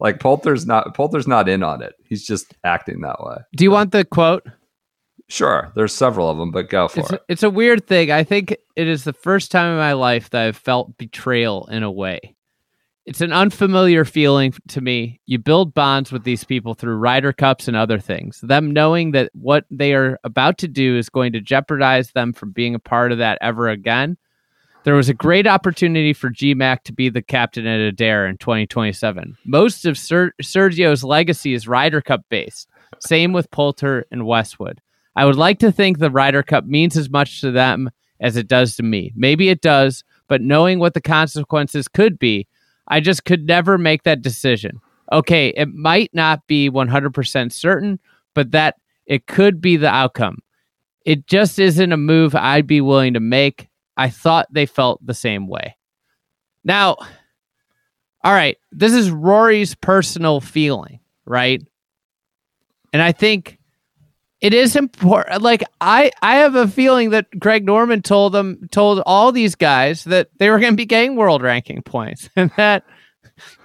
like 0.00 0.20
Poulter's 0.20 0.66
not 0.66 0.94
Poulter's 0.94 1.26
not 1.26 1.48
in 1.48 1.62
on 1.62 1.82
it. 1.82 1.94
He's 2.04 2.26
just 2.26 2.54
acting 2.64 3.00
that 3.00 3.16
way. 3.20 3.36
Do 3.56 3.64
you 3.64 3.70
want 3.70 3.92
the 3.92 4.04
quote? 4.04 4.46
Sure, 5.28 5.72
there's 5.74 5.94
several 5.94 6.28
of 6.28 6.36
them, 6.36 6.50
but 6.50 6.68
go 6.68 6.88
for 6.88 7.00
It's 7.00 7.12
it. 7.12 7.22
it's 7.28 7.42
a 7.42 7.48
weird 7.50 7.86
thing. 7.86 8.10
I 8.10 8.22
think 8.22 8.54
it 8.76 8.86
is 8.86 9.04
the 9.04 9.14
first 9.14 9.50
time 9.50 9.70
in 9.72 9.78
my 9.78 9.94
life 9.94 10.28
that 10.30 10.42
I've 10.46 10.56
felt 10.58 10.98
betrayal 10.98 11.66
in 11.70 11.82
a 11.82 11.90
way. 11.90 12.36
It's 13.04 13.20
an 13.20 13.32
unfamiliar 13.32 14.04
feeling 14.04 14.54
to 14.68 14.80
me. 14.80 15.20
You 15.26 15.38
build 15.38 15.74
bonds 15.74 16.12
with 16.12 16.22
these 16.22 16.44
people 16.44 16.74
through 16.74 16.94
Ryder 16.96 17.32
Cups 17.32 17.66
and 17.66 17.76
other 17.76 17.98
things. 17.98 18.40
Them 18.42 18.70
knowing 18.70 19.10
that 19.10 19.30
what 19.34 19.64
they 19.70 19.92
are 19.92 20.18
about 20.22 20.58
to 20.58 20.68
do 20.68 20.96
is 20.96 21.08
going 21.08 21.32
to 21.32 21.40
jeopardize 21.40 22.12
them 22.12 22.32
from 22.32 22.52
being 22.52 22.76
a 22.76 22.78
part 22.78 23.10
of 23.10 23.18
that 23.18 23.38
ever 23.40 23.68
again. 23.68 24.16
There 24.84 24.94
was 24.94 25.08
a 25.08 25.14
great 25.14 25.48
opportunity 25.48 26.12
for 26.12 26.30
GMAC 26.30 26.82
to 26.84 26.92
be 26.92 27.08
the 27.08 27.22
captain 27.22 27.66
at 27.66 27.94
Adare 27.94 28.28
in 28.28 28.36
2027. 28.36 29.36
Most 29.44 29.84
of 29.84 29.98
Ser- 29.98 30.34
Sergio's 30.40 31.02
legacy 31.02 31.54
is 31.54 31.68
Ryder 31.68 32.02
Cup 32.02 32.22
based. 32.28 32.68
Same 33.00 33.32
with 33.32 33.50
Poulter 33.50 34.06
and 34.12 34.26
Westwood. 34.26 34.80
I 35.16 35.24
would 35.24 35.36
like 35.36 35.58
to 35.60 35.72
think 35.72 35.98
the 35.98 36.10
Ryder 36.10 36.42
Cup 36.42 36.64
means 36.64 36.96
as 36.96 37.10
much 37.10 37.40
to 37.40 37.50
them 37.50 37.90
as 38.20 38.36
it 38.36 38.46
does 38.48 38.76
to 38.76 38.82
me. 38.82 39.12
Maybe 39.16 39.48
it 39.48 39.60
does, 39.60 40.04
but 40.28 40.40
knowing 40.40 40.78
what 40.78 40.94
the 40.94 41.00
consequences 41.00 41.88
could 41.88 42.18
be, 42.18 42.46
I 42.92 43.00
just 43.00 43.24
could 43.24 43.46
never 43.46 43.78
make 43.78 44.02
that 44.02 44.20
decision. 44.20 44.78
Okay, 45.10 45.48
it 45.56 45.70
might 45.72 46.10
not 46.12 46.46
be 46.46 46.68
100% 46.68 47.50
certain, 47.50 47.98
but 48.34 48.50
that 48.50 48.76
it 49.06 49.26
could 49.26 49.62
be 49.62 49.78
the 49.78 49.88
outcome. 49.88 50.40
It 51.06 51.26
just 51.26 51.58
isn't 51.58 51.92
a 51.92 51.96
move 51.96 52.34
I'd 52.34 52.66
be 52.66 52.82
willing 52.82 53.14
to 53.14 53.20
make. 53.20 53.70
I 53.96 54.10
thought 54.10 54.52
they 54.52 54.66
felt 54.66 55.04
the 55.04 55.14
same 55.14 55.48
way. 55.48 55.74
Now, 56.64 56.96
all 58.22 58.32
right, 58.32 58.58
this 58.70 58.92
is 58.92 59.10
Rory's 59.10 59.74
personal 59.74 60.42
feeling, 60.42 61.00
right? 61.24 61.62
And 62.92 63.00
I 63.00 63.12
think 63.12 63.58
it 64.42 64.52
is 64.52 64.74
important. 64.74 65.40
Like 65.40 65.62
I, 65.80 66.10
I 66.20 66.38
have 66.38 66.56
a 66.56 66.66
feeling 66.66 67.10
that 67.10 67.38
Greg 67.38 67.64
Norman 67.64 68.02
told 68.02 68.32
them, 68.32 68.68
told 68.72 69.00
all 69.06 69.30
these 69.30 69.54
guys 69.54 70.02
that 70.04 70.28
they 70.38 70.50
were 70.50 70.58
going 70.58 70.72
to 70.72 70.76
be 70.76 70.84
getting 70.84 71.14
world 71.14 71.42
ranking 71.42 71.80
points, 71.80 72.28
and 72.36 72.50
that 72.56 72.84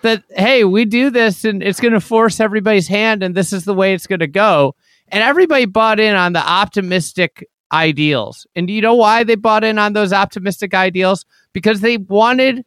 that 0.03 0.23
hey, 0.29 0.63
we 0.63 0.85
do 0.85 1.09
this, 1.09 1.43
and 1.43 1.63
it's 1.63 1.79
going 1.79 1.93
to 1.93 1.99
force 1.99 2.39
everybody's 2.39 2.87
hand, 2.87 3.23
and 3.23 3.33
this 3.33 3.51
is 3.51 3.65
the 3.65 3.73
way 3.73 3.93
it's 3.93 4.07
going 4.07 4.19
to 4.19 4.27
go. 4.27 4.75
And 5.09 5.23
everybody 5.23 5.65
bought 5.65 5.99
in 5.99 6.15
on 6.15 6.33
the 6.33 6.47
optimistic 6.47 7.47
ideals. 7.71 8.45
And 8.55 8.67
do 8.67 8.73
you 8.73 8.81
know 8.81 8.95
why 8.95 9.23
they 9.23 9.35
bought 9.35 9.63
in 9.63 9.79
on 9.79 9.93
those 9.93 10.13
optimistic 10.13 10.73
ideals? 10.73 11.25
Because 11.53 11.81
they 11.81 11.97
wanted 11.97 12.65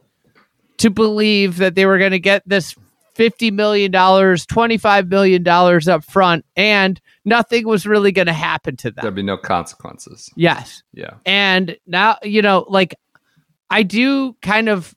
to 0.78 0.90
believe 0.90 1.58
that 1.58 1.74
they 1.74 1.86
were 1.86 1.98
going 1.98 2.10
to 2.12 2.18
get 2.18 2.42
this 2.46 2.74
$50 3.14 3.52
million, 3.52 3.92
$25 3.92 5.08
million 5.08 5.48
up 5.48 6.04
front, 6.04 6.44
and 6.56 7.00
nothing 7.24 7.66
was 7.66 7.86
really 7.86 8.12
going 8.12 8.26
to 8.26 8.32
happen 8.32 8.76
to 8.76 8.90
them. 8.90 9.02
There'd 9.02 9.14
be 9.14 9.22
no 9.22 9.36
consequences. 9.36 10.30
Yes. 10.36 10.82
Yeah. 10.92 11.14
And 11.26 11.76
now, 11.86 12.16
you 12.22 12.42
know, 12.42 12.64
like 12.68 12.94
I 13.70 13.82
do 13.82 14.34
kind 14.42 14.68
of 14.68 14.94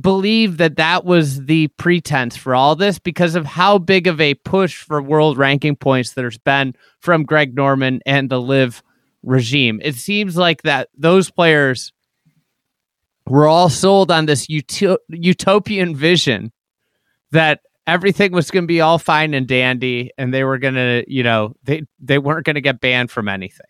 believe 0.00 0.56
that 0.56 0.76
that 0.76 1.04
was 1.04 1.44
the 1.44 1.68
pretense 1.68 2.36
for 2.36 2.54
all 2.54 2.74
this 2.74 2.98
because 2.98 3.34
of 3.34 3.44
how 3.44 3.78
big 3.78 4.06
of 4.06 4.20
a 4.20 4.34
push 4.34 4.82
for 4.82 5.02
world 5.02 5.36
ranking 5.36 5.76
points 5.76 6.12
there's 6.12 6.38
been 6.38 6.74
from 7.00 7.24
Greg 7.24 7.54
Norman 7.54 8.00
and 8.06 8.30
the 8.30 8.40
LIV 8.40 8.82
regime. 9.22 9.80
It 9.82 9.96
seems 9.96 10.36
like 10.36 10.62
that 10.62 10.88
those 10.96 11.30
players 11.30 11.92
were 13.26 13.46
all 13.46 13.68
sold 13.68 14.10
on 14.10 14.26
this 14.26 14.46
uto- 14.46 14.98
utopian 15.08 15.94
vision 15.94 16.52
that 17.32 17.60
everything 17.86 18.32
was 18.32 18.50
going 18.50 18.64
to 18.64 18.68
be 18.68 18.80
all 18.80 18.98
fine 18.98 19.34
and 19.34 19.46
dandy 19.46 20.10
and 20.16 20.32
they 20.32 20.44
were 20.44 20.58
going 20.58 20.74
to, 20.74 21.04
you 21.08 21.22
know, 21.22 21.54
they 21.64 21.82
they 22.00 22.18
weren't 22.18 22.46
going 22.46 22.54
to 22.54 22.60
get 22.60 22.80
banned 22.80 23.10
from 23.10 23.28
anything. 23.28 23.66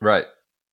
Right. 0.00 0.26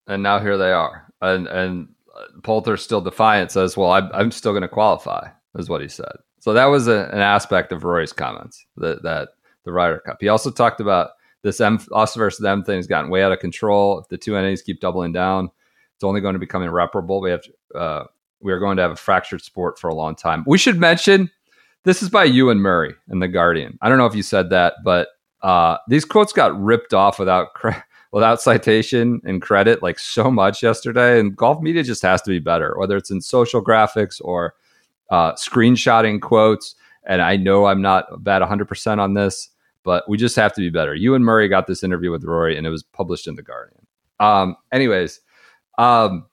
And 0.07 0.23
now 0.23 0.39
here 0.39 0.57
they 0.57 0.71
are. 0.71 1.11
And 1.21 1.47
and 1.47 1.89
uh, 2.15 2.25
Poulter's 2.43 2.83
still 2.83 3.01
defiant, 3.01 3.51
says, 3.51 3.75
Well, 3.75 3.91
I'm, 3.91 4.09
I'm 4.13 4.31
still 4.31 4.51
going 4.51 4.61
to 4.61 4.67
qualify, 4.67 5.29
is 5.57 5.69
what 5.69 5.81
he 5.81 5.87
said. 5.87 6.11
So 6.39 6.53
that 6.53 6.65
was 6.65 6.87
a, 6.87 7.09
an 7.11 7.19
aspect 7.19 7.71
of 7.71 7.83
Rory's 7.83 8.13
comments 8.13 8.65
that, 8.77 9.03
that 9.03 9.29
the 9.65 9.73
Ryder 9.73 9.99
Cup. 9.99 10.17
He 10.21 10.29
also 10.29 10.51
talked 10.51 10.79
about 10.79 11.11
this 11.43 11.61
M, 11.61 11.79
us 11.93 12.15
versus 12.15 12.39
them 12.39 12.63
thing 12.63 12.77
has 12.77 12.87
gotten 12.87 13.09
way 13.09 13.23
out 13.23 13.31
of 13.31 13.39
control. 13.39 13.99
If 13.99 14.07
the 14.07 14.17
two 14.17 14.35
entities 14.35 14.61
keep 14.61 14.79
doubling 14.79 15.11
down, 15.13 15.49
it's 15.95 16.03
only 16.03 16.21
going 16.21 16.33
to 16.33 16.39
become 16.39 16.63
irreparable. 16.63 17.21
We 17.21 17.31
have 17.31 17.41
to, 17.43 17.77
uh, 17.77 18.03
we 18.41 18.51
are 18.51 18.59
going 18.59 18.77
to 18.77 18.83
have 18.83 18.91
a 18.91 18.95
fractured 18.95 19.41
sport 19.41 19.79
for 19.79 19.89
a 19.89 19.95
long 19.95 20.15
time. 20.15 20.43
We 20.47 20.57
should 20.57 20.79
mention 20.79 21.29
this 21.83 22.03
is 22.03 22.09
by 22.09 22.25
Ewan 22.25 22.59
Murray 22.59 22.95
in 23.09 23.19
the 23.19 23.27
Guardian. 23.27 23.77
I 23.81 23.89
don't 23.89 23.97
know 23.97 24.05
if 24.05 24.15
you 24.15 24.23
said 24.23 24.49
that, 24.49 24.75
but 24.83 25.09
uh, 25.41 25.77
these 25.87 26.05
quotes 26.05 26.33
got 26.33 26.59
ripped 26.59 26.93
off 26.93 27.19
without 27.19 27.53
cre- 27.55 27.71
without 28.11 28.41
citation 28.41 29.21
and 29.23 29.41
credit 29.41 29.83
like 29.83 29.99
so 29.99 30.31
much 30.31 30.63
yesterday. 30.63 31.19
And 31.19 31.35
golf 31.35 31.61
media 31.61 31.83
just 31.83 32.01
has 32.01 32.21
to 32.23 32.29
be 32.29 32.39
better, 32.39 32.75
whether 32.77 32.97
it's 32.97 33.11
in 33.11 33.21
social 33.21 33.63
graphics 33.63 34.19
or 34.23 34.55
uh, 35.11 35.33
screenshotting 35.33 36.21
quotes. 36.21 36.75
And 37.05 37.21
I 37.21 37.37
know 37.37 37.65
I'm 37.65 37.81
not 37.81 38.05
about 38.11 38.41
100% 38.41 38.99
on 38.99 39.13
this, 39.13 39.49
but 39.83 40.09
we 40.09 40.17
just 40.17 40.35
have 40.35 40.53
to 40.53 40.61
be 40.61 40.69
better. 40.69 40.95
Ewan 40.95 41.23
Murray 41.23 41.47
got 41.47 41.67
this 41.67 41.83
interview 41.83 42.11
with 42.11 42.23
Rory, 42.23 42.57
and 42.57 42.67
it 42.67 42.69
was 42.69 42.83
published 42.83 43.27
in 43.27 43.35
the 43.35 43.41
Guardian. 43.41 43.85
Um, 44.19 44.55
anyways, 44.71 45.21
um, 45.77 46.25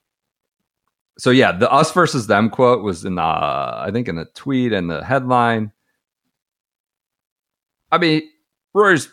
so 1.17 1.31
yeah, 1.31 1.51
the 1.51 1.71
us 1.71 1.91
versus 1.91 2.27
them 2.27 2.49
quote 2.49 2.83
was 2.83 3.05
in 3.05 3.15
the 3.15 3.21
I 3.21 3.89
think 3.91 4.07
in 4.07 4.15
the 4.15 4.25
tweet 4.35 4.73
and 4.73 4.89
the 4.89 5.03
headline. 5.03 5.71
I 7.91 7.97
mean, 7.97 8.23
Rory's 8.73 9.09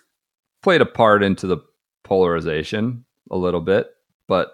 played 0.63 0.81
a 0.81 0.87
part 0.87 1.23
into 1.23 1.47
the 1.47 1.59
polarization 2.03 3.05
a 3.31 3.37
little 3.37 3.61
bit, 3.61 3.89
but 4.29 4.53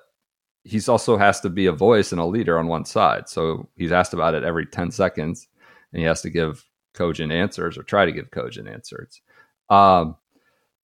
he's 0.65 0.89
also 0.89 1.17
has 1.17 1.41
to 1.41 1.49
be 1.49 1.67
a 1.67 1.73
voice 1.73 2.13
and 2.13 2.21
a 2.21 2.25
leader 2.25 2.59
on 2.59 2.67
one 2.67 2.85
side. 2.85 3.29
So 3.29 3.69
he's 3.77 3.93
asked 3.93 4.13
about 4.13 4.35
it 4.35 4.45
every 4.45 4.67
10 4.67 4.91
seconds 4.91 5.49
and 5.93 6.01
he 6.01 6.07
has 6.07 6.21
to 6.23 6.31
give 6.31 6.65
cogent 6.95 7.33
answers 7.33 7.79
or 7.79 7.83
try 7.83 8.05
to 8.05 8.13
give 8.13 8.31
cogent 8.31 8.69
answers. 8.69 9.23
Um, 9.71 10.17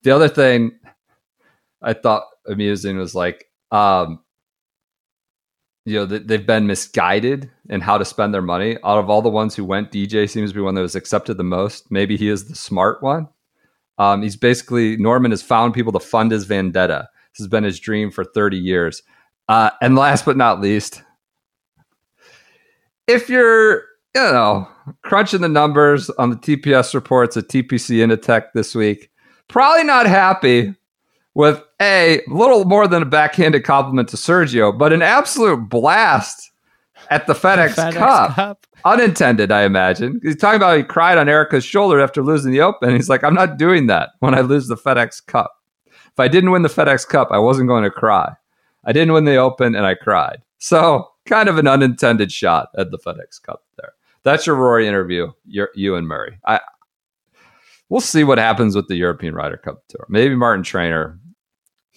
the 0.02 0.12
other 0.12 0.28
thing 0.28 0.78
I 1.82 1.92
thought 1.92 2.24
amusing 2.46 2.96
was 2.96 3.14
like, 3.14 3.50
um, 3.70 4.20
you 5.86 5.94
know, 5.94 6.04
they've 6.04 6.44
been 6.44 6.66
misguided 6.66 7.48
in 7.68 7.80
how 7.80 7.96
to 7.96 8.04
spend 8.04 8.34
their 8.34 8.42
money. 8.42 8.76
Out 8.84 8.98
of 8.98 9.08
all 9.08 9.22
the 9.22 9.30
ones 9.30 9.54
who 9.54 9.64
went, 9.64 9.92
DJ 9.92 10.28
seems 10.28 10.50
to 10.50 10.54
be 10.54 10.60
one 10.60 10.74
that 10.74 10.82
was 10.82 10.96
accepted 10.96 11.36
the 11.36 11.44
most. 11.44 11.92
Maybe 11.92 12.16
he 12.16 12.28
is 12.28 12.48
the 12.48 12.56
smart 12.56 13.04
one. 13.04 13.28
Um, 13.96 14.22
he's 14.22 14.36
basically 14.36 14.96
Norman 14.96 15.30
has 15.30 15.42
found 15.42 15.74
people 15.74 15.92
to 15.92 16.00
fund 16.00 16.32
his 16.32 16.44
vendetta. 16.44 17.08
This 17.32 17.38
has 17.38 17.46
been 17.46 17.62
his 17.62 17.78
dream 17.78 18.10
for 18.10 18.24
30 18.24 18.56
years. 18.56 19.04
Uh, 19.48 19.70
and 19.80 19.94
last 19.94 20.24
but 20.24 20.36
not 20.36 20.60
least, 20.60 21.04
if 23.06 23.28
you're, 23.28 23.84
you 24.16 24.22
know, 24.22 24.68
crunching 25.02 25.40
the 25.40 25.48
numbers 25.48 26.10
on 26.10 26.30
the 26.30 26.36
TPS 26.36 26.94
reports 26.94 27.36
at 27.36 27.46
TPC 27.46 27.98
Inditech 27.98 28.46
this 28.54 28.74
week, 28.74 29.08
probably 29.46 29.84
not 29.84 30.06
happy 30.06 30.74
with 31.36 31.62
a 31.82 32.22
little 32.28 32.64
more 32.64 32.88
than 32.88 33.02
a 33.02 33.06
backhanded 33.06 33.62
compliment 33.62 34.08
to 34.08 34.16
Sergio, 34.16 34.76
but 34.76 34.90
an 34.94 35.02
absolute 35.02 35.68
blast 35.68 36.50
at 37.10 37.26
the 37.26 37.34
FedEx, 37.34 37.74
FedEx 37.74 37.92
Cup. 37.92 38.34
Cup. 38.34 38.66
Unintended, 38.86 39.52
I 39.52 39.64
imagine. 39.64 40.18
He's 40.22 40.36
talking 40.36 40.56
about 40.56 40.78
he 40.78 40.82
cried 40.82 41.18
on 41.18 41.28
Erica's 41.28 41.62
shoulder 41.62 42.00
after 42.00 42.22
losing 42.22 42.52
the 42.52 42.62
Open. 42.62 42.94
He's 42.94 43.10
like, 43.10 43.22
I'm 43.22 43.34
not 43.34 43.58
doing 43.58 43.86
that 43.88 44.12
when 44.20 44.34
I 44.34 44.40
lose 44.40 44.68
the 44.68 44.78
FedEx 44.78 45.26
Cup. 45.26 45.52
If 45.86 46.18
I 46.18 46.26
didn't 46.26 46.52
win 46.52 46.62
the 46.62 46.70
FedEx 46.70 47.06
Cup, 47.06 47.28
I 47.30 47.38
wasn't 47.38 47.68
going 47.68 47.84
to 47.84 47.90
cry. 47.90 48.32
I 48.86 48.92
didn't 48.92 49.12
win 49.12 49.26
the 49.26 49.36
Open 49.36 49.74
and 49.74 49.84
I 49.84 49.94
cried. 49.94 50.40
So, 50.56 51.10
kind 51.26 51.50
of 51.50 51.58
an 51.58 51.68
unintended 51.68 52.32
shot 52.32 52.70
at 52.78 52.90
the 52.90 52.98
FedEx 52.98 53.42
Cup 53.42 53.62
there. 53.76 53.92
That's 54.22 54.46
your 54.46 54.56
Rory 54.56 54.88
interview, 54.88 55.32
your, 55.44 55.68
Ewan 55.74 56.06
Murray. 56.06 56.38
I, 56.46 56.60
we'll 57.90 58.00
see 58.00 58.24
what 58.24 58.38
happens 58.38 58.74
with 58.74 58.88
the 58.88 58.96
European 58.96 59.34
Ryder 59.34 59.58
Cup 59.58 59.82
Tour. 59.88 60.06
Maybe 60.08 60.34
Martin 60.34 60.62
Trainer 60.62 61.20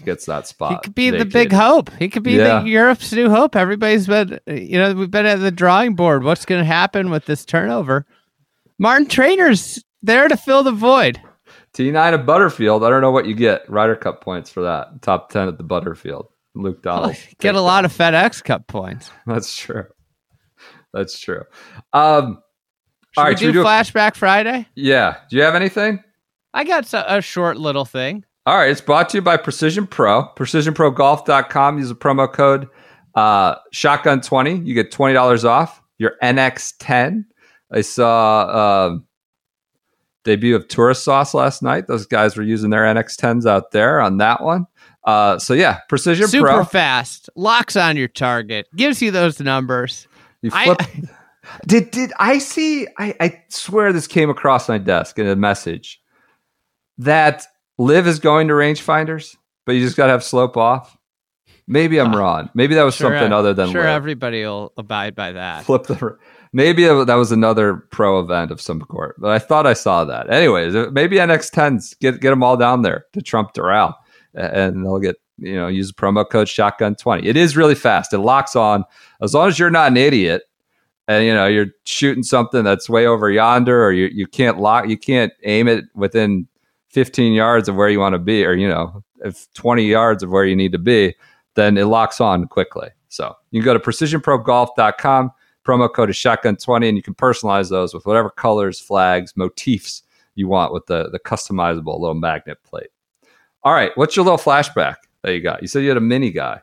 gets 0.06 0.26
that 0.26 0.48
spot. 0.48 0.72
He 0.72 0.78
could 0.84 0.96
be 0.96 1.10
the 1.10 1.26
big 1.26 1.52
hope. 1.52 1.90
He 2.00 2.10
could 2.10 2.24
be 2.24 2.34
Yeah. 2.34 2.62
the 2.62 2.70
Europe's 2.70 3.12
new 3.14 3.30
hope. 3.30 3.56
Everybody's 3.56 4.08
been, 4.08 4.40
you 4.48 4.78
know, 4.80 4.94
we've 4.94 5.12
been 5.12 5.26
at 5.26 5.40
the 5.40 5.52
drawing 5.52 5.96
board. 5.96 6.24
What's 6.24 6.46
going 6.46 6.62
to 6.62 6.66
happen 6.66 7.10
with 7.10 7.26
this 7.26 7.46
turnover? 7.46 8.06
Martin 8.78 9.08
Trainer's 9.08 9.84
there 10.02 10.28
to 10.28 10.38
fill 10.38 10.64
the 10.64 10.72
void. 10.72 11.22
T9 11.74 11.96
at 12.14 12.26
Butterfield. 12.26 12.84
I 12.84 12.90
don't 12.90 13.02
know 13.02 13.12
what 13.12 13.26
you 13.28 13.36
get. 13.36 13.70
Ryder 13.70 13.96
Cup 13.96 14.22
points 14.22 14.50
for 14.50 14.64
that. 14.64 15.02
Top 15.02 15.30
10 15.30 15.48
at 15.50 15.58
the 15.58 15.64
Butterfield. 15.64 16.28
Luke 16.56 16.82
Donald. 16.84 17.16
Get 17.40 17.56
a 17.56 17.62
lot 17.62 17.86
of 17.86 17.92
FedEx 17.94 18.44
Cup 18.44 18.68
points. 18.68 19.12
That's 19.28 19.56
true. 19.56 19.86
That's 20.94 21.20
true. 21.20 21.44
Um, 21.94 22.42
Should 23.12 23.20
all 23.20 23.24
right, 23.26 23.30
we 23.32 23.36
should 23.38 23.46
we 23.48 23.52
do 23.54 23.60
do 23.60 23.62
a- 23.62 23.66
Flashback 23.66 24.16
Friday? 24.16 24.68
yeah. 24.76 25.18
Do 25.30 25.38
you 25.38 25.44
have 25.44 25.56
anything? 25.56 26.04
I 26.54 26.64
got 26.64 26.92
a 26.94 27.22
short 27.22 27.58
little 27.58 27.86
thing. 27.86 28.26
All 28.46 28.58
right. 28.58 28.70
It's 28.70 28.82
brought 28.82 29.10
to 29.10 29.18
you 29.18 29.22
by 29.22 29.38
Precision 29.38 29.86
Pro. 29.86 30.28
PrecisionProGolf.com. 30.36 31.78
Use 31.78 31.90
the 31.90 31.96
promo 31.96 32.32
code 32.32 32.68
uh, 33.16 33.56
Shotgun20. 33.74 34.66
You 34.66 34.74
get 34.74 34.92
$20 34.92 35.44
off 35.46 35.82
your 35.98 36.14
NX10. 36.24 37.26
I 37.72 37.82
saw 37.82 38.88
um 38.88 39.06
debut 40.24 40.56
of 40.56 40.68
Tourist 40.68 41.04
Sauce 41.04 41.34
last 41.34 41.62
night. 41.62 41.88
Those 41.88 42.06
guys 42.06 42.36
were 42.36 42.44
using 42.44 42.70
their 42.72 42.84
NX10s 42.84 43.48
out 43.48 43.72
there 43.72 44.02
on 44.02 44.18
that 44.18 44.44
one. 44.44 44.66
Uh, 45.04 45.40
so, 45.40 45.54
yeah, 45.54 45.80
Precision 45.88 46.24
Pro. 46.24 46.30
Super 46.30 46.48
Pro. 46.48 46.64
fast, 46.66 47.30
locks 47.36 47.76
on 47.76 47.96
your 47.98 48.08
target, 48.10 48.68
gives 48.76 49.02
you 49.02 49.12
those 49.12 49.40
numbers. 49.40 50.08
You 50.42 50.52
I- 50.54 50.66
flip. 50.76 51.10
did 51.68 51.92
did 51.92 52.12
I 52.20 52.38
see? 52.40 52.88
I, 52.98 53.16
I 53.20 53.44
swear 53.50 53.94
this 53.94 54.08
came 54.08 54.30
across 54.30 54.68
my 54.70 54.78
desk 54.78 55.18
in 55.20 55.28
a 55.28 55.36
message 55.36 56.02
that 56.98 57.46
LIV 57.80 58.08
is 58.08 58.20
going 58.20 58.50
to 58.50 58.54
rangefinders, 58.54 59.36
but 59.66 59.72
you 59.72 59.82
just 59.82 59.98
got 59.98 60.08
to 60.08 60.12
have 60.12 60.24
slope 60.24 60.58
off. 60.58 60.98
Maybe 61.66 62.00
I'm 62.00 62.16
wrong. 62.16 62.50
Maybe 62.54 62.76
that 62.76 62.84
was 62.84 62.96
something 62.96 63.32
other 63.32 63.54
than 63.54 63.72
sure 63.72 63.82
LIV. 63.84 63.90
everybody 63.90 64.44
will 64.44 64.74
abide 64.78 65.16
by 65.16 65.32
that. 65.32 65.66
flip 65.66 65.84
the. 65.86 66.18
Maybe 66.52 66.84
that 66.84 67.14
was 67.14 67.32
another 67.32 67.76
pro 67.92 68.20
event 68.20 68.50
of 68.50 68.60
some 68.60 68.84
sort, 68.92 69.16
but 69.20 69.30
I 69.30 69.38
thought 69.38 69.68
I 69.68 69.74
saw 69.74 70.04
that. 70.06 70.32
Anyways, 70.32 70.76
uh, 70.76 70.88
maybe 70.92 71.18
NX10s 71.18 72.00
get 72.00 72.20
get 72.22 72.32
them 72.32 72.42
all 72.42 72.58
down 72.58 72.82
there 72.82 73.06
to 73.14 73.22
Trump 73.22 73.54
Doral, 73.54 73.94
and 74.34 74.84
they'll 74.84 74.98
get 74.98 75.18
you 75.38 75.54
know 75.54 75.68
use 75.68 75.90
the 75.90 75.94
promo 75.94 76.28
code 76.28 76.50
Shotgun 76.50 76.96
twenty. 76.96 77.28
It 77.28 77.38
is 77.38 77.56
really 77.56 77.76
fast. 77.76 78.14
It 78.14 78.20
locks 78.20 78.56
on 78.56 78.84
as 79.22 79.36
long 79.36 79.48
as 79.48 79.60
you're 79.60 79.70
not 79.70 79.92
an 79.92 79.98
idiot, 79.98 80.42
and 81.08 81.24
you 81.24 81.36
know 81.36 81.46
you're 81.46 81.68
shooting 81.84 82.24
something 82.24 82.64
that's 82.64 82.90
way 82.90 83.06
over 83.06 83.30
yonder, 83.30 83.86
or 83.86 83.92
you 83.92 84.10
you 84.12 84.26
can't 84.26 84.60
lock, 84.60 84.90
you 84.90 84.98
can't 84.98 85.32
aim 85.44 85.68
it 85.68 85.86
within 85.94 86.48
15 86.90 87.34
yards 87.34 87.70
of 87.70 87.76
where 87.76 87.90
you 87.90 88.00
want 88.00 88.14
to 88.14 88.20
be, 88.20 88.46
or 88.46 88.54
you 88.54 88.68
know 88.68 89.04
if 89.24 89.52
20 89.54 89.84
yards 89.84 90.24
of 90.24 90.30
where 90.30 90.46
you 90.46 90.56
need 90.56 90.72
to 90.72 90.78
be, 90.80 91.14
then 91.56 91.78
it 91.78 91.86
locks 91.86 92.22
on 92.22 92.48
quickly. 92.48 92.90
So 93.10 93.36
you 93.52 93.62
can 93.62 93.66
go 93.66 93.74
to 93.74 93.80
precisionprogolf.com. 93.80 95.32
Promo 95.66 95.94
code 95.94 96.10
is 96.10 96.16
shotgun20, 96.16 96.88
and 96.88 96.98
you 96.98 97.04
can 97.04 97.14
personalize 97.16 97.70
those 97.70 97.94
with 97.94 98.06
whatever 98.06 98.30
colors, 98.30 98.80
flags, 98.80 99.34
motifs 99.36 100.04
you 100.36 100.48
want 100.48 100.74
with 100.74 100.86
the, 100.88 101.10
the 101.10 101.20
customizable 101.20 102.00
little 102.00 102.16
magnet 102.16 102.58
plate. 102.64 102.88
All 103.64 103.74
right, 103.74 103.92
what's 103.96 104.16
your 104.16 104.24
little 104.24 104.38
flashback 104.40 104.96
that 105.24 105.34
you 105.34 105.42
got? 105.42 105.62
You 105.62 105.68
said 105.68 105.82
you 105.84 105.90
had 105.90 105.98
a 105.98 106.02
mini 106.02 106.32
guy. 106.32 106.62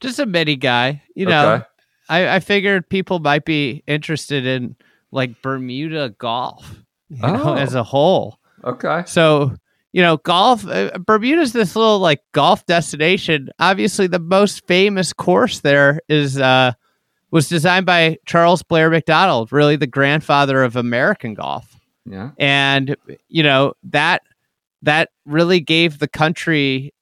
Just 0.00 0.18
a 0.18 0.26
mini 0.26 0.54
guy, 0.56 1.02
you 1.14 1.24
know. 1.26 1.54
Okay. 1.54 1.64
I, 2.10 2.36
I 2.36 2.40
figured 2.40 2.88
people 2.88 3.18
might 3.18 3.44
be 3.46 3.82
interested 3.86 4.44
in 4.46 4.76
like 5.10 5.40
Bermuda 5.40 6.10
golf, 6.18 6.82
you 7.08 7.22
know, 7.22 7.42
Oh. 7.42 7.54
as 7.54 7.74
a 7.74 7.82
whole. 7.82 8.38
Okay. 8.66 9.04
So, 9.06 9.54
you 9.92 10.02
know, 10.02 10.16
golf, 10.18 10.66
uh, 10.66 10.98
Bermuda's 10.98 11.52
this 11.52 11.76
little 11.76 12.00
like 12.00 12.20
golf 12.32 12.66
destination. 12.66 13.48
Obviously, 13.58 14.08
the 14.08 14.18
most 14.18 14.66
famous 14.66 15.12
course 15.12 15.60
there 15.60 16.00
is, 16.08 16.38
uh, 16.38 16.72
was 17.30 17.48
designed 17.48 17.86
by 17.86 18.18
Charles 18.26 18.62
Blair 18.62 18.90
Macdonald, 18.90 19.52
really 19.52 19.76
the 19.76 19.86
grandfather 19.86 20.62
of 20.62 20.76
American 20.76 21.34
golf. 21.34 21.78
Yeah. 22.04 22.30
And, 22.38 22.96
you 23.28 23.42
know, 23.42 23.74
that, 23.84 24.22
that 24.82 25.10
really 25.24 25.60
gave 25.60 25.98
the 25.98 26.08
country 26.08 26.92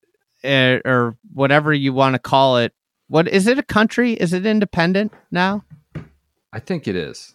uh, 0.44 0.78
or 0.84 1.16
whatever 1.32 1.72
you 1.72 1.92
want 1.92 2.14
to 2.14 2.18
call 2.18 2.58
it. 2.58 2.72
What 3.08 3.28
is 3.28 3.46
it 3.46 3.58
a 3.58 3.62
country? 3.62 4.12
Is 4.14 4.32
it 4.32 4.46
independent 4.46 5.12
now? 5.30 5.64
I 6.52 6.60
think 6.60 6.88
it 6.88 6.96
is. 6.96 7.34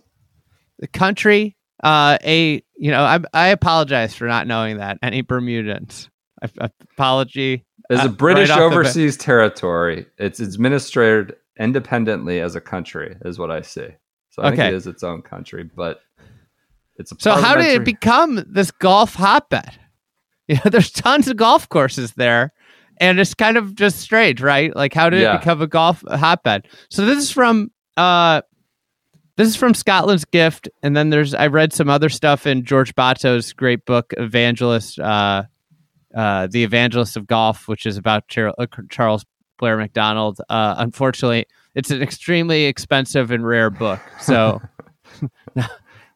the 0.80 0.88
country 0.88 1.56
uh 1.84 2.18
a 2.24 2.62
you 2.78 2.92
know 2.92 3.04
i 3.04 3.20
i 3.34 3.48
apologize 3.48 4.14
for 4.16 4.26
not 4.28 4.48
knowing 4.48 4.78
that. 4.78 4.98
Any 5.02 5.24
bermudans? 5.24 6.10
I, 6.42 6.70
apology 6.94 7.66
It's 7.90 8.02
Uh, 8.02 8.06
a 8.06 8.10
British 8.10 8.50
right 8.50 8.60
overseas 8.60 9.18
territory. 9.18 10.06
It's 10.18 10.40
administered 10.40 11.36
independently 11.60 12.40
as 12.40 12.56
a 12.56 12.62
country, 12.62 13.18
is 13.26 13.38
what 13.38 13.52
I 13.52 13.62
see. 13.62 13.88
So 14.30 14.44
I 14.44 14.50
think 14.52 14.60
it 14.62 14.74
is 14.74 14.88
its 14.88 15.04
own 15.04 15.22
country, 15.22 15.64
but 15.76 16.00
it's 16.98 17.12
a 17.12 17.16
so 17.20 17.34
how 17.34 17.56
did 17.56 17.66
it 17.82 17.86
become 17.86 18.44
this 18.48 18.72
golf 18.72 19.16
hotbed? 19.16 19.72
You 20.48 20.56
know 20.56 20.62
there's 20.72 20.92
tons 20.92 21.28
of 21.28 21.38
golf 21.38 21.68
courses 21.70 22.14
there 22.14 22.54
and 23.02 23.20
it's 23.20 23.34
kind 23.34 23.56
of 23.58 23.76
just 23.76 24.00
strange 24.00 24.42
right? 24.42 24.76
Like 24.76 24.94
how 24.94 25.10
did 25.10 25.22
Yeah. 25.22 25.36
it 25.36 25.40
become 25.40 25.62
a 25.62 25.68
golf 25.68 26.04
hotbed? 26.08 26.68
So 26.90 27.06
this 27.06 27.18
is 27.20 27.32
from 27.32 27.72
uh 27.98 28.42
this 29.40 29.48
is 29.48 29.56
from 29.56 29.74
Scotland's 29.74 30.26
Gift, 30.26 30.68
and 30.84 30.98
then 30.98 31.12
there's 31.12 31.34
I 31.34 31.48
read 31.48 31.72
some 31.72 31.88
other 31.88 32.10
stuff 32.10 32.46
in 32.46 32.66
George 32.66 32.94
Bahto's 32.94 33.54
great 33.54 33.86
book, 33.86 34.14
Evangelist, 34.18 35.00
uh, 35.00 35.44
uh, 36.14 36.48
the 36.48 36.66
Evangelist 36.66 37.16
of 37.16 37.26
Golf, 37.26 37.70
which 37.70 37.86
is 37.86 37.96
about 37.96 38.28
Char- 38.28 38.54
uh, 38.58 38.66
Charles 38.90 39.26
Blair 39.58 39.78
Macdonald. 39.78 40.42
Uh, 40.50 40.76
unfortunately, 40.78 41.46
it's 41.74 41.90
an 41.90 42.02
extremely 42.02 42.66
expensive 42.66 43.32
and 43.32 43.48
rare 43.48 43.70
book, 43.70 44.02
so 44.20 44.62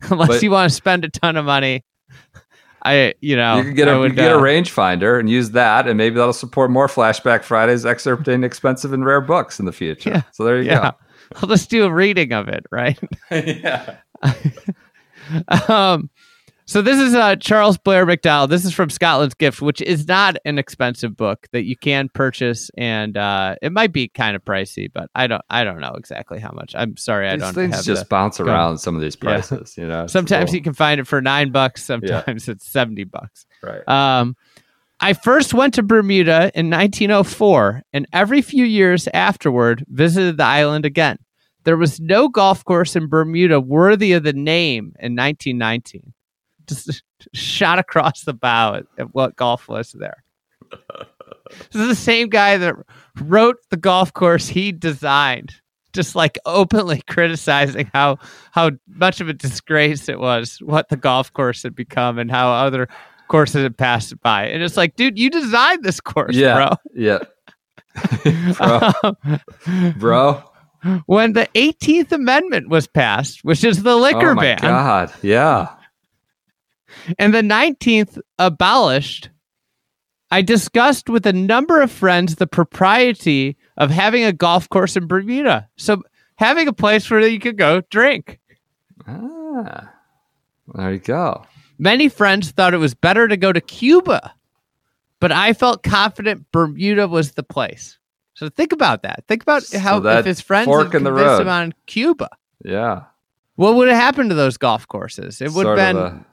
unless 0.09 0.27
But- 0.27 0.43
you 0.43 0.51
want 0.51 0.69
to 0.69 0.75
spend 0.75 1.05
a 1.05 1.09
ton 1.09 1.37
of 1.37 1.45
money, 1.45 1.85
I 2.83 3.13
you 3.21 3.37
know 3.37 3.55
you 3.55 3.63
could 3.63 3.75
get 3.77 3.87
a, 3.87 3.91
you 3.91 3.99
would, 3.99 4.11
could 4.11 4.17
get 4.17 4.33
a 4.33 4.37
uh, 4.37 4.41
rangefinder 4.41 5.17
and 5.17 5.29
use 5.29 5.51
that, 5.51 5.87
and 5.87 5.97
maybe 5.97 6.17
that'll 6.17 6.33
support 6.33 6.71
more 6.71 6.87
Flashback 6.87 7.43
Fridays 7.43 7.85
excerpting 7.85 8.43
expensive 8.43 8.91
and 8.91 9.05
rare 9.05 9.21
books 9.21 9.61
in 9.61 9.65
the 9.65 9.71
future. 9.71 10.09
Yeah. 10.09 10.21
So 10.33 10.43
there 10.43 10.61
you 10.61 10.65
yeah. 10.65 10.91
I'll 11.41 11.49
just 11.49 11.69
do 11.69 11.85
a 11.85 11.91
reading 11.91 12.31
of 12.33 12.47
it, 12.47 12.65
right? 12.71 12.99
yeah. 13.31 13.97
um, 15.69 16.09
so 16.65 16.81
this 16.81 16.97
is 16.97 17.13
uh, 17.13 17.35
Charles 17.35 17.77
Blair 17.77 18.05
Macdonald. 18.05 18.49
This 18.49 18.63
is 18.63 18.73
from 18.73 18.89
Scotland's 18.89 19.33
Gift, 19.35 19.61
which 19.61 19.81
is 19.81 20.07
not 20.07 20.37
an 20.45 20.57
expensive 20.57 21.15
book 21.17 21.47
that 21.51 21.63
you 21.65 21.75
can 21.75 22.07
purchase, 22.09 22.71
and 22.77 23.17
uh, 23.17 23.55
it 23.61 23.73
might 23.73 23.91
be 23.91 24.07
kind 24.07 24.35
of 24.35 24.45
pricey, 24.45 24.89
but 24.91 25.09
I 25.13 25.27
don't 25.27 25.41
I 25.49 25.65
don't 25.65 25.81
know 25.81 25.93
exactly 25.95 26.39
how 26.39 26.51
much. 26.51 26.73
I'm 26.75 26.95
sorry, 26.95 27.27
I 27.27 27.35
don't 27.35 27.53
things 27.53 27.75
have 27.75 27.85
just 27.85 28.03
the- 28.03 28.07
bounce 28.09 28.37
go. 28.37 28.45
around 28.45 28.77
some 28.77 28.95
of 28.95 29.01
these 29.01 29.15
Yeah. 29.21 29.29
prices, 29.29 29.75
you 29.77 29.87
know. 29.87 30.07
Sometimes 30.07 30.53
a 30.53 30.55
you 30.55 30.61
can 30.61 30.73
find 30.73 31.01
it 31.01 31.07
for 31.07 31.21
nine 31.21 31.51
bucks. 31.51 31.83
Sometimes 31.83 32.47
it's 32.47 32.65
seventy 32.65 33.03
bucks. 33.03 33.45
right. 33.61 33.85
Um, 33.87 34.35
I 35.01 35.11
first 35.13 35.53
went 35.53 35.73
to 35.73 35.83
Bermuda 35.83 36.49
in 36.55 36.69
1904, 36.69 37.81
and 37.91 38.07
every 38.13 38.41
few 38.41 38.63
years 38.63 39.09
afterward 39.13 39.83
visited 39.89 40.37
the 40.37 40.45
island 40.45 40.85
again. 40.85 41.17
There 41.63 41.77
was 41.77 41.99
no 41.99 42.27
golf 42.27 42.65
course 42.65 42.95
in 42.95 43.07
Bermuda 43.07 43.59
worthy 43.59 44.13
of 44.13 44.23
the 44.23 44.33
name 44.33 44.93
in 44.99 45.15
1919. 45.15 46.13
Just 46.67 47.03
shot 47.33 47.79
across 47.79 48.21
the 48.23 48.33
bow 48.33 48.75
at, 48.75 48.85
at 48.97 49.13
what 49.13 49.35
golf 49.35 49.67
was 49.67 49.91
there. 49.93 50.23
this 50.71 51.81
is 51.81 51.87
the 51.87 51.95
same 51.95 52.29
guy 52.29 52.57
that 52.57 52.75
wrote 53.21 53.57
the 53.69 53.77
golf 53.77 54.13
course 54.13 54.47
he 54.47 54.71
designed, 54.71 55.53
just 55.93 56.15
like 56.15 56.37
openly 56.45 57.01
criticizing 57.07 57.89
how 57.93 58.17
how 58.51 58.71
much 58.87 59.21
of 59.21 59.29
a 59.29 59.33
disgrace 59.33 60.09
it 60.09 60.19
was 60.19 60.57
what 60.61 60.89
the 60.89 60.97
golf 60.97 61.31
course 61.33 61.63
had 61.63 61.75
become 61.75 62.17
and 62.17 62.31
how 62.31 62.51
other 62.51 62.87
courses 63.27 63.63
had 63.63 63.77
passed 63.77 64.19
by. 64.21 64.47
And 64.47 64.63
it's 64.63 64.77
like, 64.77 64.95
dude, 64.95 65.17
you 65.17 65.29
designed 65.29 65.83
this 65.83 65.99
course, 65.99 66.35
yeah. 66.35 66.75
Yeah. 66.93 67.19
bro. 68.57 68.91
Um, 69.03 69.15
bro. 69.63 69.91
Bro. 69.97 70.43
When 71.05 71.33
the 71.33 71.47
18th 71.55 72.11
Amendment 72.11 72.69
was 72.69 72.87
passed, 72.87 73.43
which 73.43 73.63
is 73.63 73.83
the 73.83 73.95
liquor 73.95 74.31
oh 74.31 74.35
my 74.35 74.41
ban, 74.41 74.57
God. 74.59 75.13
Yeah. 75.21 75.75
and 77.17 77.33
the 77.33 77.41
19th 77.41 78.19
abolished, 78.39 79.29
I 80.31 80.41
discussed 80.41 81.09
with 81.09 81.25
a 81.25 81.33
number 81.33 81.81
of 81.81 81.91
friends 81.91 82.35
the 82.35 82.47
propriety 82.47 83.57
of 83.77 83.91
having 83.91 84.23
a 84.23 84.33
golf 84.33 84.67
course 84.69 84.95
in 84.95 85.07
Bermuda. 85.07 85.69
So 85.77 86.01
having 86.35 86.67
a 86.67 86.73
place 86.73 87.09
where 87.09 87.21
you 87.21 87.39
could 87.39 87.57
go 87.57 87.81
drink. 87.89 88.39
Ah, 89.07 89.91
there 90.73 90.93
you 90.93 90.99
go. 90.99 91.45
Many 91.77 92.09
friends 92.09 92.51
thought 92.51 92.73
it 92.73 92.77
was 92.77 92.93
better 92.93 93.27
to 93.27 93.37
go 93.37 93.51
to 93.51 93.61
Cuba, 93.61 94.33
but 95.19 95.31
I 95.31 95.53
felt 95.53 95.83
confident 95.83 96.51
Bermuda 96.51 97.07
was 97.07 97.33
the 97.33 97.43
place. 97.43 97.97
So 98.35 98.49
think 98.49 98.71
about 98.71 99.03
that. 99.03 99.23
Think 99.27 99.43
about 99.43 99.63
So 99.63 99.79
how 99.79 100.03
if 100.05 100.25
his 100.25 100.41
friends 100.41 100.65
fork 100.65 100.87
had 100.87 100.95
in 100.95 101.03
the 101.03 101.13
road. 101.13 101.41
him 101.41 101.47
on 101.49 101.73
Cuba. 101.85 102.29
Yeah. 102.65 103.03
What 103.55 103.75
would 103.75 103.87
have 103.87 103.97
happened 103.97 104.29
to 104.31 104.35
those 104.35 104.57
golf 104.57 104.87
courses? 104.87 105.39
It 105.41 105.51
would 105.51 105.63
Sort 105.65 105.77
have 105.77 105.95
been 105.95 106.03
a- 106.03 106.25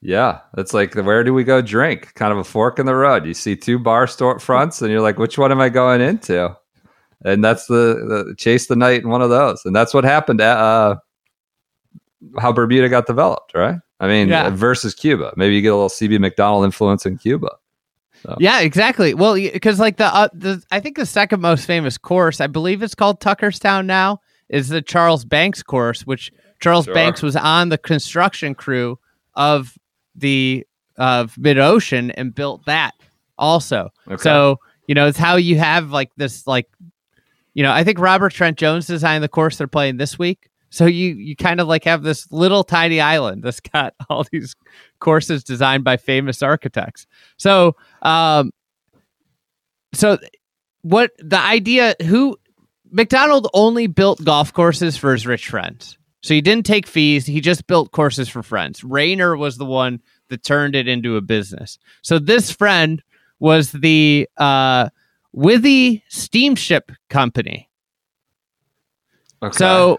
yeah, 0.00 0.40
it's 0.58 0.74
like 0.74 0.94
where 0.94 1.22
do 1.22 1.32
we 1.32 1.44
go 1.44 1.62
drink? 1.62 2.12
Kind 2.14 2.32
of 2.32 2.38
a 2.38 2.44
fork 2.44 2.80
in 2.80 2.86
the 2.86 2.94
road. 2.96 3.24
You 3.24 3.34
see 3.34 3.54
two 3.54 3.78
bar 3.78 4.08
store 4.08 4.40
fronts, 4.40 4.82
and 4.82 4.90
you're 4.90 5.00
like, 5.00 5.18
which 5.18 5.38
one 5.38 5.52
am 5.52 5.60
I 5.60 5.68
going 5.68 6.00
into? 6.00 6.56
And 7.24 7.44
that's 7.44 7.66
the, 7.66 8.24
the 8.26 8.34
chase 8.36 8.66
the 8.66 8.74
night 8.74 9.02
in 9.04 9.08
one 9.10 9.22
of 9.22 9.30
those, 9.30 9.64
and 9.64 9.76
that's 9.76 9.94
what 9.94 10.02
happened. 10.02 10.40
At, 10.40 10.56
uh, 10.58 10.96
how 12.40 12.52
Bermuda 12.52 12.88
got 12.88 13.06
developed, 13.06 13.54
right? 13.54 13.76
I 14.00 14.08
mean, 14.08 14.28
Yeah. 14.28 14.50
versus 14.50 14.92
Cuba. 14.94 15.32
Maybe 15.36 15.54
you 15.54 15.62
get 15.62 15.68
a 15.68 15.76
little 15.76 15.88
CB 15.88 16.18
Macdonald 16.18 16.64
influence 16.64 17.06
in 17.06 17.16
Cuba. 17.18 17.50
Yeah, 18.38 18.60
exactly. 18.60 19.14
Well, 19.14 19.34
because 19.34 19.80
like 19.80 19.96
the 19.96 20.06
uh, 20.06 20.28
the 20.32 20.62
I 20.70 20.80
think 20.80 20.96
the 20.96 21.06
second 21.06 21.40
most 21.40 21.66
famous 21.66 21.98
course, 21.98 22.40
I 22.40 22.46
believe 22.46 22.82
it's 22.82 22.94
called 22.94 23.20
Tucker's 23.20 23.58
Town 23.58 23.86
now, 23.86 24.20
is 24.48 24.68
the 24.68 24.82
Charles 24.82 25.24
Banks 25.24 25.62
course, 25.62 26.06
which 26.06 26.32
Charles 26.60 26.84
Sure. 26.84 26.94
Banks 26.94 27.22
was 27.22 27.36
on 27.36 27.68
the 27.68 27.78
construction 27.78 28.54
crew 28.54 28.98
of 29.34 29.76
the 30.14 30.66
of 30.96 31.36
Mid 31.38 31.58
Ocean 31.58 32.10
and 32.12 32.34
built 32.34 32.64
that 32.66 32.94
also. 33.38 33.90
Okay. 34.06 34.22
So 34.22 34.58
you 34.86 34.94
know, 34.94 35.06
it's 35.06 35.18
how 35.18 35.36
you 35.36 35.58
have 35.58 35.90
like 35.90 36.10
this 36.16 36.46
like, 36.46 36.68
you 37.54 37.62
know, 37.62 37.72
I 37.72 37.84
think 37.84 37.98
Robert 37.98 38.32
Trent 38.32 38.58
Jones 38.58 38.86
designed 38.86 39.24
the 39.24 39.28
course 39.28 39.56
they're 39.56 39.66
playing 39.66 39.96
this 39.96 40.18
week. 40.18 40.50
So 40.72 40.86
you 40.86 41.14
you 41.14 41.36
kind 41.36 41.60
of 41.60 41.68
like 41.68 41.84
have 41.84 42.02
this 42.02 42.32
little 42.32 42.64
tiny 42.64 42.98
island 42.98 43.42
that's 43.42 43.60
got 43.60 43.94
all 44.08 44.24
these 44.32 44.56
courses 45.00 45.44
designed 45.44 45.84
by 45.84 45.98
famous 45.98 46.42
architects. 46.42 47.06
So 47.36 47.76
um, 48.00 48.52
so 49.92 50.18
what 50.80 51.12
the 51.18 51.38
idea? 51.38 51.94
Who 52.02 52.38
Macdonald 52.90 53.48
only 53.52 53.86
built 53.86 54.24
golf 54.24 54.54
courses 54.54 54.96
for 54.96 55.12
his 55.12 55.26
rich 55.26 55.46
friends. 55.46 55.98
So 56.22 56.32
he 56.32 56.40
didn't 56.40 56.64
take 56.64 56.86
fees. 56.86 57.26
He 57.26 57.42
just 57.42 57.66
built 57.66 57.90
courses 57.90 58.30
for 58.30 58.42
friends. 58.42 58.82
Raynor 58.82 59.36
was 59.36 59.58
the 59.58 59.66
one 59.66 60.00
that 60.28 60.42
turned 60.42 60.74
it 60.74 60.88
into 60.88 61.16
a 61.16 61.20
business. 61.20 61.78
So 62.00 62.18
this 62.18 62.50
friend 62.50 63.02
was 63.40 63.72
the 63.72 64.26
uh, 64.38 64.88
Withy 65.36 66.02
Steamship 66.08 66.92
Company. 67.10 67.68
Okay. 69.42 69.56
So 69.56 69.98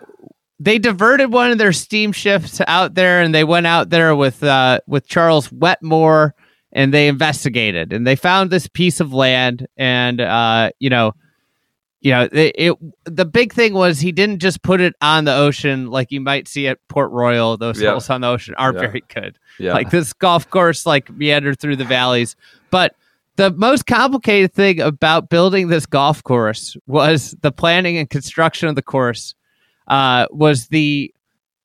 they 0.59 0.77
diverted 0.79 1.31
one 1.31 1.51
of 1.51 1.57
their 1.57 1.73
steamships 1.73 2.61
out 2.67 2.93
there, 2.95 3.21
and 3.21 3.33
they 3.33 3.43
went 3.43 3.67
out 3.67 3.89
there 3.89 4.15
with 4.15 4.43
uh, 4.43 4.79
with 4.87 5.07
Charles 5.07 5.51
Wetmore, 5.51 6.35
and 6.71 6.93
they 6.93 7.07
investigated, 7.07 7.91
and 7.93 8.05
they 8.07 8.15
found 8.15 8.49
this 8.51 8.67
piece 8.67 8.99
of 8.99 9.13
land, 9.13 9.67
and 9.77 10.21
uh, 10.21 10.71
you 10.79 10.89
know, 10.89 11.13
you 12.01 12.11
know, 12.11 12.27
it, 12.31 12.55
it. 12.57 12.77
The 13.05 13.25
big 13.25 13.53
thing 13.53 13.73
was 13.73 13.99
he 13.99 14.11
didn't 14.11 14.39
just 14.39 14.61
put 14.61 14.79
it 14.81 14.93
on 15.01 15.25
the 15.25 15.33
ocean 15.35 15.89
like 15.89 16.11
you 16.11 16.21
might 16.21 16.47
see 16.47 16.67
at 16.67 16.77
Port 16.87 17.11
Royal. 17.11 17.57
Those 17.57 17.81
Yeah. 17.81 17.91
hills 17.91 18.09
on 18.09 18.21
the 18.21 18.27
ocean 18.27 18.53
aren't 18.57 18.75
Yeah. 18.75 18.81
very 18.87 19.03
good 19.13 19.39
yeah, 19.59 19.73
like 19.73 19.89
this 19.89 20.13
golf 20.13 20.49
course 20.49 20.85
like 20.85 21.09
meandered 21.11 21.59
through 21.59 21.75
the 21.75 21.85
valleys 21.85 22.35
but 22.71 22.95
the 23.35 23.51
most 23.51 23.85
complicated 23.85 24.51
thing 24.51 24.79
about 24.81 25.29
building 25.29 25.67
this 25.67 25.85
golf 25.85 26.23
course 26.23 26.75
was 26.87 27.35
the 27.41 27.51
planning 27.51 27.95
and 27.97 28.09
construction 28.09 28.67
of 28.67 28.73
the 28.75 28.81
course 28.81 29.35
uh, 29.87 30.27
was 30.31 30.67
the 30.67 31.13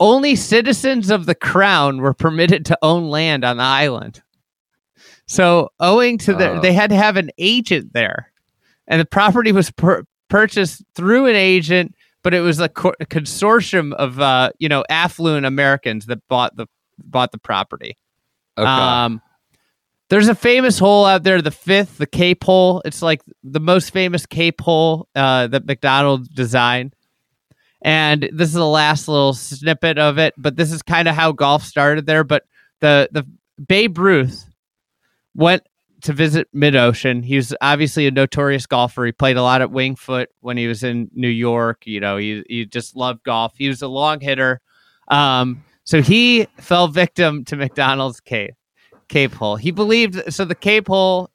only 0.01 0.37
citizens 0.37 1.11
of 1.11 1.27
the 1.27 1.35
crown 1.35 1.99
were 1.99 2.15
permitted 2.15 2.65
to 2.67 2.79
own 2.83 3.09
land 3.09 3.45
on 3.45 3.57
the 3.57 3.63
island 3.63 4.23
so 5.27 5.71
owing 5.81 6.19
to 6.19 6.33
the 6.35 6.51
Oh. 6.53 6.61
they 6.61 6.73
had 6.73 6.91
to 6.91 6.97
have 6.97 7.17
an 7.17 7.31
agent 7.39 7.93
there 7.93 8.33
and 8.87 9.01
the 9.01 9.05
property 9.05 9.53
was 9.53 9.71
pur- 9.71 10.05
purchased 10.29 10.83
through 10.95 11.27
an 11.27 11.37
agent 11.37 11.95
but 12.23 12.35
it 12.35 12.41
was 12.41 12.61
a, 12.61 12.69
co- 12.69 12.95
a 13.01 13.07
consortium 13.07 13.93
of 13.95 14.21
uh, 14.21 14.51
you 14.59 14.69
know 14.69 14.85
affluent 14.89 15.47
americans 15.47 16.07
that 16.07 16.27
bought 16.29 16.57
the 16.57 16.67
bought 16.99 17.33
the 17.33 17.39
property 17.39 17.97
okay. 18.57 18.69
um, 18.69 19.21
there's 20.11 20.29
a 20.29 20.35
famous 20.35 20.79
hole 20.79 21.05
out 21.05 21.23
there, 21.23 21.43
the 21.43 21.51
fifth, 21.51 21.99
the 21.99 22.07
Cape 22.07 22.43
hole. 22.43 22.81
It's 22.87 23.03
like 23.03 23.21
the 23.45 23.61
most 23.61 23.91
famous 23.91 24.25
Cape 24.25 24.61
hole 24.61 25.07
uh, 25.15 25.49
that 25.49 25.67
Macdonald 25.67 26.33
designed. 26.35 26.95
And 27.83 28.29
this 28.33 28.49
is 28.49 28.55
the 28.55 28.67
last 28.67 29.07
little 29.09 29.35
snippet 29.35 29.99
of 29.99 30.19
it, 30.19 30.35
but 30.37 30.57
this 30.57 30.73
is 30.73 30.83
kind 30.83 31.07
of 31.07 31.15
how 31.15 31.33
golf 31.33 31.63
started 31.63 32.07
there. 32.07 32.25
But 32.25 32.45
the 32.81 33.09
the 33.13 33.27
Babe 33.65 33.99
Ruth 33.99 34.49
went 35.35 35.63
to 36.03 36.13
visit 36.13 36.49
Mid 36.53 36.77
Ocean. 36.77 37.23
He 37.23 37.37
was 37.37 37.55
obviously 37.61 38.07
a 38.07 38.11
notorious 38.11 38.67
golfer. 38.67 39.05
He 39.05 39.13
played 39.13 39.37
a 39.37 39.43
lot 39.43 39.63
at 39.63 39.69
Wingfoot 39.69 40.27
when 40.41 40.57
he 40.57 40.67
was 40.67 40.83
in 40.83 41.11
New 41.15 41.29
York. 41.29 41.87
You 41.87 42.01
know, 42.01 42.17
he 42.17 42.43
he 42.49 42.67
just 42.67 42.97
loved 42.97 43.23
golf. 43.23 43.55
He 43.57 43.69
was 43.69 43.83
a 43.83 43.89
long 43.89 44.21
hitter. 44.21 44.61
Um, 45.09 45.65
so 45.85 46.03
he 46.03 46.47
fell 46.59 46.89
victim 46.89 47.45
to 47.47 47.57
Macdonald's 47.57 48.21
Cape 48.21 48.55
Cape 49.09 49.33
hole. 49.35 49.57
He 49.57 49.71
believed 49.71 50.35
so 50.35 50.45
the 50.45 50.55
Cape 50.55 50.89
hole 50.89 51.31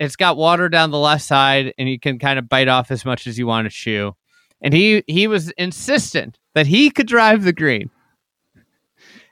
it's 0.00 0.16
got 0.16 0.38
water 0.38 0.70
down 0.70 0.90
the 0.90 0.98
left 0.98 1.22
side 1.22 1.74
and 1.76 1.86
you 1.86 2.00
can 2.00 2.18
kind 2.18 2.38
of 2.38 2.48
bite 2.48 2.68
off 2.68 2.90
as 2.90 3.04
much 3.04 3.26
as 3.26 3.38
you 3.38 3.46
want 3.46 3.66
to 3.66 3.70
chew. 3.70 4.16
And 4.62 4.74
he 4.74 5.02
he 5.06 5.26
was 5.26 5.50
insistent 5.52 6.38
that 6.54 6.66
he 6.66 6.90
could 6.90 7.06
drive 7.06 7.44
the 7.44 7.52
green. 7.52 7.90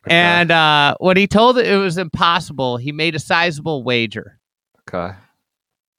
And 0.06 0.50
uh, 0.50 0.94
when 1.00 1.16
he 1.18 1.26
told 1.26 1.58
it 1.58 1.66
it 1.66 1.76
was 1.76 1.98
impossible, 1.98 2.78
he 2.78 2.92
made 2.92 3.14
a 3.14 3.18
sizable 3.18 3.82
wager. 3.82 4.38
okay. 4.88 5.14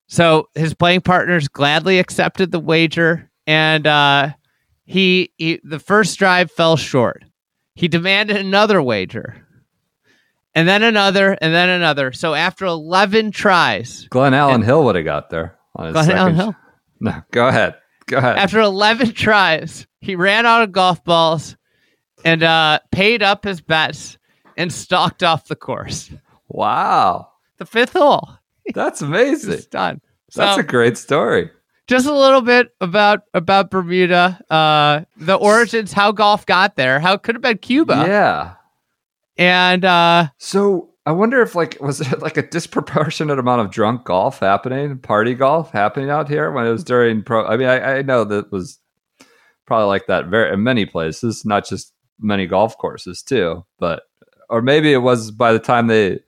So 0.07 0.49
his 0.55 0.73
playing 0.73 1.01
partners 1.01 1.47
gladly 1.47 1.99
accepted 1.99 2.51
the 2.51 2.59
wager, 2.59 3.30
and 3.45 3.86
uh, 3.86 4.30
he, 4.86 5.32
he 5.38 5.59
the 5.63 5.77
first 5.77 6.17
drive 6.17 6.49
fell 6.49 6.77
short. 6.77 7.23
He 7.75 7.88
demanded 7.88 8.38
another 8.38 8.82
wager, 8.82 9.45
and 10.55 10.67
then 10.67 10.82
another, 10.82 11.38
and 11.39 11.53
then 11.53 11.69
another. 11.69 12.11
So 12.11 12.34
after 12.34 12.65
eleven 12.65 13.30
tries, 13.30 14.07
Glenallen 14.09 14.63
Hill 14.65 14.84
would 14.86 14.95
have 14.95 15.05
got 15.05 15.30
there 15.30 15.59
on 15.75 15.86
his 15.86 15.93
Glenn 15.93 16.05
second 16.05 16.19
Allen 16.19 16.36
Hill. 16.36 16.55
No, 16.99 17.21
go 17.32 17.47
ahead. 17.47 17.75
Go 18.10 18.18
ahead. 18.18 18.38
after 18.38 18.60
eleven 18.60 19.12
tries, 19.14 19.88
he 20.01 20.16
ran 20.16 20.45
out 20.45 20.64
of 20.64 20.72
golf 20.72 21.03
balls 21.03 21.55
and 22.26 22.43
uh, 22.43 22.80
paid 22.91 23.24
up 23.24 23.43
his 23.45 23.62
bets 23.62 24.18
and 24.57 24.74
stalked 24.74 25.24
off 25.24 25.45
the 25.47 25.55
course. 25.55 26.12
wow, 26.49 27.30
The 27.57 27.66
fifth 27.66 27.93
hole, 27.93 28.30
that's 28.74 29.01
amazing. 29.10 29.62
done. 29.72 30.01
That's 30.36 30.55
So- 30.55 30.60
a 30.60 30.64
great 30.64 30.97
story. 30.97 31.49
just 31.88 32.05
a 32.07 32.14
little 32.14 32.41
bit 32.41 32.70
about 32.82 33.22
about 33.34 33.72
Bermuda, 33.72 34.39
uh, 34.49 35.01
the 35.18 35.36
origins, 35.36 35.93
how 35.93 36.12
golf 36.12 36.45
got 36.45 36.76
there, 36.76 36.99
how 36.99 37.14
it 37.14 37.24
could 37.24 37.36
have 37.36 37.41
been 37.41 37.57
Cuba, 37.60 38.03
Yeah. 38.07 38.53
and 39.38 39.86
uh, 39.86 40.28
So 40.38 40.89
I 41.10 41.12
wonder 41.12 41.41
if 41.41 41.55
like 41.55 41.76
was 41.82 42.01
it 42.01 42.22
like 42.22 42.38
a 42.38 42.47
disproportionate 42.47 43.39
amount 43.39 43.62
of 43.62 43.72
drunk 43.72 44.03
golf 44.05 44.41
happening, 44.41 44.99
party 44.99 45.34
golf 45.34 45.72
happening 45.72 46.12
out 46.12 46.30
here 46.30 46.51
when 46.51 46.68
it 46.68 46.70
was 46.70 46.84
during 46.84 47.24
pro. 47.24 47.47
I 47.47 47.57
mean, 47.57 47.68
I, 47.68 47.97
I 47.97 48.01
know 48.03 48.24
that 48.26 48.51
was 48.51 48.78
probably 49.66 49.88
like 49.88 50.05
that 50.05 50.28
very 50.28 50.53
in 50.53 50.62
many 50.62 50.86
places, 50.86 51.43
not 51.45 51.68
just 51.68 51.93
many 52.20 52.45
golf 52.45 52.78
courses 52.78 53.24
too, 53.24 53.66
but 53.80 54.03
or 54.51 54.62
maybe 54.62 54.93
it 54.93 54.99
was 54.99 55.32
by 55.32 55.51
the 55.51 55.57
time 55.57 55.88
they 55.88 56.20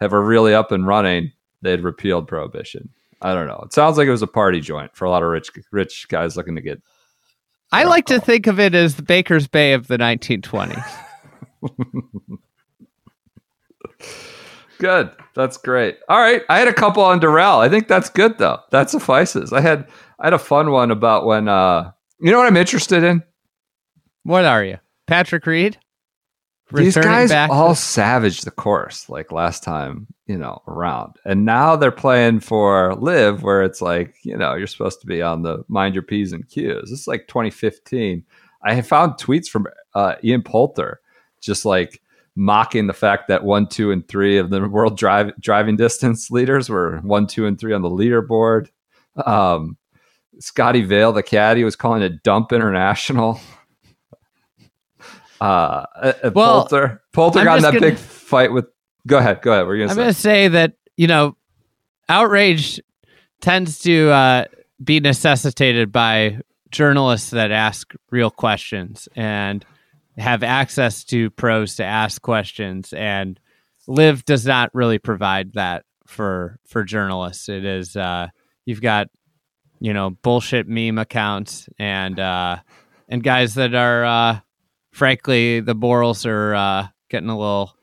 have 0.00 0.12
were 0.12 0.24
really 0.24 0.54
up 0.54 0.72
and 0.72 0.86
running, 0.86 1.32
they'd 1.60 1.82
repealed 1.82 2.26
prohibition. 2.26 2.88
I 3.20 3.34
don't 3.34 3.46
know. 3.46 3.60
It 3.66 3.74
sounds 3.74 3.98
like 3.98 4.08
it 4.08 4.10
was 4.10 4.22
a 4.22 4.26
party 4.26 4.62
joint 4.62 4.96
for 4.96 5.04
a 5.04 5.10
lot 5.10 5.22
of 5.22 5.28
rich 5.28 5.50
rich 5.70 6.08
guys 6.08 6.38
looking 6.38 6.54
to 6.54 6.62
get. 6.62 6.80
I 7.72 7.84
like 7.84 8.06
to 8.06 8.18
think 8.18 8.46
of 8.46 8.58
it 8.58 8.74
as 8.74 8.96
the 8.96 9.02
Baker's 9.02 9.48
Bay 9.48 9.74
of 9.74 9.86
the 9.86 9.98
1920s. 9.98 10.82
Good. 14.80 15.10
That's 15.34 15.56
great. 15.58 15.98
All 16.08 16.18
right. 16.18 16.42
I 16.48 16.58
had 16.58 16.68
a 16.68 16.74
couple 16.74 17.02
on 17.02 17.20
Doral. 17.20 17.58
I 17.58 17.68
think 17.68 17.86
that's 17.86 18.10
good 18.10 18.38
though. 18.38 18.58
That 18.70 18.90
suffices. 18.90 19.52
I 19.52 19.60
had 19.60 19.88
I 20.18 20.26
had 20.26 20.32
a 20.32 20.38
fun 20.38 20.70
one 20.72 20.90
about 20.90 21.26
when 21.26 21.48
uh 21.48 21.92
you 22.20 22.30
know 22.32 22.38
what 22.38 22.46
I'm 22.46 22.56
interested 22.56 23.04
in? 23.04 23.22
what 24.24 24.44
are 24.44 24.62
you, 24.64 24.78
Patrick 25.06 25.46
Reed? 25.46 25.78
These 26.72 26.94
guys 26.96 27.30
back 27.30 27.50
to- 27.50 27.54
all 27.54 27.74
savaged 27.74 28.44
the 28.44 28.50
course 28.50 29.08
like 29.08 29.32
last 29.32 29.64
time, 29.64 30.06
you 30.26 30.38
know, 30.38 30.62
around. 30.68 31.16
And 31.24 31.44
now 31.44 31.74
they're 31.74 31.90
playing 31.90 32.40
for 32.40 32.94
LIV 32.94 33.42
where 33.42 33.62
it's 33.62 33.80
like, 33.82 34.14
you 34.22 34.36
know, 34.36 34.54
you're 34.54 34.68
supposed 34.68 35.00
to 35.00 35.06
be 35.06 35.20
on 35.20 35.42
the 35.42 35.64
mind 35.68 35.94
your 35.94 36.02
P's 36.02 36.32
and 36.32 36.48
Q's. 36.48 36.90
Is 36.90 37.08
like 37.08 37.26
2015. 37.26 38.24
I 38.62 38.74
have 38.74 38.86
found 38.86 39.14
tweets 39.14 39.48
from 39.48 39.66
uh, 39.94 40.14
Ian 40.22 40.42
Poulter 40.42 41.00
just 41.40 41.64
like 41.64 42.00
mocking 42.36 42.86
the 42.86 42.92
fact 42.92 43.28
that 43.28 43.44
one, 43.44 43.66
two, 43.66 43.90
and 43.90 44.06
three 44.06 44.38
of 44.38 44.50
the 44.50 44.68
world 44.68 44.96
drive, 44.96 45.32
driving 45.40 45.76
distance 45.76 46.30
leaders 46.30 46.68
were 46.68 46.98
one, 46.98 47.26
two, 47.26 47.46
and 47.46 47.58
three 47.58 47.72
on 47.72 47.82
the 47.82 47.90
leaderboard. 47.90 48.68
Um, 49.24 49.76
Scotty 50.38 50.82
Vale, 50.82 51.12
the 51.12 51.22
caddy, 51.22 51.64
was 51.64 51.76
calling 51.76 52.02
it 52.02 52.22
dump 52.22 52.52
international. 52.52 53.40
Uh, 55.40 55.86
uh, 55.96 56.30
Well, 56.34 56.66
Poulter, 56.66 57.02
Poulter 57.14 57.38
I'm 57.38 57.44
got 57.46 57.56
in 57.56 57.62
that 57.62 57.72
gonna- 57.72 57.80
big 57.92 57.96
fight 57.96 58.52
with. 58.52 58.66
Go 59.06 59.16
ahead, 59.16 59.40
go 59.40 59.52
ahead. 59.54 59.66
We're 59.66 59.78
gonna 59.78 59.90
I'm 59.90 59.96
going 59.96 60.08
to 60.08 60.12
say 60.12 60.48
that, 60.48 60.74
you 60.98 61.06
know, 61.06 61.34
outrage 62.10 62.78
tends 63.40 63.78
to 63.80 64.10
uh, 64.10 64.44
be 64.84 65.00
necessitated 65.00 65.90
by 65.90 66.40
journalists 66.70 67.30
that 67.30 67.50
ask 67.50 67.94
real 68.10 68.30
questions 68.30 69.08
and 69.16 69.64
have 70.20 70.42
access 70.42 71.04
to 71.04 71.30
pros 71.30 71.76
to 71.76 71.84
ask 71.84 72.20
questions. 72.22 72.92
And 72.92 73.38
LIV 73.86 74.24
does 74.24 74.46
not 74.46 74.74
really 74.74 74.98
provide 74.98 75.54
that 75.54 75.84
for 76.06 76.58
for 76.66 76.84
journalists. 76.84 77.48
It 77.48 77.64
is 77.64 77.96
uh, 77.96 78.28
you've 78.66 78.82
got 78.82 79.08
you 79.80 79.92
know 79.92 80.10
bullshit 80.10 80.68
meme 80.68 80.98
accounts 80.98 81.68
and 81.78 82.18
uh, 82.18 82.58
and 83.08 83.22
guys 83.22 83.54
that 83.54 83.74
are 83.74 84.04
uh, 84.04 84.40
frankly 84.92 85.60
the 85.60 85.74
morals 85.74 86.26
are 86.26 86.54
uh, 86.54 86.88
getting 87.08 87.30
a 87.30 87.38
little 87.38 87.74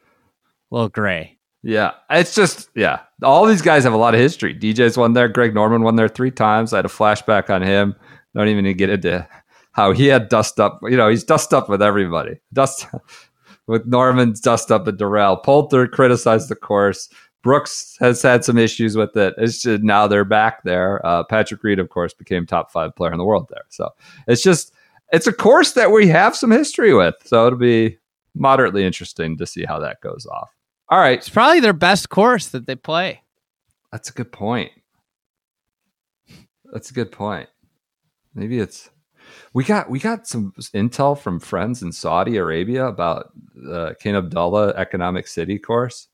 little 0.72 0.90
gray. 0.90 1.38
Yeah, 1.64 1.92
it's 2.10 2.36
just 2.36 2.70
yeah. 2.76 3.02
All 3.24 3.46
these 3.46 3.62
guys 3.62 3.84
have 3.84 3.94
a 3.94 3.98
lot 3.98 4.14
of 4.14 4.22
history. 4.22 4.54
DJ's 4.54 4.98
won 4.98 5.14
there. 5.14 5.28
Greg 5.28 5.54
Norman 5.54 5.82
won 5.82 5.96
there 5.96 6.08
three 6.08 6.32
times. 6.32 6.72
I 6.72 6.78
had 6.78 6.86
a 6.86 6.90
flashback 6.90 7.50
on 7.50 7.62
him. 7.62 7.96
Don't 8.36 8.48
even 8.48 8.78
get 8.78 8.90
into 8.90 9.28
how 9.78 9.94
he 9.94 10.08
had 10.08 10.28
dust 10.28 10.60
up. 10.60 10.80
You 10.84 10.98
know, 10.98 11.08
he's 11.08 11.24
dust 11.24 11.54
up 11.54 11.70
with 11.70 11.82
everybody. 11.82 12.40
Dust 12.52 12.86
with 13.68 13.86
Norman's 13.86 14.42
dust 14.42 14.72
up 14.72 14.88
at 14.88 14.98
Doral. 14.98 15.42
Poulter 15.42 15.88
criticized 15.88 16.50
the 16.50 16.56
course. 16.56 17.08
Brooks 17.44 17.96
has 18.00 18.22
had 18.22 18.44
some 18.44 18.58
issues 18.58 18.98
with 18.98 19.16
it. 19.16 19.36
It's 19.38 19.62
just 19.62 19.84
now 19.84 20.08
they're 20.08 20.26
back 20.26 20.64
there. 20.64 21.06
Uh, 21.06 21.24
Patrick 21.24 21.64
Reed, 21.64 21.80
of 21.80 21.90
course, 21.90 22.14
became 22.14 22.46
top 22.46 22.72
five 22.72 22.94
player 22.96 23.12
in 23.14 23.20
the 23.20 23.24
world 23.24 23.48
there. 23.50 23.64
So 23.70 23.90
it's 24.28 24.42
just 24.42 24.74
it's 25.14 25.28
a 25.28 25.32
course 25.32 25.72
that 25.74 25.92
we 25.92 26.08
have 26.08 26.36
some 26.36 26.52
history 26.52 26.94
with. 26.94 27.16
So 27.24 27.46
it'll 27.48 27.60
be 27.60 27.98
moderately 28.36 28.84
interesting 28.84 29.38
to 29.38 29.46
see 29.46 29.64
how 29.64 29.80
that 29.80 30.02
goes 30.02 30.26
off. 30.30 30.50
All 30.90 31.00
right, 31.00 31.20
It's 31.20 31.30
probably 31.30 31.60
their 31.60 31.74
best 31.74 32.10
course 32.10 32.48
that 32.50 32.66
they 32.66 32.76
play. 32.76 33.22
that's 33.92 34.10
a 34.10 34.14
good 34.14 34.32
point. 34.32 34.72
That's 36.74 36.92
a 36.92 36.94
good 36.94 37.12
point. 37.12 37.48
Maybe 38.34 38.60
it's 38.60 38.90
we 39.54 39.64
got 39.64 39.90
we 39.90 40.00
got 40.00 40.28
some 40.28 40.54
intel 40.74 41.18
from 41.18 41.40
friends 41.40 41.82
in 41.82 41.92
Saudi 41.92 42.38
Arabia 42.38 42.86
about 42.86 43.32
the 43.56 43.96
King 44.00 44.16
Abdullah 44.16 44.74
Economic 44.76 45.28
City 45.28 45.58
course. 45.60 46.08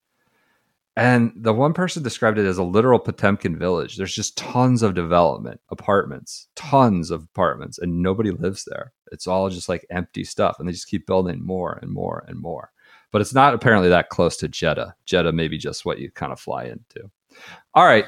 And 0.95 1.32
the 1.36 1.53
one 1.53 1.74
person 1.74 2.03
described 2.03 2.38
it 2.38 2.45
as 2.45 2.59
a 2.59 2.64
literal 2.64 2.99
Potemkin 2.99 3.57
village. 3.57 3.97
There's 3.97 4.14
just 4.14 4.38
tons 4.38 4.84
of 4.84 4.93
development, 4.93 5.59
apartments, 5.70 6.47
tons 6.55 7.09
of 7.09 7.24
apartments, 7.24 7.80
and 7.80 8.03
nobody 8.03 8.30
lives 8.30 8.64
there. 8.64 8.93
It's 9.11 9.26
all 9.26 9.49
just 9.49 9.70
like 9.70 9.88
empty 9.89 10.24
stuff, 10.24 10.57
and 10.59 10.68
they 10.68 10.72
just 10.72 10.88
keep 10.88 11.07
building 11.07 11.43
more 11.43 11.80
and 11.82 11.91
more 11.91 12.24
and 12.28 12.38
more. 12.39 12.72
But 13.11 13.22
it's 13.22 13.34
not 13.34 13.55
apparently 13.55 13.89
that 13.89 14.09
close 14.09 14.38
to 14.38 14.47
Jeddah. 14.47 14.95
Jeddah 15.05 15.32
may 15.32 15.47
be 15.47 15.57
just 15.57 15.84
what 15.84 15.99
you 15.99 16.11
kind 16.11 16.32
of 16.32 16.39
fly 16.39 16.66
into. 16.66 17.09
All 17.74 17.86
right, 17.86 18.05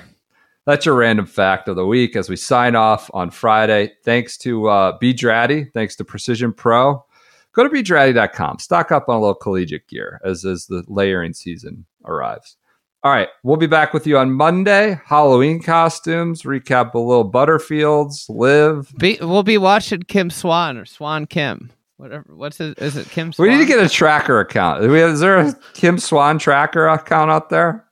that's 0.66 0.86
your 0.86 0.96
random 0.96 1.26
fact 1.26 1.68
of 1.68 1.76
the 1.76 1.86
week 1.86 2.16
as 2.16 2.30
we 2.30 2.36
sign 2.36 2.76
off 2.76 3.10
on 3.14 3.30
Friday. 3.30 3.94
Thanks 4.04 4.38
to 4.40 4.68
uh. 4.68 4.98
Thanks 5.00 5.96
to 5.96 6.04
Precision 6.06 6.54
Pro. 6.54 7.06
Go 7.54 7.64
to 7.64 7.70
bdraddy.com. 7.70 8.60
Stock 8.60 8.92
up 8.92 9.08
on 9.08 9.16
a 9.16 9.20
little 9.20 9.36
collegiate 9.36 9.88
gear 9.88 10.20
as, 10.26 10.44
as 10.44 10.66
the 10.66 10.84
layering 10.88 11.34
season 11.34 11.86
arrives. 12.04 12.58
All 13.02 13.12
right, 13.12 13.30
we'll 13.44 13.56
be 13.56 13.68
back 13.68 13.94
with 13.94 14.08
you 14.08 14.18
on 14.18 14.32
Monday. 14.32 15.00
Halloween 15.06 15.62
costumes, 15.62 16.42
recap 16.42 16.96
a 16.96 16.98
little 17.00 17.32
Butterfields, 17.32 18.26
live. 18.30 18.92
Be, 18.98 19.18
we'll 19.22 19.44
be 19.44 19.60
watching 19.60 20.02
Kim 20.02 20.32
Swan 20.32 20.76
or 20.78 20.86
Swan 20.86 21.28
Kim. 21.28 21.72
Whatever. 21.98 22.36
What's 22.36 22.60
it? 22.60 22.78
Is 22.80 22.98
it 22.98 23.08
Kim 23.10 23.32
Swan? 23.32 23.48
We 23.48 23.54
need 23.54 23.62
to 23.62 23.68
get 23.68 23.80
a 23.80 23.88
tracker 23.88 24.40
account. 24.40 24.82
Do 24.82 24.90
we 24.90 25.00
have- 25.00 25.12
Is 25.12 25.20
there 25.22 25.38
a 25.38 25.54
Kim 25.76 25.98
Swan 26.00 26.40
tracker 26.40 26.88
account 26.88 27.30
out 27.32 27.50
there? 27.50 27.85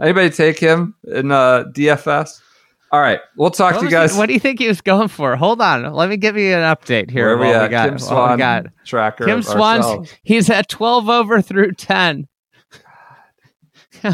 Anybody 0.00 0.30
take 0.30 0.58
him 0.58 0.94
in 1.06 1.32
uh, 1.32 1.64
DFS? 1.74 2.40
All 2.92 3.00
right, 3.00 3.20
we'll 3.36 3.50
talk 3.50 3.74
What 3.74 3.80
to 3.80 3.84
you 3.86 3.90
guys. 3.90 4.12
he- 4.12 4.18
what 4.18 4.26
do 4.26 4.32
you 4.34 4.40
think 4.40 4.60
he 4.60 4.68
was 4.68 4.80
going 4.80 5.08
for? 5.08 5.34
Hold 5.36 5.60
on. 5.60 5.92
Let 5.92 6.08
me 6.08 6.16
give 6.16 6.36
you 6.36 6.52
an 6.54 6.60
update 6.76 7.10
here. 7.10 7.26
Where 7.26 7.38
we 7.38 7.48
at? 7.52 7.68
got, 7.70 7.88
Kim 7.88 7.98
Swan 7.98 8.30
we 8.32 8.36
got. 8.38 8.66
tracker. 8.84 9.24
Kim 9.24 9.42
Swan's 9.42 9.84
ourselves. 9.84 10.14
he's 10.22 10.48
at 10.50 10.68
12 10.68 11.08
over 11.08 11.42
through 11.42 11.72
10. 11.72 12.28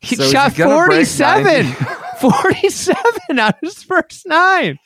he 0.00 0.16
So 0.16 0.24
shot 0.30 0.52
he 0.52 0.58
gonna 0.58 0.74
47. 0.74 1.64
47 2.20 3.38
out 3.38 3.54
of 3.54 3.60
his 3.60 3.82
first 3.82 4.26
nine. 4.26 4.78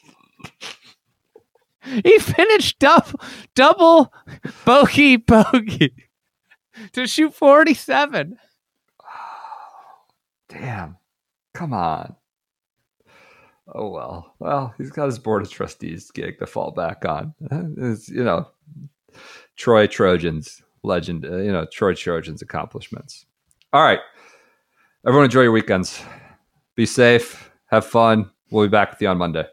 He 2.04 2.18
finished 2.18 2.78
double, 2.80 3.20
double 3.54 4.12
bogey 4.64 5.16
bogey 5.16 5.94
to 6.92 7.06
shoot 7.06 7.32
47. 7.34 8.36
Damn. 10.50 10.96
Come 11.54 11.72
on. 11.72 12.16
Oh 13.72 13.88
well. 13.88 14.34
Well, 14.38 14.74
he's 14.76 14.90
got 14.90 15.06
his 15.06 15.18
board 15.18 15.42
of 15.42 15.50
trustees 15.50 16.10
gig 16.10 16.38
to 16.40 16.46
fall 16.46 16.72
back 16.72 17.04
on. 17.04 17.34
It's, 17.78 18.08
you 18.08 18.24
know, 18.24 18.48
Troy 19.56 19.86
Trojans 19.86 20.62
legend. 20.82 21.24
Uh, 21.24 21.36
you 21.36 21.52
know, 21.52 21.66
Troy 21.66 21.94
Trojans 21.94 22.42
accomplishments. 22.42 23.26
All 23.72 23.82
right, 23.82 24.00
everyone, 25.06 25.24
enjoy 25.24 25.42
your 25.42 25.52
weekends. 25.52 26.02
Be 26.74 26.86
safe. 26.86 27.50
Have 27.66 27.86
fun. 27.86 28.30
We'll 28.50 28.66
be 28.66 28.70
back 28.70 28.90
with 28.90 29.00
you 29.00 29.08
on 29.08 29.18
Monday. 29.18 29.44